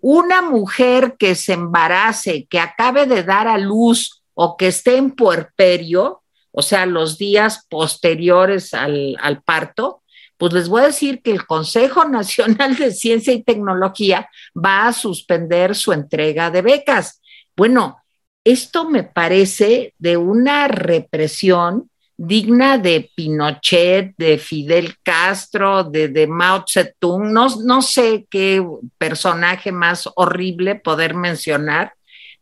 Una 0.00 0.42
mujer 0.42 1.16
que 1.18 1.34
se 1.34 1.54
embarace, 1.54 2.46
que 2.48 2.60
acabe 2.60 3.06
de 3.06 3.24
dar 3.24 3.48
a 3.48 3.58
luz 3.58 4.22
o 4.34 4.56
que 4.56 4.68
esté 4.68 4.96
en 4.96 5.10
puerperio, 5.10 6.22
o 6.52 6.62
sea, 6.62 6.86
los 6.86 7.18
días 7.18 7.66
posteriores 7.68 8.74
al, 8.74 9.16
al 9.20 9.42
parto, 9.42 10.02
pues 10.38 10.52
les 10.52 10.68
voy 10.68 10.82
a 10.82 10.86
decir 10.86 11.20
que 11.20 11.32
el 11.32 11.46
Consejo 11.46 12.04
Nacional 12.08 12.76
de 12.76 12.92
Ciencia 12.92 13.32
y 13.34 13.42
Tecnología 13.42 14.30
va 14.56 14.86
a 14.86 14.92
suspender 14.92 15.74
su 15.74 15.92
entrega 15.92 16.50
de 16.50 16.62
becas. 16.62 17.20
Bueno, 17.56 17.98
esto 18.44 18.88
me 18.88 19.02
parece 19.02 19.94
de 19.98 20.16
una 20.16 20.68
represión 20.68 21.90
digna 22.16 22.78
de 22.78 23.10
Pinochet, 23.14 24.14
de 24.16 24.38
Fidel 24.38 24.96
Castro, 25.02 25.84
de, 25.84 26.26
Mao 26.26 26.64
Zedong, 26.68 27.32
no, 27.32 27.48
no 27.64 27.80
sé 27.80 28.26
qué 28.28 28.64
personaje 28.98 29.70
más 29.70 30.08
horrible 30.16 30.74
poder 30.74 31.14
mencionar, 31.14 31.92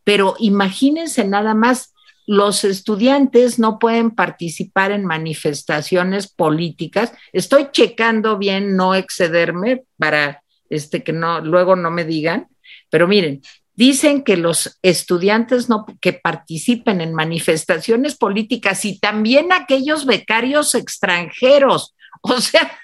pero 0.03 0.35
imagínense 0.39 1.25
nada 1.25 1.55
más 1.55 1.93
los 2.27 2.65
estudiantes 2.65 3.59
no 3.59 3.79
pueden 3.79 4.11
participar 4.11 4.91
en 4.91 5.05
manifestaciones 5.05 6.27
políticas. 6.29 7.13
Estoy 7.33 7.69
checando 7.71 8.37
bien 8.37 8.77
no 8.77 8.95
excederme 8.95 9.85
para 9.97 10.43
este 10.69 11.05
que 11.05 11.13
no 11.13 11.41
luego 11.41 11.77
no 11.77 11.91
me 11.91 12.05
digan, 12.05 12.49
pero 12.91 13.07
miren, 13.07 13.43
dicen 13.75 14.25
que 14.25 14.37
los 14.37 14.79
estudiantes 14.83 15.69
no 15.69 15.87
que 16.01 16.15
participen 16.15 17.01
en 17.01 17.15
manifestaciones 17.15 18.17
políticas 18.17 18.85
y 18.85 18.99
también 18.99 19.53
aquellos 19.53 20.07
becarios 20.07 20.75
extranjeros. 20.75 21.95
O 22.23 22.41
sea, 22.41 22.77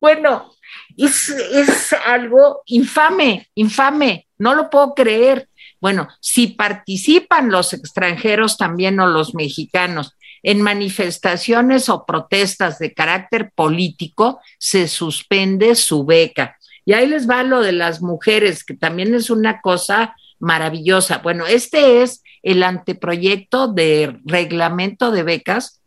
bueno, 0.00 0.52
es, 0.96 1.28
es 1.28 1.92
algo 1.92 2.62
infame, 2.66 3.48
infame, 3.54 4.28
no 4.38 4.54
lo 4.54 4.70
puedo 4.70 4.94
creer. 4.94 5.47
Bueno, 5.80 6.08
si 6.20 6.48
participan 6.48 7.50
los 7.50 7.72
extranjeros 7.72 8.56
también 8.56 8.98
o 9.00 9.06
los 9.06 9.34
mexicanos 9.34 10.14
en 10.42 10.62
manifestaciones 10.62 11.88
o 11.88 12.04
protestas 12.06 12.78
de 12.78 12.94
carácter 12.94 13.52
político, 13.54 14.40
se 14.58 14.88
suspende 14.88 15.74
su 15.74 16.04
beca. 16.04 16.56
Y 16.84 16.94
ahí 16.94 17.06
les 17.06 17.28
va 17.28 17.42
lo 17.42 17.60
de 17.60 17.72
las 17.72 18.00
mujeres, 18.00 18.64
que 18.64 18.74
también 18.74 19.14
es 19.14 19.30
una 19.30 19.60
cosa 19.60 20.16
maravillosa. 20.38 21.18
Bueno, 21.18 21.46
este 21.46 22.02
es 22.02 22.22
el 22.42 22.62
anteproyecto 22.62 23.68
de 23.68 24.18
reglamento 24.24 25.10
de 25.10 25.22
becas 25.22 25.82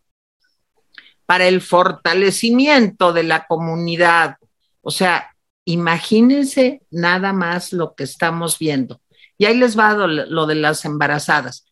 para 1.25 1.47
el 1.47 1.61
fortalecimiento 1.61 3.13
de 3.13 3.23
la 3.23 3.47
comunidad. 3.47 4.35
O 4.81 4.91
sea, 4.91 5.35
imagínense 5.65 6.81
nada 6.91 7.33
más 7.33 7.73
lo 7.73 7.95
que 7.95 8.03
estamos 8.03 8.59
viendo. 8.59 9.00
Y 9.41 9.45
ahí 9.45 9.57
les 9.57 9.75
va 9.75 9.93
lo, 9.95 10.45
de 10.45 10.53
las 10.53 10.85
embarazadas. 10.85 11.65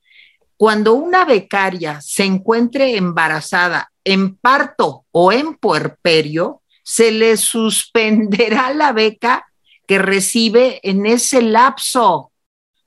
Cuando 0.57 0.95
una 0.95 1.23
becaria 1.23 2.01
se 2.01 2.23
encuentre 2.23 2.97
embarazada 2.97 3.91
en 4.03 4.37
parto 4.37 5.05
o 5.11 5.31
en 5.31 5.53
puerperio, 5.53 6.63
se 6.81 7.11
le 7.11 7.37
suspenderá 7.37 8.73
la 8.73 8.91
beca 8.91 9.45
que 9.85 9.99
recibe 9.99 10.79
en 10.81 11.05
ese 11.05 11.43
lapso 11.43 12.31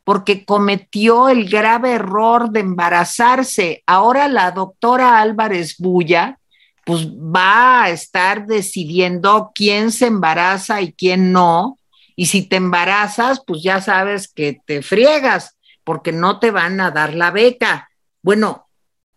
porque 0.03 0.45
cometió 0.45 1.28
el 1.28 1.49
grave 1.49 1.93
error 1.93 2.51
de 2.51 2.59
embarazarse. 2.59 3.85
Ahora 3.87 4.26
la 4.26 4.51
doctora 4.51 5.20
Álvarez 5.20 5.76
Bulla, 5.78 6.41
pues 6.85 7.07
va 7.07 7.85
a 7.85 7.91
estar 7.91 8.47
decidiendo 8.49 9.53
quién 9.55 9.93
se 9.93 10.07
embaraza 10.07 10.83
y 10.83 10.93
quién 10.93 11.30
no, 11.30 11.78
y 12.17 12.27
si 12.27 12.43
te 12.43 12.57
embarazas, 12.57 13.43
pues 13.47 13.63
ya 13.63 13.81
sabes 13.81 14.29
que 14.29 14.61
te 14.67 14.83
friegas 14.83 15.57
porque 15.85 16.13
no 16.13 16.39
te 16.39 16.51
van 16.51 16.81
a 16.81 16.91
dar 16.91 17.15
la 17.15 17.31
beca. 17.31 17.89
Bueno, 18.23 18.69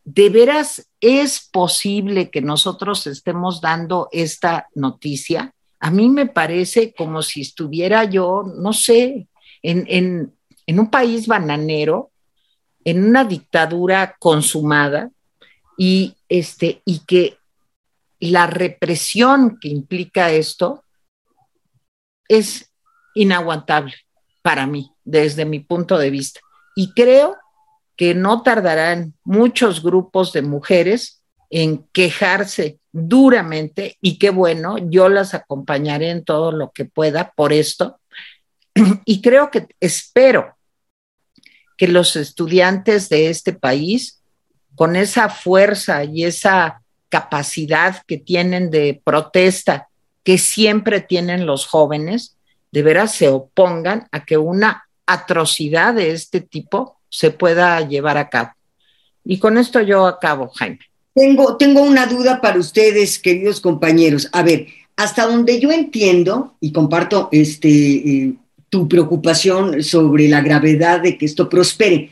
¿de 0.03 0.29
veras 0.29 0.87
es 0.99 1.47
posible 1.51 2.29
que 2.29 2.41
nosotros 2.41 3.05
estemos 3.07 3.61
dando 3.61 4.09
esta 4.11 4.67
noticia? 4.75 5.53
A 5.79 5.91
mí 5.91 6.09
me 6.09 6.25
parece 6.25 6.93
como 6.93 7.21
si 7.21 7.41
estuviera 7.41 8.05
yo, 8.05 8.43
no 8.43 8.73
sé, 8.73 9.27
en, 9.61 9.85
en, 9.87 10.33
en 10.65 10.79
un 10.79 10.89
país 10.89 11.27
bananero, 11.27 12.11
en 12.83 13.03
una 13.03 13.25
dictadura 13.25 14.15
consumada 14.19 15.09
y, 15.77 16.15
este, 16.29 16.81
y 16.85 16.99
que 16.99 17.37
la 18.19 18.47
represión 18.47 19.59
que 19.59 19.67
implica 19.67 20.31
esto 20.31 20.83
es 22.27 22.71
inaguantable 23.15 23.95
para 24.41 24.67
mí, 24.67 24.91
desde 25.03 25.45
mi 25.45 25.59
punto 25.59 25.97
de 25.97 26.11
vista. 26.11 26.39
Y 26.75 26.93
creo 26.93 27.35
que 27.97 28.13
no 28.13 28.43
tardarán 28.43 29.15
muchos 29.23 29.81
grupos 29.81 30.33
de 30.33 30.41
mujeres 30.41 31.23
en 31.49 31.87
quejarse 31.93 32.79
duramente 32.91 33.97
y 34.01 34.17
qué 34.19 34.29
bueno, 34.29 34.77
yo 34.77 35.09
las 35.09 35.33
acompañaré 35.33 36.09
en 36.09 36.23
todo 36.23 36.51
lo 36.51 36.71
que 36.71 36.85
pueda 36.85 37.31
por 37.35 37.53
esto. 37.53 37.99
Y 39.05 39.21
creo 39.21 39.51
que 39.51 39.67
espero 39.79 40.55
que 41.77 41.87
los 41.87 42.15
estudiantes 42.15 43.09
de 43.09 43.29
este 43.29 43.53
país, 43.53 44.21
con 44.75 44.95
esa 44.95 45.29
fuerza 45.29 46.03
y 46.03 46.25
esa 46.25 46.81
capacidad 47.09 48.01
que 48.07 48.17
tienen 48.17 48.69
de 48.69 49.01
protesta 49.03 49.87
que 50.23 50.37
siempre 50.37 51.01
tienen 51.01 51.45
los 51.45 51.67
jóvenes, 51.67 52.37
de 52.75 52.83
veras 52.83 53.15
se 53.15 53.29
opongan 53.29 54.05
a 54.11 54.25
que 54.25 54.37
una 54.37 54.83
atrocidad 55.05 55.93
de 55.93 56.11
este 56.11 56.41
tipo 56.41 56.97
se 57.07 57.31
pueda 57.31 57.79
llevar 57.87 58.17
a 58.17 58.27
cabo. 58.27 58.51
Y 59.23 59.39
con 59.39 59.57
esto 59.57 59.79
yo 59.79 60.05
acabo, 60.05 60.49
Jaime. 60.49 60.79
Tengo, 61.13 61.55
tengo 61.55 61.81
una 61.81 62.05
duda 62.05 62.41
para 62.41 62.59
ustedes, 62.59 63.17
queridos 63.17 63.61
compañeros. 63.61 64.27
A 64.33 64.43
ver, 64.43 64.67
hasta 64.97 65.25
donde 65.25 65.57
yo 65.61 65.71
entiendo 65.71 66.55
y 66.59 66.73
comparto 66.73 67.29
este, 67.31 67.69
eh, 67.69 68.33
tu 68.67 68.89
preocupación 68.89 69.81
sobre 69.81 70.27
la 70.27 70.41
gravedad 70.41 70.99
de 70.99 71.17
que 71.17 71.27
esto 71.27 71.47
prospere, 71.47 72.11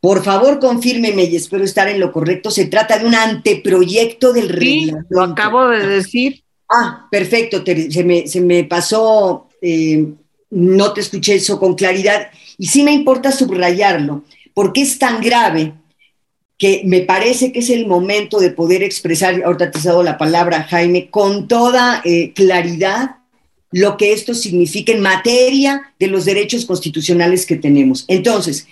por 0.00 0.24
favor, 0.24 0.58
confírmeme 0.58 1.24
y 1.24 1.36
espero 1.36 1.64
estar 1.64 1.86
en 1.86 2.00
lo 2.00 2.12
correcto. 2.12 2.50
Se 2.50 2.64
trata 2.64 2.98
de 2.98 3.04
un 3.04 3.14
anteproyecto 3.14 4.32
del 4.32 4.58
sí, 4.58 4.90
Lo 5.10 5.22
acabo 5.22 5.68
de 5.68 5.86
decir. 5.86 6.42
Ah, 6.70 7.06
perfecto. 7.10 7.62
se, 7.62 8.04
me, 8.04 8.26
se 8.26 8.40
me 8.40 8.64
pasó 8.64 9.47
eh, 9.62 10.06
no 10.50 10.92
te 10.92 11.00
escuché 11.00 11.34
eso 11.34 11.58
con 11.58 11.74
claridad 11.74 12.30
y 12.56 12.66
sí 12.66 12.82
me 12.82 12.92
importa 12.92 13.32
subrayarlo, 13.32 14.24
porque 14.54 14.82
es 14.82 14.98
tan 14.98 15.20
grave 15.20 15.74
que 16.58 16.82
me 16.84 17.02
parece 17.02 17.52
que 17.52 17.60
es 17.60 17.70
el 17.70 17.86
momento 17.86 18.40
de 18.40 18.50
poder 18.50 18.82
expresar, 18.82 19.42
ahorita 19.44 19.70
te 19.70 19.78
he 19.78 19.82
dado 19.82 20.02
la 20.02 20.18
palabra, 20.18 20.64
Jaime, 20.64 21.08
con 21.08 21.46
toda 21.46 22.02
eh, 22.04 22.32
claridad 22.34 23.16
lo 23.70 23.96
que 23.96 24.12
esto 24.12 24.34
significa 24.34 24.92
en 24.92 25.00
materia 25.00 25.92
de 25.98 26.08
los 26.08 26.24
derechos 26.24 26.64
constitucionales 26.64 27.46
que 27.46 27.56
tenemos. 27.56 28.04
Entonces, 28.08 28.66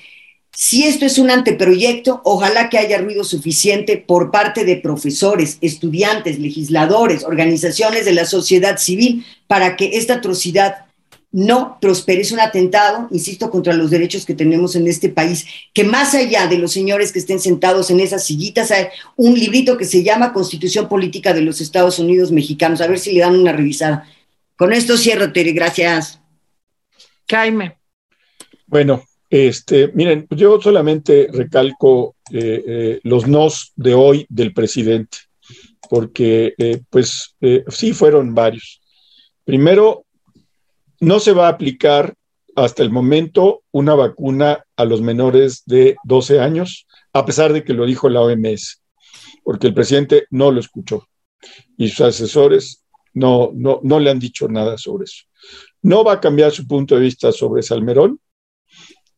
si 0.58 0.84
esto 0.84 1.04
es 1.04 1.18
un 1.18 1.30
anteproyecto, 1.30 2.22
ojalá 2.24 2.70
que 2.70 2.78
haya 2.78 2.96
ruido 2.96 3.24
suficiente 3.24 3.98
por 3.98 4.30
parte 4.30 4.64
de 4.64 4.78
profesores, 4.78 5.58
estudiantes, 5.60 6.38
legisladores, 6.38 7.24
organizaciones 7.24 8.06
de 8.06 8.14
la 8.14 8.24
sociedad 8.24 8.78
civil 8.78 9.26
para 9.48 9.76
que 9.76 9.98
esta 9.98 10.14
atrocidad 10.14 10.86
no 11.30 11.76
prospere. 11.78 12.22
Es 12.22 12.32
un 12.32 12.40
atentado, 12.40 13.06
insisto, 13.10 13.50
contra 13.50 13.74
los 13.74 13.90
derechos 13.90 14.24
que 14.24 14.32
tenemos 14.32 14.76
en 14.76 14.86
este 14.86 15.10
país, 15.10 15.44
que 15.74 15.84
más 15.84 16.14
allá 16.14 16.46
de 16.46 16.56
los 16.56 16.72
señores 16.72 17.12
que 17.12 17.18
estén 17.18 17.38
sentados 17.38 17.90
en 17.90 18.00
esas 18.00 18.24
sillitas, 18.24 18.70
hay 18.70 18.86
un 19.16 19.34
librito 19.34 19.76
que 19.76 19.84
se 19.84 20.02
llama 20.02 20.32
Constitución 20.32 20.88
Política 20.88 21.34
de 21.34 21.42
los 21.42 21.60
Estados 21.60 21.98
Unidos 21.98 22.32
Mexicanos. 22.32 22.80
A 22.80 22.86
ver 22.86 22.98
si 22.98 23.12
le 23.12 23.20
dan 23.20 23.38
una 23.38 23.52
revisada. 23.52 24.08
Con 24.56 24.72
esto 24.72 24.96
cierro, 24.96 25.34
Tere. 25.34 25.52
Gracias. 25.52 26.18
Jaime. 27.28 27.76
Bueno, 28.66 29.04
este, 29.30 29.88
miren, 29.88 30.26
yo 30.30 30.60
solamente 30.60 31.28
recalco 31.32 32.16
eh, 32.32 32.62
eh, 32.66 33.00
los 33.02 33.26
nos 33.26 33.72
de 33.76 33.94
hoy 33.94 34.26
del 34.28 34.52
presidente, 34.52 35.18
porque 35.88 36.54
eh, 36.58 36.82
pues 36.90 37.36
sí 37.68 37.92
fueron 37.92 38.34
varios. 38.34 38.80
Primero, 39.44 40.04
no 41.00 41.20
se 41.20 41.32
va 41.32 41.46
a 41.46 41.50
aplicar 41.50 42.14
hasta 42.54 42.82
el 42.82 42.90
momento 42.90 43.62
una 43.70 43.94
vacuna 43.94 44.64
a 44.76 44.84
los 44.84 45.02
menores 45.02 45.62
de 45.66 45.96
12 46.04 46.40
años, 46.40 46.86
a 47.12 47.26
pesar 47.26 47.52
de 47.52 47.64
que 47.64 47.74
lo 47.74 47.84
dijo 47.84 48.08
la 48.08 48.22
OMS, 48.22 48.82
porque 49.44 49.66
el 49.66 49.74
presidente 49.74 50.26
no 50.30 50.50
lo 50.50 50.60
escuchó 50.60 51.06
y 51.76 51.88
sus 51.88 52.00
asesores 52.00 52.82
no, 53.12 53.50
no, 53.54 53.80
no 53.82 54.00
le 54.00 54.10
han 54.10 54.18
dicho 54.18 54.48
nada 54.48 54.78
sobre 54.78 55.04
eso. 55.04 55.24
No 55.82 56.02
va 56.02 56.14
a 56.14 56.20
cambiar 56.20 56.50
su 56.50 56.66
punto 56.66 56.94
de 56.94 57.02
vista 57.02 57.32
sobre 57.32 57.62
Salmerón, 57.62 58.20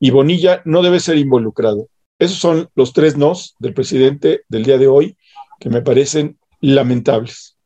y 0.00 0.10
Bonilla 0.10 0.62
no 0.64 0.82
debe 0.82 1.00
ser 1.00 1.18
involucrado. 1.18 1.88
Esos 2.18 2.38
son 2.38 2.68
los 2.74 2.92
tres 2.92 3.16
nos 3.16 3.54
del 3.58 3.74
presidente 3.74 4.42
del 4.48 4.64
día 4.64 4.78
de 4.78 4.88
hoy 4.88 5.16
que 5.60 5.70
me 5.70 5.82
parecen 5.82 6.38
lamentables. 6.60 7.56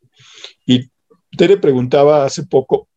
Y 0.67 0.91
Tere 1.37 1.57
preguntaba 1.57 2.25
hace 2.25 2.45
poco, 2.45 2.89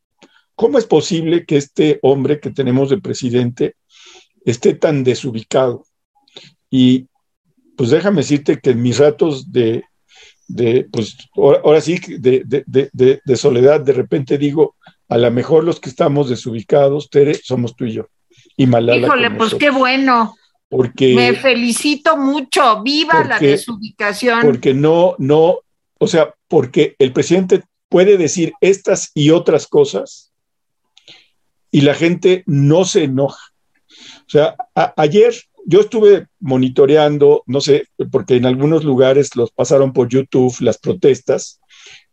¿cómo 0.56 0.78
es 0.78 0.86
posible 0.86 1.46
que 1.46 1.58
este 1.58 2.00
hombre 2.02 2.40
que 2.40 2.52
tenemos 2.52 2.90
de 2.90 3.00
presidente 3.00 3.76
esté 4.44 4.74
tan 4.74 5.04
desubicado? 5.04 5.86
Y 6.70 7.08
pues 7.78 7.90
déjame 7.90 8.18
decirte 8.18 8.60
que 8.60 8.72
en 8.72 8.82
mis 8.82 9.00
ratos 9.00 9.52
de, 9.52 9.84
pues 10.92 11.18
ahora 11.36 11.82
sí, 11.82 12.00
de, 12.20 12.44
de, 12.46 13.36
soledad, 13.38 13.82
de 13.82 13.94
repente 13.94 14.38
digo, 14.38 14.76
a 15.08 15.18
lo 15.18 15.32
mejor 15.32 15.64
los 15.64 15.80
que 15.80 15.90
estamos 15.90 16.30
desubicados, 16.30 17.10
Tere, 17.10 17.34
somos 17.34 17.76
tú 17.76 17.86
y 17.86 17.94
yo 17.94 18.08
y 18.58 18.68
Malala. 18.68 19.08
Híjole, 19.08 19.32
pues 19.32 19.56
qué 19.56 19.70
bueno. 19.70 20.36
Porque, 20.70 21.14
Me 21.14 21.34
felicito 21.34 22.18
mucho, 22.18 22.82
viva 22.82 23.24
la 23.24 23.39
desubicación. 23.39 24.41
Porque 24.41 24.74
no, 24.74 25.16
no, 25.20 25.60
o 25.99 26.08
sea, 26.08 26.34
porque 26.47 26.95
el 26.99 27.14
presidente 27.14 27.64
puede 27.88 28.18
decir 28.18 28.53
estas 28.62 29.12
y 29.14 29.30
otras 29.30 29.68
cosas 29.68 30.34
y 31.72 31.82
la 31.82 31.93
gente 31.93 32.43
no 32.47 32.86
se 32.86 33.03
enoja. 33.03 33.51
O 34.22 34.30
sea, 34.30 34.56
ayer 34.97 35.34
yo 35.66 35.82
estuve 35.82 36.28
monitoreando, 36.39 37.43
no 37.47 37.60
sé, 37.60 37.88
porque 38.12 38.36
en 38.36 38.45
algunos 38.45 38.84
lugares 38.84 39.36
los 39.36 39.51
pasaron 39.51 39.93
por 39.93 40.08
YouTube 40.08 40.56
las 40.62 40.78
protestas, 40.78 41.60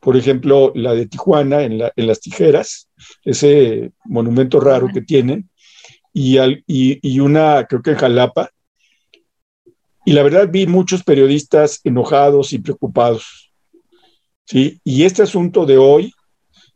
por 0.01 0.17
ejemplo, 0.17 0.73
la 0.75 0.95
de 0.95 1.07
Tijuana 1.07 1.63
en, 1.63 1.79
las 1.79 2.21
tijeras, 2.21 2.89
ese 3.25 3.93
monumento 4.05 4.59
raro 4.59 4.89
que 4.93 5.03
tienen, 5.03 5.49
y, 6.13 6.39
y, 6.67 7.21
una, 7.21 7.67
creo 7.67 7.83
que 7.83 7.91
en 7.91 7.97
Jalapa, 7.97 8.51
y 10.05 10.13
la 10.13 10.23
verdad 10.23 10.49
vi 10.51 10.67
muchos 10.67 11.05
periodistas 11.05 11.81
enojados 11.85 12.53
y 12.53 12.59
preocupados. 12.59 13.53
¿sí? 14.45 14.81
Y 14.85 15.05
este 15.05 15.23
asunto 15.23 15.65
de 15.65 15.79
hoy, 15.79 16.13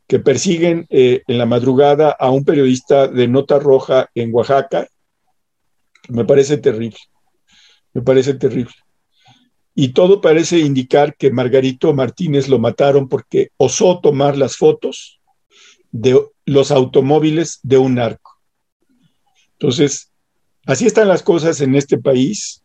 que 0.07 0.21
persiguen 0.21 0.87
eh, 0.89 1.23
en 1.27 1.39
la 1.39 1.47
madrugada 1.47 2.11
a 2.11 2.31
un 2.31 2.45
periodista 2.45 3.09
de 3.09 3.27
Nota 3.27 3.59
Roja 3.59 4.09
en 4.15 4.33
Oaxaca, 4.33 4.87
me 6.09 6.25
parece 6.25 6.59
terrible, 6.59 6.99
me 7.93 8.03
parece 8.03 8.35
terrible. 8.35 8.73
Y 9.75 9.89
todo 9.89 10.21
parece 10.21 10.61
indicar 10.61 11.17
que 11.17 11.31
Margarito 11.31 11.93
Martínez 11.93 12.49
lo 12.49 12.59
mataron 12.59 13.09
porque 13.09 13.51
osó 13.57 14.01
tomar 14.01 14.39
las 14.39 14.57
fotos 14.57 15.21
de 15.91 16.19
los 16.47 16.71
automóviles 16.71 17.59
de 17.63 17.79
un 17.79 17.97
narco. 17.97 18.36
Entonces, 19.59 20.11
así 20.67 20.87
están 20.87 21.09
las 21.09 21.23
cosas 21.23 21.61
en 21.61 21.75
este 21.75 21.99
país, 21.99 22.63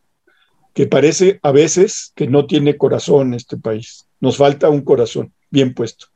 que 0.73 0.87
parece 0.87 1.39
a 1.43 1.51
veces 1.51 2.11
que 2.15 2.27
no 2.27 2.45
tiene 2.45 2.77
corazón 2.77 3.33
este 3.33 3.57
país. 3.57 4.05
Nos 4.19 4.37
falta 4.37 4.69
un 4.69 4.81
corazón 4.81 5.33
bien 5.49 5.73
puesto. 5.73 6.07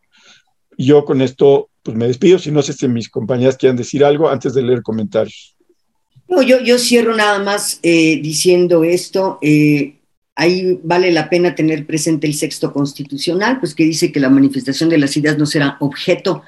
Yo 0.77 1.05
con 1.05 1.21
esto, 1.21 1.69
pues 1.83 1.95
me 1.95 2.07
despido, 2.07 2.39
si 2.39 2.51
no 2.51 2.61
sé 2.61 2.73
si 2.73 2.87
mis 2.87 3.09
compañeras 3.09 3.57
quieren 3.57 3.77
decir 3.77 4.03
algo 4.03 4.29
antes 4.29 4.53
de 4.53 4.63
leer 4.63 4.81
comentarios. 4.81 5.55
No, 6.27 6.41
yo, 6.41 6.61
yo 6.61 6.77
cierro 6.77 7.15
nada 7.15 7.39
más 7.39 7.79
eh, 7.83 8.19
diciendo 8.21 8.83
esto. 8.83 9.37
Eh, 9.41 9.95
ahí 10.35 10.79
vale 10.83 11.11
la 11.11 11.29
pena 11.29 11.55
tener 11.55 11.85
presente 11.85 12.27
el 12.27 12.33
sexto 12.33 12.73
constitucional, 12.73 13.59
pues 13.59 13.73
que 13.73 13.85
dice 13.85 14.11
que 14.11 14.19
la 14.19 14.29
manifestación 14.29 14.89
de 14.89 14.97
las 14.97 15.15
ideas 15.15 15.37
no 15.37 15.45
será 15.45 15.77
objeto 15.79 16.43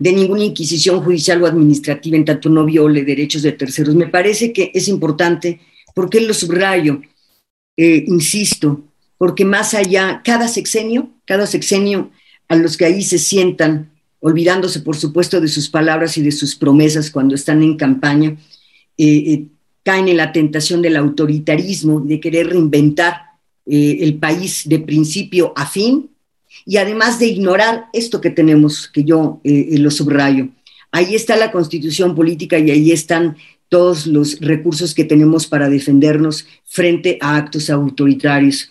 de 0.00 0.12
ninguna 0.12 0.42
inquisición 0.42 1.00
judicial 1.02 1.40
o 1.42 1.46
administrativa 1.46 2.16
en 2.16 2.24
tanto 2.24 2.48
no 2.48 2.64
viole 2.64 3.04
derechos 3.04 3.42
de 3.42 3.52
terceros. 3.52 3.94
Me 3.94 4.08
parece 4.08 4.52
que 4.52 4.72
es 4.74 4.88
importante, 4.88 5.60
porque 5.94 6.20
lo 6.20 6.34
subrayo, 6.34 7.00
eh, 7.76 8.04
insisto, 8.08 8.82
porque 9.18 9.44
más 9.44 9.74
allá, 9.74 10.22
cada 10.24 10.48
sexenio, 10.48 11.10
cada 11.26 11.46
sexenio, 11.46 12.10
a 12.48 12.56
los 12.56 12.76
que 12.76 12.86
ahí 12.86 13.02
se 13.02 13.18
sientan, 13.18 13.92
olvidándose 14.18 14.80
por 14.80 14.96
supuesto 14.96 15.40
de 15.40 15.48
sus 15.48 15.68
palabras 15.68 16.18
y 16.18 16.22
de 16.22 16.32
sus 16.32 16.56
promesas 16.56 17.10
cuando 17.10 17.34
están 17.34 17.62
en 17.62 17.76
campaña, 17.76 18.36
eh, 18.96 19.32
eh, 19.32 19.46
caen 19.82 20.08
en 20.08 20.16
la 20.16 20.32
tentación 20.32 20.82
del 20.82 20.96
autoritarismo, 20.96 22.00
de 22.00 22.20
querer 22.20 22.48
reinventar 22.48 23.30
eh, 23.66 23.98
el 24.00 24.18
país 24.18 24.68
de 24.68 24.80
principio 24.80 25.52
a 25.54 25.66
fin, 25.66 26.09
y 26.66 26.76
además 26.76 27.18
de 27.18 27.26
ignorar 27.26 27.86
esto 27.92 28.20
que 28.20 28.30
tenemos, 28.30 28.88
que 28.88 29.04
yo 29.04 29.40
lo 29.44 29.90
subrayo. 29.90 30.48
Ahí 30.92 31.14
está 31.14 31.36
la 31.36 31.52
constitución 31.52 32.14
política 32.14 32.58
y 32.58 32.70
ahí 32.70 32.92
están 32.92 33.36
todos 33.68 34.06
los 34.06 34.40
recursos 34.40 34.94
que 34.94 35.04
tenemos 35.04 35.46
para 35.46 35.68
defendernos 35.68 36.46
frente 36.64 37.18
a 37.20 37.36
actos 37.36 37.70
autoritarios. 37.70 38.70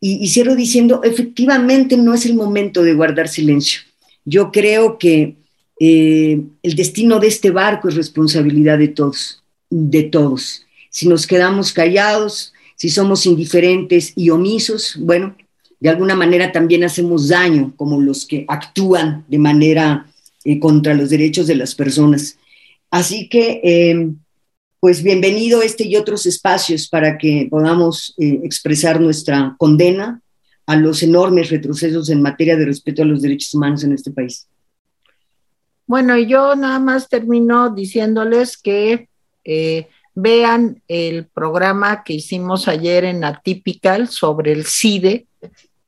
Y, 0.00 0.24
y 0.24 0.28
cierro 0.28 0.56
diciendo, 0.56 1.00
efectivamente 1.04 1.96
no 1.96 2.14
es 2.14 2.26
el 2.26 2.34
momento 2.34 2.82
de 2.82 2.94
guardar 2.94 3.28
silencio. 3.28 3.82
Yo 4.24 4.50
creo 4.50 4.98
que 4.98 5.36
el 5.78 6.74
destino 6.76 7.18
de 7.18 7.28
este 7.28 7.50
barco 7.50 7.88
es 7.88 7.94
responsabilidad 7.94 8.78
de 8.78 8.88
todos 8.88 9.42
de 9.72 10.02
todos. 10.04 10.66
Si 10.90 11.08
nos 11.08 11.26
quedamos 11.26 11.72
callados, 11.72 12.52
si 12.76 12.90
somos 12.90 13.24
indiferentes 13.26 14.12
y 14.14 14.30
omisos, 14.30 14.96
bueno, 14.98 15.34
de 15.82 15.88
alguna 15.88 16.14
manera 16.14 16.52
también 16.52 16.84
hacemos 16.84 17.26
daño, 17.26 17.72
como 17.74 18.00
los 18.00 18.24
que 18.24 18.44
actúan 18.46 19.24
de 19.26 19.38
manera 19.38 20.06
eh, 20.44 20.60
contra 20.60 20.94
los 20.94 21.10
derechos 21.10 21.48
de 21.48 21.56
las 21.56 21.74
personas. 21.74 22.38
Así 22.88 23.28
que, 23.28 23.60
em, 23.64 24.16
pues 24.78 25.02
bienvenido 25.02 25.60
este 25.60 25.84
y 25.84 25.96
otros 25.96 26.24
espacios 26.24 26.86
para 26.88 27.18
que 27.18 27.48
podamos 27.50 28.14
eh, 28.16 28.42
expresar 28.44 29.00
nuestra 29.00 29.56
condena 29.58 30.22
a 30.66 30.76
los 30.76 31.02
enormes 31.02 31.50
retrocesos 31.50 32.10
en 32.10 32.22
materia 32.22 32.56
de 32.56 32.66
respeto 32.66 33.02
a 33.02 33.06
los 33.06 33.20
derechos 33.20 33.52
humanos 33.52 33.82
en 33.82 33.92
este 33.92 34.12
país. 34.12 34.46
Bueno, 35.88 36.16
yo 36.16 36.54
nada 36.54 36.78
más 36.78 37.08
termino 37.08 37.70
diciéndoles 37.70 38.56
que 38.56 39.08
eh, 39.44 39.88
vean 40.14 40.80
el 40.86 41.26
programa 41.26 42.04
que 42.04 42.12
hicimos 42.12 42.68
ayer 42.68 43.04
en 43.04 43.24
Atypical 43.24 44.06
sobre 44.06 44.52
el 44.52 44.64
CIDE. 44.64 45.26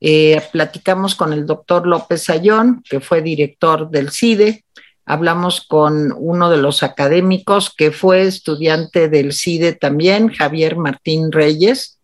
Eh, 0.06 0.42
platicamos 0.52 1.14
con 1.14 1.32
el 1.32 1.46
doctor 1.46 1.86
López 1.86 2.28
Ayón, 2.28 2.84
que 2.86 3.00
fue 3.00 3.22
director 3.22 3.88
del 3.88 4.10
CIDE. 4.10 4.62
Hablamos 5.06 5.62
con 5.62 6.12
uno 6.18 6.50
de 6.50 6.58
los 6.58 6.82
académicos 6.82 7.72
que 7.74 7.90
fue 7.90 8.26
estudiante 8.26 9.08
del 9.08 9.32
CIDE 9.32 9.72
también, 9.72 10.28
Javier 10.28 10.76
Martín 10.76 11.32
Reyes. 11.32 11.98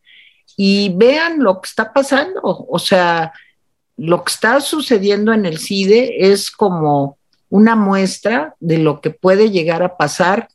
Y 0.56 0.94
vean 0.96 1.44
lo 1.44 1.60
que 1.60 1.68
está 1.68 1.92
pasando. 1.92 2.40
O 2.42 2.78
sea, 2.78 3.34
lo 3.98 4.24
que 4.24 4.32
está 4.32 4.62
sucediendo 4.62 5.34
en 5.34 5.44
el 5.44 5.58
CIDE 5.58 6.32
es 6.32 6.50
como 6.50 7.18
una 7.50 7.76
muestra 7.76 8.54
de 8.60 8.78
lo 8.78 9.02
que 9.02 9.10
puede 9.10 9.50
llegar 9.50 9.82
a 9.82 9.98
pasar 9.98 10.48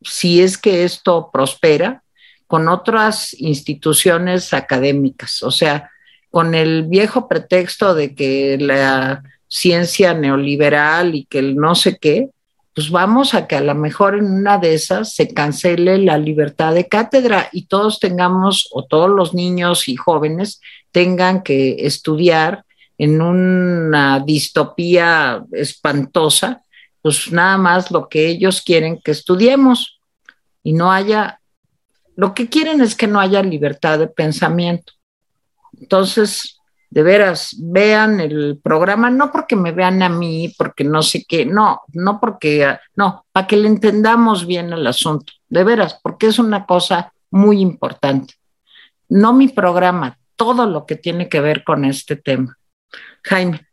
si 0.00 0.40
es 0.40 0.56
que 0.56 0.84
esto 0.84 1.28
prospera, 1.30 2.02
con 2.46 2.68
otras 2.68 3.38
instituciones 3.38 4.54
académicas, 4.54 5.42
o 5.42 5.50
sea, 5.50 5.90
con 6.30 6.54
el 6.54 6.84
viejo 6.84 7.28
pretexto 7.28 7.94
de 7.94 8.14
que 8.14 8.58
la 8.58 9.22
ciencia 9.48 10.14
neoliberal 10.14 11.14
y 11.14 11.24
que 11.24 11.38
el 11.38 11.56
no 11.56 11.74
sé 11.74 11.98
qué, 11.98 12.30
pues 12.74 12.90
vamos 12.90 13.34
a 13.34 13.46
que 13.46 13.56
a 13.56 13.60
lo 13.60 13.74
mejor 13.74 14.16
en 14.16 14.26
una 14.26 14.58
de 14.58 14.74
esas 14.74 15.14
se 15.14 15.32
cancele 15.34 15.98
la 15.98 16.18
libertad 16.18 16.74
de 16.74 16.86
cátedra 16.86 17.48
y 17.52 17.66
todos 17.66 17.98
tengamos, 17.98 18.68
o 18.72 18.84
todos 18.84 19.10
los 19.10 19.34
niños 19.34 19.88
y 19.88 19.96
jóvenes 19.96 20.60
tengan 20.92 21.42
que 21.42 21.86
estudiar 21.86 22.64
en 22.98 23.20
una 23.20 24.20
distopía 24.20 25.44
espantosa 25.52 26.62
pues 27.02 27.30
nada 27.32 27.56
más 27.56 27.90
lo 27.90 28.08
que 28.08 28.28
ellos 28.28 28.62
quieren 28.62 29.00
que 29.00 29.12
estudiemos 29.12 30.00
y 30.62 30.72
no 30.72 30.92
haya, 30.92 31.40
lo 32.16 32.34
que 32.34 32.48
quieren 32.48 32.80
es 32.80 32.94
que 32.94 33.06
no 33.06 33.20
haya 33.20 33.42
libertad 33.42 33.98
de 33.98 34.08
pensamiento. 34.08 34.92
Entonces, 35.80 36.58
de 36.90 37.02
veras, 37.02 37.54
vean 37.58 38.20
el 38.20 38.58
programa, 38.62 39.10
no 39.10 39.30
porque 39.30 39.56
me 39.56 39.72
vean 39.72 40.02
a 40.02 40.08
mí, 40.08 40.54
porque 40.56 40.84
no 40.84 41.02
sé 41.02 41.24
qué, 41.28 41.44
no, 41.44 41.82
no 41.92 42.18
porque, 42.18 42.76
no, 42.96 43.26
para 43.32 43.46
que 43.46 43.56
le 43.56 43.68
entendamos 43.68 44.46
bien 44.46 44.72
el 44.72 44.86
asunto, 44.86 45.32
de 45.48 45.64
veras, 45.64 45.98
porque 46.02 46.28
es 46.28 46.38
una 46.38 46.64
cosa 46.64 47.12
muy 47.30 47.60
importante. 47.60 48.34
No 49.08 49.32
mi 49.32 49.48
programa, 49.48 50.18
todo 50.36 50.66
lo 50.66 50.86
que 50.86 50.96
tiene 50.96 51.28
que 51.28 51.40
ver 51.40 51.64
con 51.64 51.84
este 51.84 52.16
tema. 52.16 52.56
Jaime. 53.22 53.66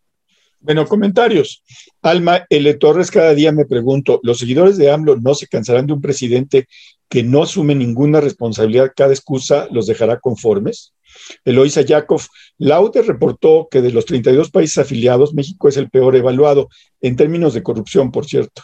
Bueno, 0.60 0.88
comentarios. 0.88 1.64
Alma 2.02 2.46
L. 2.50 2.74
Torres, 2.76 3.12
cada 3.12 3.36
día 3.36 3.52
me 3.52 3.66
pregunto, 3.66 4.20
¿los 4.24 4.40
seguidores 4.40 4.78
de 4.78 4.90
AMLO 4.90 5.18
no 5.18 5.36
se 5.36 5.48
cansarán 5.48 5.86
de 5.86 5.94
un 5.94 6.02
presidente 6.02 6.68
que 7.08 7.22
no 7.22 7.44
asume 7.44 7.76
ninguna 7.76 8.20
responsabilidad? 8.20 8.92
Cada 8.96 9.14
excusa 9.14 9.68
los 9.72 9.86
dejará 9.86 10.20
conformes. 10.20 10.95
Eloisa 11.44 11.82
Yakov, 11.82 12.22
la 12.58 12.80
UTE 12.82 13.02
reportó 13.02 13.68
que 13.70 13.82
de 13.82 13.92
los 13.92 14.06
32 14.06 14.52
países 14.52 14.78
afiliados, 14.78 15.34
México 15.34 15.68
es 15.68 15.78
el 15.78 15.90
peor 15.90 16.16
evaluado 16.16 16.70
en 17.02 17.16
términos 17.16 17.54
de 17.54 17.64
corrupción, 17.64 18.12
por 18.12 18.26
cierto. 18.26 18.62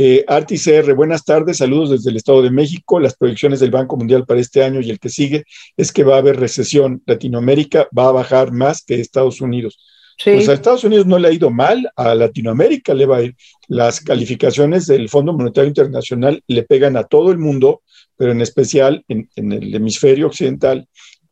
Eh, 0.00 0.24
CR, 0.28 0.94
buenas 0.94 1.24
tardes, 1.24 1.56
saludos 1.56 1.90
desde 1.90 2.10
el 2.10 2.16
Estado 2.16 2.40
de 2.40 2.50
México. 2.50 3.00
Las 3.00 3.16
proyecciones 3.16 3.58
del 3.58 3.72
Banco 3.72 3.96
Mundial 3.96 4.24
para 4.26 4.38
este 4.38 4.62
año 4.62 4.80
y 4.80 4.90
el 4.90 5.00
que 5.00 5.08
sigue 5.08 5.44
es 5.76 5.90
que 5.90 6.04
va 6.04 6.14
a 6.14 6.18
haber 6.18 6.38
recesión. 6.38 7.02
Latinoamérica 7.04 7.88
va 7.96 8.08
a 8.08 8.12
bajar 8.12 8.52
más 8.52 8.84
que 8.84 9.00
Estados 9.00 9.40
Unidos. 9.40 9.76
Pues 10.24 10.48
a 10.48 10.52
Estados 10.52 10.82
Unidos 10.82 11.06
no 11.06 11.18
le 11.18 11.28
ha 11.28 11.32
ido 11.32 11.50
mal, 11.50 11.88
a 11.94 12.14
Latinoamérica 12.14 12.92
le 12.92 13.06
va 13.06 13.18
a 13.18 13.22
ir. 13.22 13.36
Las 13.68 14.00
calificaciones 14.00 14.86
del 14.86 15.08
Fondo 15.08 15.32
Monetario 15.32 15.68
Internacional 15.68 16.42
le 16.48 16.64
pegan 16.64 16.96
a 16.96 17.04
todo 17.04 17.30
el 17.30 17.38
mundo, 17.38 17.82
pero 18.16 18.32
en 18.32 18.40
especial 18.40 19.04
en, 19.06 19.28
el 19.36 19.74
hemisferio 19.74 20.26
occidental 20.26 20.88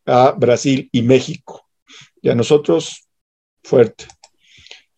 a 0.07 0.33
Brasil 0.33 0.89
y 0.93 1.03
México. 1.03 1.67
Y 2.23 2.29
a 2.29 2.35
nosotros, 2.35 3.09
fuerte. 3.63 4.07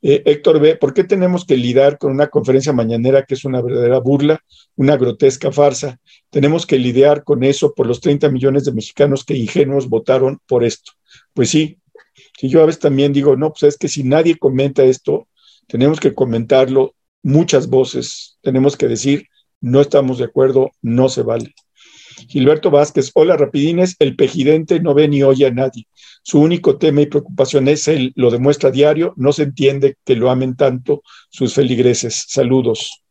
Eh, 0.01 0.23
Héctor 0.27 0.61
B., 0.61 0.77
¿por 0.77 0.95
qué 0.95 1.03
tenemos 1.03 1.45
que 1.45 1.57
lidiar 1.57 1.99
con 1.99 2.13
una 2.13 2.29
conferencia 2.29 2.73
mañanera 2.73 3.25
que 3.25 3.35
es 3.35 3.45
una 3.45 3.61
verdadera 3.61 3.99
burla, 3.99 4.45
una 4.77 4.97
grotesca 4.97 5.51
farsa? 5.51 5.99
Tenemos 6.31 6.67
que 6.67 6.79
lidiar 6.79 7.25
con 7.25 7.43
eso 7.43 7.75
por 7.75 7.87
los 7.87 8.01
30 8.01 8.29
millones 8.29 8.65
de 8.65 8.73
mexicanos 8.73 9.25
que 9.25 9.37
ingenuos 9.37 9.89
votaron 9.89 10.41
por 10.47 10.63
esto. 10.63 10.93
Pues 11.35 11.51
sí, 11.51 11.79
y 12.41 12.49
yo 12.49 12.63
a 12.63 12.67
veces 12.67 12.81
también 12.81 13.13
digo, 13.13 13.37
no, 13.37 13.51
pues 13.51 13.65
es 13.65 13.77
que 13.77 13.89
si 13.89 14.05
nadie 14.05 14.39
comenta 14.39 14.85
esto, 14.85 15.27
tenemos 15.67 15.99
que 15.99 16.15
comentarlo 16.15 16.95
muchas 17.23 17.69
voces, 17.69 18.39
tenemos 18.43 18.77
que 18.77 18.87
decir, 18.87 19.27
no 19.61 19.81
estamos 19.81 20.19
de 20.19 20.25
acuerdo, 20.25 20.71
no 20.81 21.09
se 21.09 21.23
vale. 21.23 21.55
Gilberto 22.29 22.70
Vázquez, 22.70 23.11
hola 23.14 23.39
rapidines, 23.39 23.97
el 23.99 24.14
pejidente 24.14 24.81
no 24.81 24.93
ve 24.93 25.09
ni 25.09 25.22
oye 25.22 25.47
a 25.47 25.51
nadie. 25.51 25.87
Su 26.22 26.41
único 26.41 26.76
tema 26.76 27.01
y 27.01 27.07
preocupación 27.07 27.68
es 27.68 27.89
él, 27.89 28.12
lo 28.16 28.31
demuestra 28.31 28.68
a 28.68 28.72
diario, 28.72 29.14
no 29.16 29.33
se 29.33 29.45
entiende 29.45 29.97
que 30.05 30.14
lo 30.14 30.31
amen 30.31 30.55
tanto 30.55 31.03
sus 31.31 31.55
feligreses. 31.55 32.26
Saludos. 32.29 33.03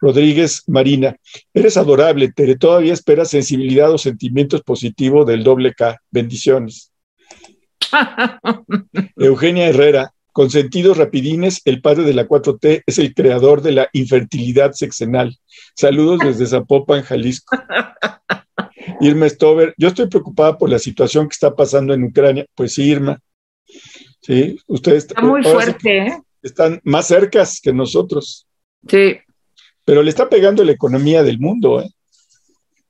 Rodríguez 0.00 0.64
Marina, 0.66 1.16
eres 1.54 1.76
adorable, 1.76 2.32
Tere, 2.32 2.56
todavía 2.56 2.92
esperas 2.92 3.30
sensibilidad 3.30 3.92
o 3.92 3.98
sentimientos 3.98 4.62
positivos 4.62 5.26
del 5.26 5.44
doble 5.44 5.72
K. 5.72 6.00
Bendiciones. 6.10 6.90
Eugenia 9.16 9.68
Herrera, 9.68 10.10
con 10.32 10.50
sentidos 10.50 10.96
rapidines, 10.96 11.62
el 11.66 11.80
padre 11.80 12.02
de 12.02 12.14
la 12.14 12.26
4T 12.26 12.82
es 12.84 12.98
el 12.98 13.14
creador 13.14 13.62
de 13.62 13.72
la 13.72 13.88
infertilidad 13.92 14.72
sexenal. 14.72 15.36
Saludos 15.76 16.18
desde 16.18 16.46
Zapopan, 16.46 17.02
Jalisco. 17.02 17.56
Irma 19.00 19.28
Stover, 19.28 19.74
yo 19.76 19.88
estoy 19.88 20.08
preocupada 20.08 20.56
por 20.56 20.70
la 20.70 20.78
situación 20.78 21.28
que 21.28 21.34
está 21.34 21.54
pasando 21.54 21.94
en 21.94 22.04
Ucrania. 22.04 22.46
Pues 22.54 22.74
sí, 22.74 22.84
Irma. 22.84 23.18
Sí, 24.20 24.58
ustedes 24.66 25.06
está 25.06 25.20
muy 25.22 25.42
fuerte, 25.42 25.98
¿eh? 25.98 26.20
están 26.42 26.80
más 26.84 27.06
cercas 27.06 27.60
que 27.60 27.72
nosotros. 27.72 28.46
Sí. 28.88 29.18
Pero 29.84 30.02
le 30.02 30.10
está 30.10 30.28
pegando 30.28 30.62
a 30.62 30.66
la 30.66 30.72
economía 30.72 31.22
del 31.22 31.38
mundo, 31.38 31.80
¿eh? 31.80 31.90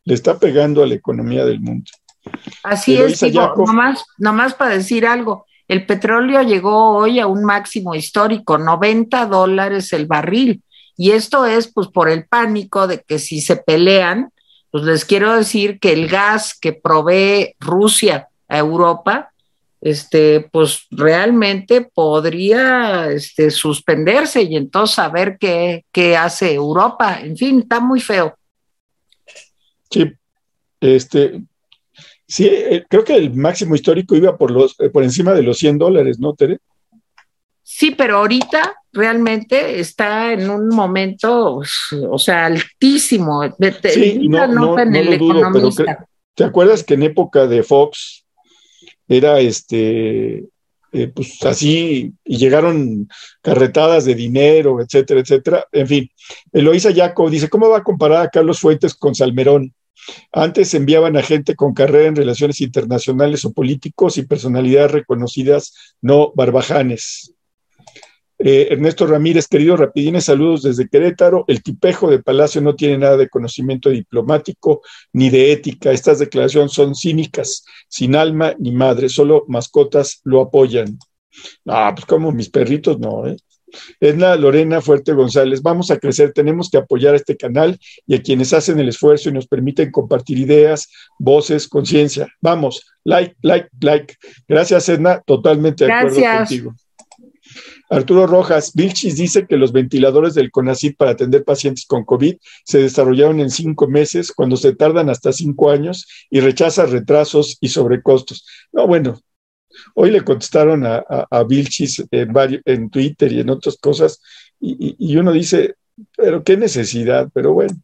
Le 0.05 0.15
está 0.15 0.39
pegando 0.39 0.83
a 0.83 0.87
la 0.87 0.95
economía 0.95 1.45
del 1.45 1.61
mundo. 1.61 1.91
Así 2.63 2.97
es, 2.97 3.21
digo, 3.21 3.55
nomás, 3.57 4.05
nomás 4.19 4.55
para 4.55 4.77
decir 4.77 5.07
algo. 5.07 5.47
El 5.69 5.85
petróleo 5.85 6.43
llegó 6.43 6.97
hoy 6.97 7.19
a 7.19 7.27
un 7.27 7.45
máximo 7.45 7.95
histórico, 7.95 8.57
90 8.57 9.27
dólares 9.27 9.93
el 9.93 10.07
barril. 10.07 10.63
Y 10.97 11.11
esto 11.11 11.45
es 11.45 11.73
pues 11.73 11.89
por 11.89 12.09
el 12.09 12.27
pánico 12.27 12.87
de 12.87 13.03
que 13.03 13.19
si 13.19 13.41
se 13.41 13.57
pelean, 13.57 14.31
pues 14.77 14.85
les 14.85 15.07
quiero 15.07 15.35
decir 15.35 15.79
que 15.81 15.95
el 15.95 16.07
gas 16.07 16.53
que 16.53 16.75
provee 16.75 17.55
Rusia 17.59 18.29
a 18.47 18.59
Europa, 18.59 19.33
este, 19.81 20.51
pues 20.53 20.87
realmente 20.91 21.81
podría 21.81 23.11
este, 23.11 23.51
suspenderse 23.51 24.43
y 24.43 24.55
entonces 24.55 24.97
saber 24.97 25.39
qué, 25.41 25.87
qué 25.91 26.15
hace 26.15 26.53
Europa. 26.53 27.21
En 27.23 27.39
fin, 27.39 27.61
está 27.61 27.81
muy 27.81 28.01
feo. 28.01 28.37
Sí, 29.91 30.13
este, 30.79 31.41
sí, 32.29 32.47
eh, 32.47 32.85
creo 32.87 33.03
que 33.03 33.15
el 33.15 33.33
máximo 33.33 33.77
histórico 33.77 34.15
iba 34.15 34.37
por 34.37 34.51
los, 34.51 34.79
eh, 34.81 34.91
por 34.91 35.05
encima 35.05 35.33
de 35.33 35.43
los 35.43 35.57
100 35.57 35.79
dólares, 35.79 36.19
¿no, 36.19 36.35
Tere? 36.35 36.59
Sí, 37.69 37.91
pero 37.91 38.19
ahorita 38.19 38.77
realmente 38.93 39.81
está 39.81 40.33
en 40.33 40.49
un 40.49 40.69
momento, 40.69 41.61
o 42.09 42.19
sea, 42.19 42.47
altísimo. 42.47 43.43
Sí, 43.93 44.29
no, 44.29 44.47
no, 44.47 44.79
en 44.79 44.95
el 44.95 45.19
dudo, 45.19 45.43
pero 45.53 45.71
¿te 46.37 46.45
acuerdas 46.45 46.85
que 46.85 46.95
en 46.95 47.03
época 47.03 47.49
de 47.49 47.65
Fox 47.65 48.25
era 49.09 49.41
este, 49.41 50.45
eh, 50.93 51.09
pues 51.13 51.43
así, 51.43 52.13
y 52.25 52.37
llegaron 52.37 53.09
carretadas 53.43 54.05
de 54.05 54.15
dinero, 54.15 54.81
etcétera, 54.81 55.19
etcétera? 55.19 55.67
En 55.73 55.89
fin, 55.89 56.11
Eloisa 56.53 56.93
Yaco 56.93 57.29
dice, 57.29 57.49
¿cómo 57.49 57.69
va 57.69 57.79
a 57.79 57.85
comparar 57.85 58.25
a 58.25 58.31
Carlos 58.31 58.61
Fuentes 58.61 58.95
con 58.95 59.17
Salmerón? 59.17 59.75
Antes 60.31 60.73
enviaban 60.75 61.17
a 61.17 61.23
gente 61.23 61.57
con 61.57 61.75
carrera 61.75 62.07
en 62.07 62.15
relaciones 62.15 62.61
internacionales 62.61 63.45
o 63.45 63.53
políticos 63.53 64.19
y 64.19 64.23
personalidades 64.25 64.93
reconocidas, 64.93 65.75
no 66.01 66.33
barbajanes. 66.37 67.33
Eh, 68.39 68.69
Ernesto 68.71 69.07
Ramírez, 69.07 69.49
querido 69.49 69.77
Rapidines, 69.77 70.25
saludos 70.25 70.63
desde 70.63 70.89
Querétaro. 70.89 71.45
El 71.49 71.63
tipejo 71.63 72.11
de 72.11 72.23
Palacio 72.23 72.61
no 72.61 72.75
tiene 72.75 72.99
nada 72.99 73.17
de 73.17 73.29
conocimiento 73.29 73.89
diplomático 73.89 74.83
ni 75.13 75.31
de 75.31 75.53
ética. 75.53 75.91
Estas 75.91 76.19
declaraciones 76.19 76.73
son 76.73 76.95
cínicas, 76.95 77.65
sin 77.89 78.15
alma 78.15 78.55
ni 78.59 78.73
madre, 78.73 79.09
solo 79.09 79.45
mascotas 79.49 80.21
lo 80.25 80.43
apoyan. 80.43 80.99
Ah, 81.67 81.93
pues 81.95 82.07
como 82.07 82.33
mis 82.33 82.51
perritos, 82.51 82.99
no, 82.99 83.27
¿eh? 83.27 83.37
Edna 84.01 84.37
Lorena 84.37 84.81
Fuerte 84.81 85.13
González, 85.13 85.61
vamos 85.61 85.91
a 85.91 85.99
crecer, 85.99 86.33
tenemos 86.33 86.71
que 86.71 86.79
apoyar 86.79 87.15
a 87.15 87.17
este 87.17 87.37
canal 87.37 87.79
y 88.07 88.15
a 88.15 88.23
quienes 88.23 88.53
hacen 88.53 88.79
el 88.79 88.89
esfuerzo 88.89 89.29
y 89.29 89.33
nos 89.33 89.47
permiten 89.47 89.91
compartir 89.91 90.39
ideas, 90.39 90.89
voces, 91.19 91.69
conciencia. 91.69 92.29
Vamos, 92.41 92.87
like, 93.05 93.35
like, 93.43 93.69
like. 93.81 94.15
Gracias, 94.49 94.89
Edna, 94.89 95.23
totalmente 95.27 95.85
de 95.85 95.93
acuerdo 95.93 96.21
contigo. 96.39 96.75
Arturo 97.91 98.27
Rojas, 98.27 98.73
Vilchis 98.75 99.17
dice 99.17 99.47
que 99.47 99.57
los 99.57 99.73
ventiladores 99.73 100.35
del 100.35 100.51
CONACYT 100.51 100.97
para 100.97 101.13
atender 101.13 101.45
pacientes 101.45 101.87
con 101.87 102.05
COVID 102.05 102.37
se 102.65 102.79
desarrollaron 102.79 103.41
en 103.41 103.51
cinco 103.51 103.89
meses, 103.89 104.33
cuando 104.33 104.57
se 104.57 104.75
tardan 104.75 105.11
hasta 105.11 105.33
cinco 105.33 105.71
años 105.71 106.07
y 106.31 106.41
rechaza 106.41 106.87
retrasos 106.87 107.59
y 107.61 107.69
sobrecostos. 107.69 108.47
No, 108.73 108.87
bueno, 108.87 109.21
hoy 109.95 110.11
le 110.11 110.23
contestaron 110.23 110.87
a, 110.87 111.05
a, 111.31 111.45
Vilchis 111.45 112.05
en, 112.11 112.91
Twitter 112.91 113.33
y 113.33 113.41
en 113.41 113.51
otras 113.51 113.77
cosas, 113.77 114.21
y, 114.61 114.97
y 114.99 115.17
uno 115.17 115.33
dice, 115.33 115.75
pero 116.17 116.43
qué 116.43 116.57
necesidad, 116.57 117.29
pero 117.33 117.53
bueno. 117.53 117.75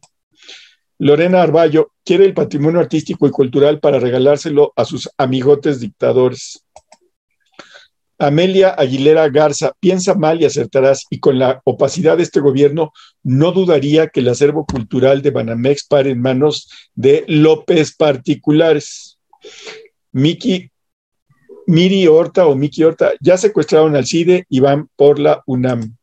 Lorena 0.99 1.41
Arballo 1.41 1.91
quiere 2.05 2.25
el 2.25 2.33
patrimonio 2.33 2.79
artístico 2.79 3.27
y 3.27 3.31
cultural 3.31 3.79
para 3.79 3.99
regalárselo 3.99 4.73
a 4.75 4.85
sus 4.85 5.09
amigotes 5.17 5.79
dictadores. 5.79 6.63
Amelia 8.27 8.69
Aguilera 8.69 9.27
Garza, 9.29 9.73
piensa 9.79 10.13
mal 10.13 10.41
y 10.41 10.45
acertarás, 10.45 11.05
y 11.09 11.19
con 11.19 11.39
la 11.39 11.61
opacidad 11.65 12.17
de 12.17 12.23
este 12.23 12.39
gobierno, 12.39 12.91
no 13.23 13.51
dudaría 13.51 14.07
que 14.07 14.21
el 14.21 14.29
acervo 14.29 14.65
cultural 14.65 15.21
de 15.21 15.31
Banamex 15.31 15.85
pare 15.87 16.11
en 16.11 16.21
manos 16.21 16.69
de 16.93 17.25
López 17.27 17.95
particulares. 17.95 19.17
Miki, 20.11 20.69
Miri 21.67 22.07
Horta 22.07 22.47
o 22.47 22.55
Miki 22.55 22.83
Horta, 22.83 23.11
ya 23.19 23.37
secuestraron 23.37 23.95
al 23.95 24.05
CIDE 24.05 24.45
y 24.49 24.59
van 24.59 24.89
por 24.95 25.19
la 25.19 25.41
UNAM. 25.45 25.95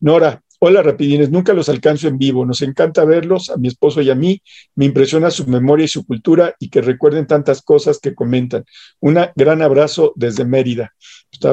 Nora, 0.00 0.42
Hola, 0.66 0.82
rapidines, 0.82 1.30
nunca 1.30 1.52
los 1.52 1.68
alcanzo 1.68 2.08
en 2.08 2.16
vivo. 2.16 2.46
Nos 2.46 2.62
encanta 2.62 3.04
verlos, 3.04 3.50
a 3.50 3.58
mi 3.58 3.68
esposo 3.68 4.00
y 4.00 4.08
a 4.08 4.14
mí. 4.14 4.40
Me 4.74 4.86
impresiona 4.86 5.30
su 5.30 5.46
memoria 5.46 5.84
y 5.84 5.88
su 5.88 6.06
cultura 6.06 6.54
y 6.58 6.70
que 6.70 6.80
recuerden 6.80 7.26
tantas 7.26 7.60
cosas 7.60 7.98
que 7.98 8.14
comentan. 8.14 8.64
Un 8.98 9.18
gran 9.36 9.60
abrazo 9.60 10.14
desde 10.16 10.46
Mérida. 10.46 10.94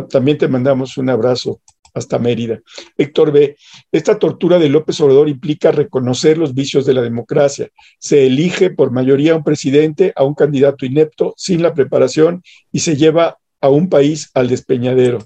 También 0.10 0.38
te 0.38 0.48
mandamos 0.48 0.96
un 0.96 1.10
abrazo 1.10 1.60
hasta 1.94 2.20
Mérida. 2.20 2.62
Héctor 2.98 3.34
B. 3.34 3.58
Esta 3.92 4.18
tortura 4.18 4.58
de 4.60 4.70
López 4.70 5.02
Obrador 5.02 5.28
implica 5.28 5.74
reconocer 5.74 6.38
los 6.38 6.54
vicios 6.54 6.86
de 6.86 6.94
la 6.94 7.02
democracia. 7.02 7.68
Se 8.00 8.26
elige 8.26 8.70
por 8.70 8.92
mayoría 8.92 9.34
a 9.34 9.36
un 9.36 9.44
presidente, 9.44 10.14
a 10.16 10.24
un 10.24 10.36
candidato 10.36 10.86
inepto, 10.86 11.34
sin 11.36 11.62
la 11.62 11.74
preparación, 11.74 12.44
y 12.72 12.80
se 12.80 12.96
lleva 12.96 13.40
a 13.60 13.68
un 13.68 13.90
país 13.90 14.32
al 14.34 14.48
despeñadero. 14.48 15.20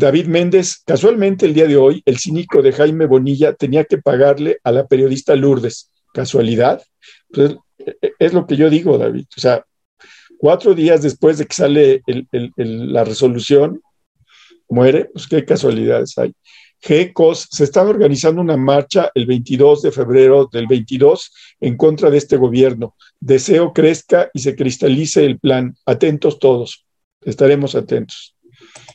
David 0.00 0.28
Méndez, 0.28 0.82
casualmente 0.86 1.44
el 1.44 1.52
día 1.52 1.66
de 1.66 1.76
hoy, 1.76 2.02
el 2.06 2.18
cínico 2.18 2.62
de 2.62 2.72
Jaime 2.72 3.04
Bonilla 3.04 3.52
tenía 3.52 3.84
que 3.84 3.98
pagarle 3.98 4.58
a 4.64 4.72
la 4.72 4.86
periodista 4.86 5.36
Lourdes. 5.36 5.90
¿Casualidad? 6.14 6.82
Pues, 7.30 7.56
es 8.18 8.32
lo 8.32 8.46
que 8.46 8.56
yo 8.56 8.70
digo, 8.70 8.96
David. 8.96 9.26
O 9.36 9.40
sea, 9.40 9.62
cuatro 10.38 10.74
días 10.74 11.02
después 11.02 11.36
de 11.36 11.44
que 11.44 11.54
sale 11.54 12.02
la 12.56 13.04
resolución, 13.04 13.82
muere, 14.70 15.10
pues 15.12 15.28
qué 15.28 15.44
casualidades 15.44 16.16
hay. 16.16 16.32
GECOS 16.80 17.48
se 17.50 17.64
está 17.64 17.82
organizando 17.82 18.40
una 18.40 18.56
marcha 18.56 19.10
el 19.14 19.26
22 19.26 19.82
de 19.82 19.92
febrero 19.92 20.48
del 20.50 20.66
22 20.66 21.30
en 21.60 21.76
contra 21.76 22.08
de 22.08 22.16
este 22.16 22.38
gobierno. 22.38 22.96
Deseo 23.20 23.74
crezca 23.74 24.30
y 24.32 24.38
se 24.38 24.56
cristalice 24.56 25.26
el 25.26 25.38
plan. 25.38 25.76
Atentos 25.84 26.38
todos. 26.38 26.86
Estaremos 27.20 27.74
atentos. 27.74 28.34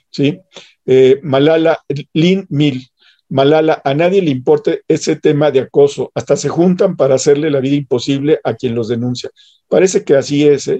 ¿Sí? 0.09 0.39
Eh, 0.85 1.19
Malala, 1.23 1.79
Lin 2.13 2.45
Mil, 2.49 2.87
Malala, 3.29 3.81
a 3.83 3.93
nadie 3.93 4.21
le 4.21 4.29
importa 4.29 4.71
ese 4.87 5.15
tema 5.15 5.51
de 5.51 5.61
acoso, 5.61 6.11
hasta 6.13 6.37
se 6.37 6.49
juntan 6.49 6.95
para 6.95 7.15
hacerle 7.15 7.49
la 7.49 7.59
vida 7.59 7.75
imposible 7.75 8.39
a 8.43 8.53
quien 8.53 8.75
los 8.75 8.87
denuncia. 8.87 9.31
Parece 9.67 10.03
que 10.03 10.15
así 10.15 10.47
es. 10.47 10.67
¿eh? 10.67 10.79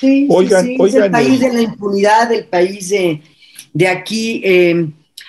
Sí, 0.00 0.26
oigan, 0.30 0.68
oigan. 0.78 1.04
el 1.04 1.10
país 1.10 1.40
de 1.40 1.52
la 1.52 1.62
impunidad, 1.62 2.32
el 2.32 2.46
país 2.46 2.88
de, 2.88 3.88
aquí. 3.88 4.40
Eh, 4.44 4.88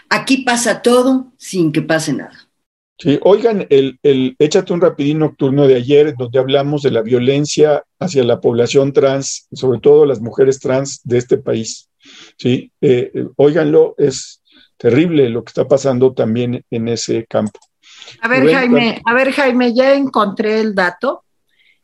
aquí 0.09 0.43
pasa 0.43 0.81
todo 0.81 1.31
sin 1.37 1.71
que 1.71 1.81
pase 1.81 2.13
nada. 2.13 2.49
Sí, 2.97 3.19
oigan, 3.23 3.67
el, 3.69 3.99
el 4.03 4.35
Échate 4.39 4.71
un 4.71 4.79
rapidín 4.79 5.19
nocturno 5.19 5.67
de 5.67 5.75
ayer, 5.75 6.15
donde 6.17 6.39
hablamos 6.39 6.83
de 6.83 6.91
la 6.91 7.01
violencia 7.01 7.83
hacia 7.99 8.23
la 8.23 8.39
población 8.39 8.93
trans, 8.93 9.47
sobre 9.51 9.79
todo 9.79 10.05
las 10.05 10.21
mujeres 10.21 10.59
trans 10.59 11.01
de 11.03 11.17
este 11.17 11.37
país. 11.37 11.89
¿Sí? 12.37 12.71
Eh, 12.81 13.11
óiganlo, 13.35 13.95
es 13.97 14.41
terrible 14.77 15.29
lo 15.29 15.43
que 15.43 15.49
está 15.49 15.67
pasando 15.67 16.13
también 16.13 16.63
en 16.69 16.87
ese 16.87 17.25
campo. 17.25 17.59
A 18.21 18.27
ver, 18.27 18.51
Jaime, 18.51 19.01
a 19.05 19.13
ver, 19.13 19.31
Jaime, 19.31 19.73
ya 19.73 19.93
encontré 19.93 20.59
el 20.59 20.75
dato. 20.75 21.23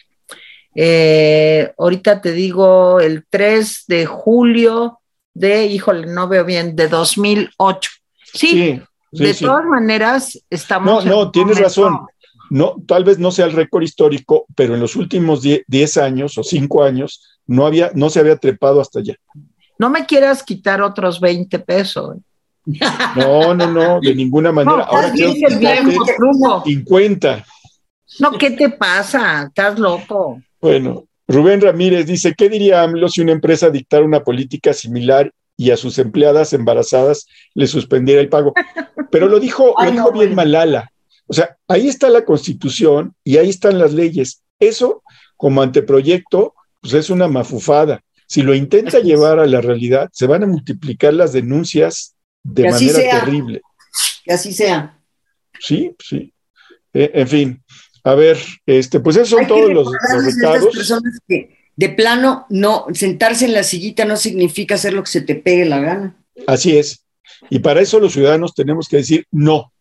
Eh, 0.75 1.73
ahorita 1.79 2.21
te 2.21 2.33
digo, 2.33 2.99
el 3.01 3.25
3 3.29 3.85
de 3.87 4.07
julio 4.07 4.99
de, 5.33 5.67
híjole, 5.67 6.07
no 6.07 6.27
veo 6.29 6.45
bien, 6.45 6.75
de 6.77 6.89
2008. 6.89 7.91
Sí, 8.25 8.83
de 9.15 9.35
todas 9.35 9.65
maneras 9.65 10.45
estamos... 10.51 11.05
No, 11.05 11.25
no, 11.25 11.31
tienes 11.31 11.59
razón. 11.59 11.99
No, 12.51 12.77
tal 12.87 13.05
vez 13.05 13.19
no 13.19 13.31
sea 13.31 13.47
el 13.47 13.53
récord 13.53 13.83
histórico, 13.83 14.47
pero 14.55 14.75
en 14.75 14.81
los 14.81 14.97
últimos 14.97 15.43
10 15.43 15.97
años 15.99 16.37
o 16.39 16.43
5 16.43 16.83
años 16.83 17.23
no, 17.47 17.67
había, 17.67 17.91
no 17.95 18.11
se 18.11 18.21
había 18.21 18.37
trepado 18.37 18.81
hasta 18.81 19.01
allá. 19.01 19.15
No 19.79 19.91
me 19.91 20.07
quieras 20.07 20.43
quitar 20.43 20.83
otros 20.83 21.21
20 21.21 21.59
pesos. 21.61 22.17
No, 23.17 23.55
no, 23.55 23.71
no, 23.71 24.01
de 24.01 24.15
ninguna 24.15 24.53
manera. 24.53 24.85
Ahora 24.85 25.13
quiero 25.13 25.33
50. 26.65 27.45
No, 28.21 28.33
¿qué 28.33 28.51
te 28.53 28.71
pasa? 28.71 29.45
Estás 29.45 29.79
loco. 29.79 30.41
Bueno, 30.61 31.05
Rubén 31.27 31.61
Ramírez 31.61 32.07
dice, 32.07 32.35
¿qué 32.37 32.49
diría 32.49 32.83
AMLO 32.83 33.09
si 33.09 33.21
una 33.21 33.33
empresa 33.33 33.71
dictara 33.71 34.05
una 34.05 34.23
política 34.23 34.73
similar 34.73 35.31
y 35.57 35.71
a 35.71 35.77
sus 35.77 35.99
empleadas 35.99 36.53
embarazadas 36.53 37.27
le 37.55 37.67
suspendiera 37.67 38.21
el 38.21 38.29
pago? 38.29 38.53
Pero 39.11 39.29
lo 39.29 39.41
dijo, 39.41 39.75
lo 39.79 39.91
dijo 39.91 40.13
bien 40.13 40.35
Malala. 40.35 40.93
O 41.27 41.33
sea, 41.33 41.57
ahí 41.69 41.89
está 41.89 42.09
la 42.11 42.25
constitución 42.25 43.15
y 43.25 43.39
ahí 43.39 43.49
están 43.49 43.79
las 43.79 43.93
leyes. 43.93 44.43
Eso, 44.59 45.03
como 45.37 45.63
anteproyecto, 45.63 46.55
pues 46.81 46.95
es 46.95 47.11
una 47.11 47.29
mafufada. 47.29 48.03
Si 48.27 48.43
lo 48.43 48.55
intenta 48.55 48.99
llevar 49.01 49.39
a 49.39 49.47
la 49.47 49.61
realidad, 49.61 50.11
se 50.13 50.27
van 50.27 50.43
a 50.43 50.47
multiplicar 50.47 51.15
las 51.15 51.33
denuncias 51.33 52.15
de 52.43 52.71
manera 52.71 53.21
terrible. 53.21 53.63
Que 54.25 54.33
así 54.33 54.53
sea. 54.53 54.99
Sí, 55.59 55.95
sí. 55.99 56.33
Eh, 56.93 57.11
en 57.15 57.29
fin, 57.29 57.63
a 58.05 58.15
ver, 58.15 58.39
este, 58.67 59.01
pues 59.01 59.17
esos 59.17 59.31
son 59.31 59.47
todos 59.47 59.73
los, 59.73 59.89
los 59.91 60.67
personas 60.75 61.19
que 61.27 61.57
de 61.77 61.89
plano 61.89 62.47
no 62.51 62.87
sentarse 62.93 63.47
en 63.47 63.53
la 63.53 63.63
sillita 63.63 64.05
no 64.05 64.17
significa 64.17 64.77
hacer 64.77 64.93
lo 64.93 65.03
que 65.03 65.11
se 65.11 65.21
te 65.23 65.35
pegue 65.35 65.65
la 65.65 65.81
gana. 65.81 66.17
Así 66.47 66.77
es. 66.77 67.05
Y 67.51 67.59
para 67.59 67.81
eso 67.81 68.01
los 68.01 68.13
ciudadanos 68.13 68.55
tenemos 68.55 68.89
que 68.89 68.99
decir 68.99 69.27
no. 69.31 69.73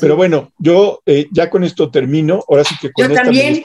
Pero 0.00 0.16
bueno, 0.16 0.52
yo 0.58 1.02
eh, 1.06 1.26
ya 1.30 1.50
con 1.50 1.64
esto 1.64 1.90
termino. 1.90 2.44
Ahora 2.48 2.64
sí 2.64 2.74
que 2.80 2.92
con 2.92 3.08
yo 3.08 3.14
también. 3.14 3.64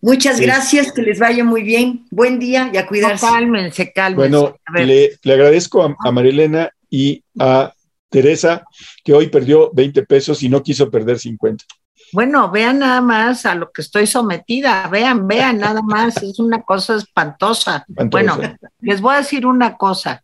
Muchas 0.00 0.40
gracias, 0.40 0.92
que 0.92 1.02
les 1.02 1.18
vaya 1.18 1.42
muy 1.42 1.62
bien. 1.62 2.06
Buen 2.10 2.38
día 2.38 2.70
y 2.72 2.76
a 2.76 2.86
cuidarse. 2.86 3.26
cálmense, 3.26 3.92
cálmense. 3.92 4.28
Bueno, 4.28 4.56
le, 4.74 5.18
le, 5.22 5.32
agradezco 5.32 5.82
a, 5.82 5.96
a 5.98 6.12
Marilena 6.12 6.70
y 6.88 7.24
a 7.38 7.72
Teresa, 8.08 8.64
que 9.02 9.12
hoy 9.14 9.28
perdió 9.28 9.70
20 9.72 10.04
pesos 10.04 10.42
y 10.42 10.48
no 10.48 10.62
quiso 10.62 10.90
perder 10.90 11.18
50. 11.18 11.64
Bueno, 12.12 12.50
vean 12.50 12.78
nada 12.78 13.00
más 13.00 13.46
a 13.46 13.54
lo 13.54 13.72
que 13.72 13.82
estoy 13.82 14.06
sometida, 14.06 14.86
vean, 14.88 15.26
vean 15.26 15.58
nada 15.58 15.82
más, 15.82 16.22
es 16.22 16.38
una 16.38 16.62
cosa 16.62 16.96
espantosa. 16.96 17.84
Bueno, 17.88 18.38
les 18.80 19.00
voy 19.00 19.14
a 19.14 19.18
decir 19.18 19.46
una 19.46 19.76
cosa, 19.76 20.22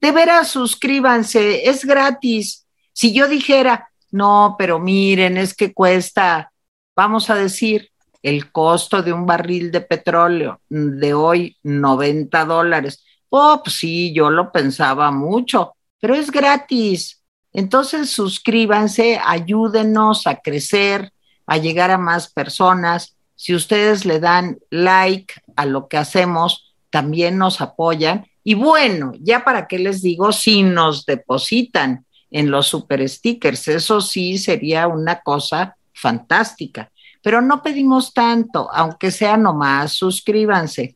de 0.00 0.12
veras 0.12 0.48
suscríbanse, 0.48 1.68
es 1.68 1.84
gratis. 1.84 2.66
Si 2.92 3.12
yo 3.12 3.28
dijera, 3.28 3.90
no, 4.10 4.56
pero 4.58 4.78
miren, 4.78 5.36
es 5.36 5.54
que 5.54 5.72
cuesta, 5.72 6.52
vamos 6.96 7.30
a 7.30 7.34
decir, 7.34 7.90
el 8.22 8.50
costo 8.50 9.02
de 9.02 9.12
un 9.12 9.24
barril 9.24 9.70
de 9.70 9.80
petróleo 9.80 10.60
de 10.68 11.14
hoy, 11.14 11.56
90 11.62 12.44
dólares. 12.44 13.04
Oh, 13.28 13.60
pues 13.62 13.76
sí, 13.76 14.12
yo 14.12 14.30
lo 14.30 14.50
pensaba 14.50 15.10
mucho, 15.10 15.74
pero 16.00 16.14
es 16.14 16.30
gratis. 16.30 17.22
Entonces 17.52 18.10
suscríbanse, 18.10 19.20
ayúdenos 19.24 20.26
a 20.26 20.36
crecer, 20.36 21.12
a 21.50 21.56
llegar 21.56 21.90
a 21.90 21.98
más 21.98 22.30
personas. 22.32 23.16
Si 23.34 23.52
ustedes 23.56 24.04
le 24.04 24.20
dan 24.20 24.58
like 24.70 25.34
a 25.56 25.66
lo 25.66 25.88
que 25.88 25.96
hacemos, 25.96 26.72
también 26.90 27.38
nos 27.38 27.60
apoyan. 27.60 28.24
Y 28.44 28.54
bueno, 28.54 29.12
ya 29.18 29.42
para 29.42 29.66
qué 29.66 29.80
les 29.80 30.00
digo, 30.00 30.30
si 30.30 30.62
nos 30.62 31.04
depositan 31.06 32.06
en 32.30 32.52
los 32.52 32.68
super 32.68 33.06
stickers, 33.08 33.66
eso 33.66 34.00
sí 34.00 34.38
sería 34.38 34.86
una 34.86 35.22
cosa 35.22 35.76
fantástica. 35.92 36.92
Pero 37.20 37.40
no 37.40 37.64
pedimos 37.64 38.14
tanto, 38.14 38.70
aunque 38.72 39.10
sea 39.10 39.36
nomás, 39.36 39.94
suscríbanse. 39.94 40.94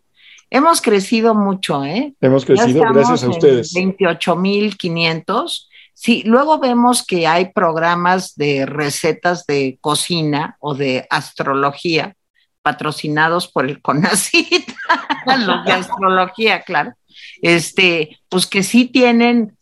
Hemos 0.50 0.80
crecido 0.80 1.34
mucho, 1.34 1.84
¿eh? 1.84 2.14
Hemos 2.20 2.44
crecido 2.44 2.84
gracias 2.92 3.24
a 3.24 3.28
ustedes. 3.28 3.74
28.500 3.74 5.66
Sí, 5.94 6.22
luego 6.26 6.58
vemos 6.58 7.06
que 7.06 7.26
hay 7.26 7.52
programas 7.52 8.34
de 8.34 8.66
recetas 8.66 9.46
de 9.46 9.78
cocina 9.80 10.56
o 10.60 10.74
de 10.74 11.06
astrología 11.08 12.16
patrocinados 12.62 13.46
por 13.46 13.66
el 13.66 13.80
CONACYT, 13.80 14.68
los 15.46 15.64
de 15.64 15.72
astrología, 15.72 16.62
claro, 16.62 16.94
este, 17.42 18.18
pues 18.28 18.46
que 18.46 18.62
sí 18.62 18.86
tienen 18.86 19.56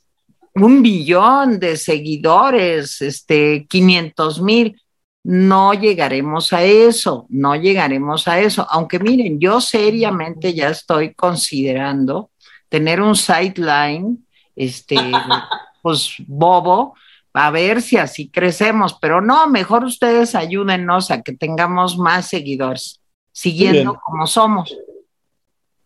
un 0.54 0.82
billón 0.82 1.58
de 1.58 1.76
seguidores, 1.76 3.00
este, 3.02 3.66
500 3.68 4.42
mil. 4.42 4.80
No 5.24 5.72
llegaremos 5.72 6.52
a 6.52 6.64
eso, 6.64 7.26
no 7.28 7.54
llegaremos 7.54 8.26
a 8.26 8.40
eso. 8.40 8.66
Aunque 8.70 8.98
miren, 8.98 9.38
yo 9.38 9.60
seriamente 9.60 10.52
ya 10.54 10.70
estoy 10.70 11.14
considerando 11.14 12.30
tener 12.68 13.00
un 13.00 13.14
sideline, 13.14 14.26
este, 14.56 14.96
pues 15.82 16.14
bobo, 16.26 16.94
a 17.34 17.50
ver 17.50 17.82
si 17.82 17.96
así 17.96 18.28
crecemos, 18.30 18.96
pero 19.00 19.20
no, 19.20 19.48
mejor 19.48 19.84
ustedes 19.84 20.34
ayúdennos 20.34 21.10
a 21.10 21.22
que 21.22 21.32
tengamos 21.32 21.98
más 21.98 22.28
seguidores, 22.28 23.00
siguiendo 23.32 24.00
como 24.04 24.26
somos. 24.26 24.74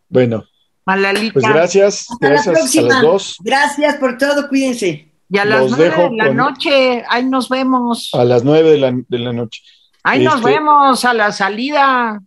Bueno. 0.09 0.45
Malalita. 0.85 1.33
Pues 1.33 1.45
gracias, 1.45 2.07
gracias 2.19 2.77
a 2.77 3.01
dos. 3.01 3.37
Gracias 3.41 3.95
por 3.95 4.17
todo, 4.17 4.47
cuídense. 4.47 5.11
Y 5.29 5.37
a 5.37 5.43
las 5.43 5.69
nueve 5.69 6.09
de 6.09 6.15
la 6.15 6.33
noche, 6.33 7.03
ahí 7.09 7.25
nos 7.25 7.49
vemos. 7.49 8.09
A 8.13 8.23
las 8.23 8.45
nueve 8.45 8.71
de 8.71 8.77
la, 8.77 8.93
de 9.07 9.19
la 9.19 9.33
noche. 9.33 9.61
Ahí 10.03 10.23
nos 10.23 10.35
este 10.35 10.51
vemos 10.51 11.03
a 11.03 11.13
la 11.13 11.33
salida. 11.33 12.21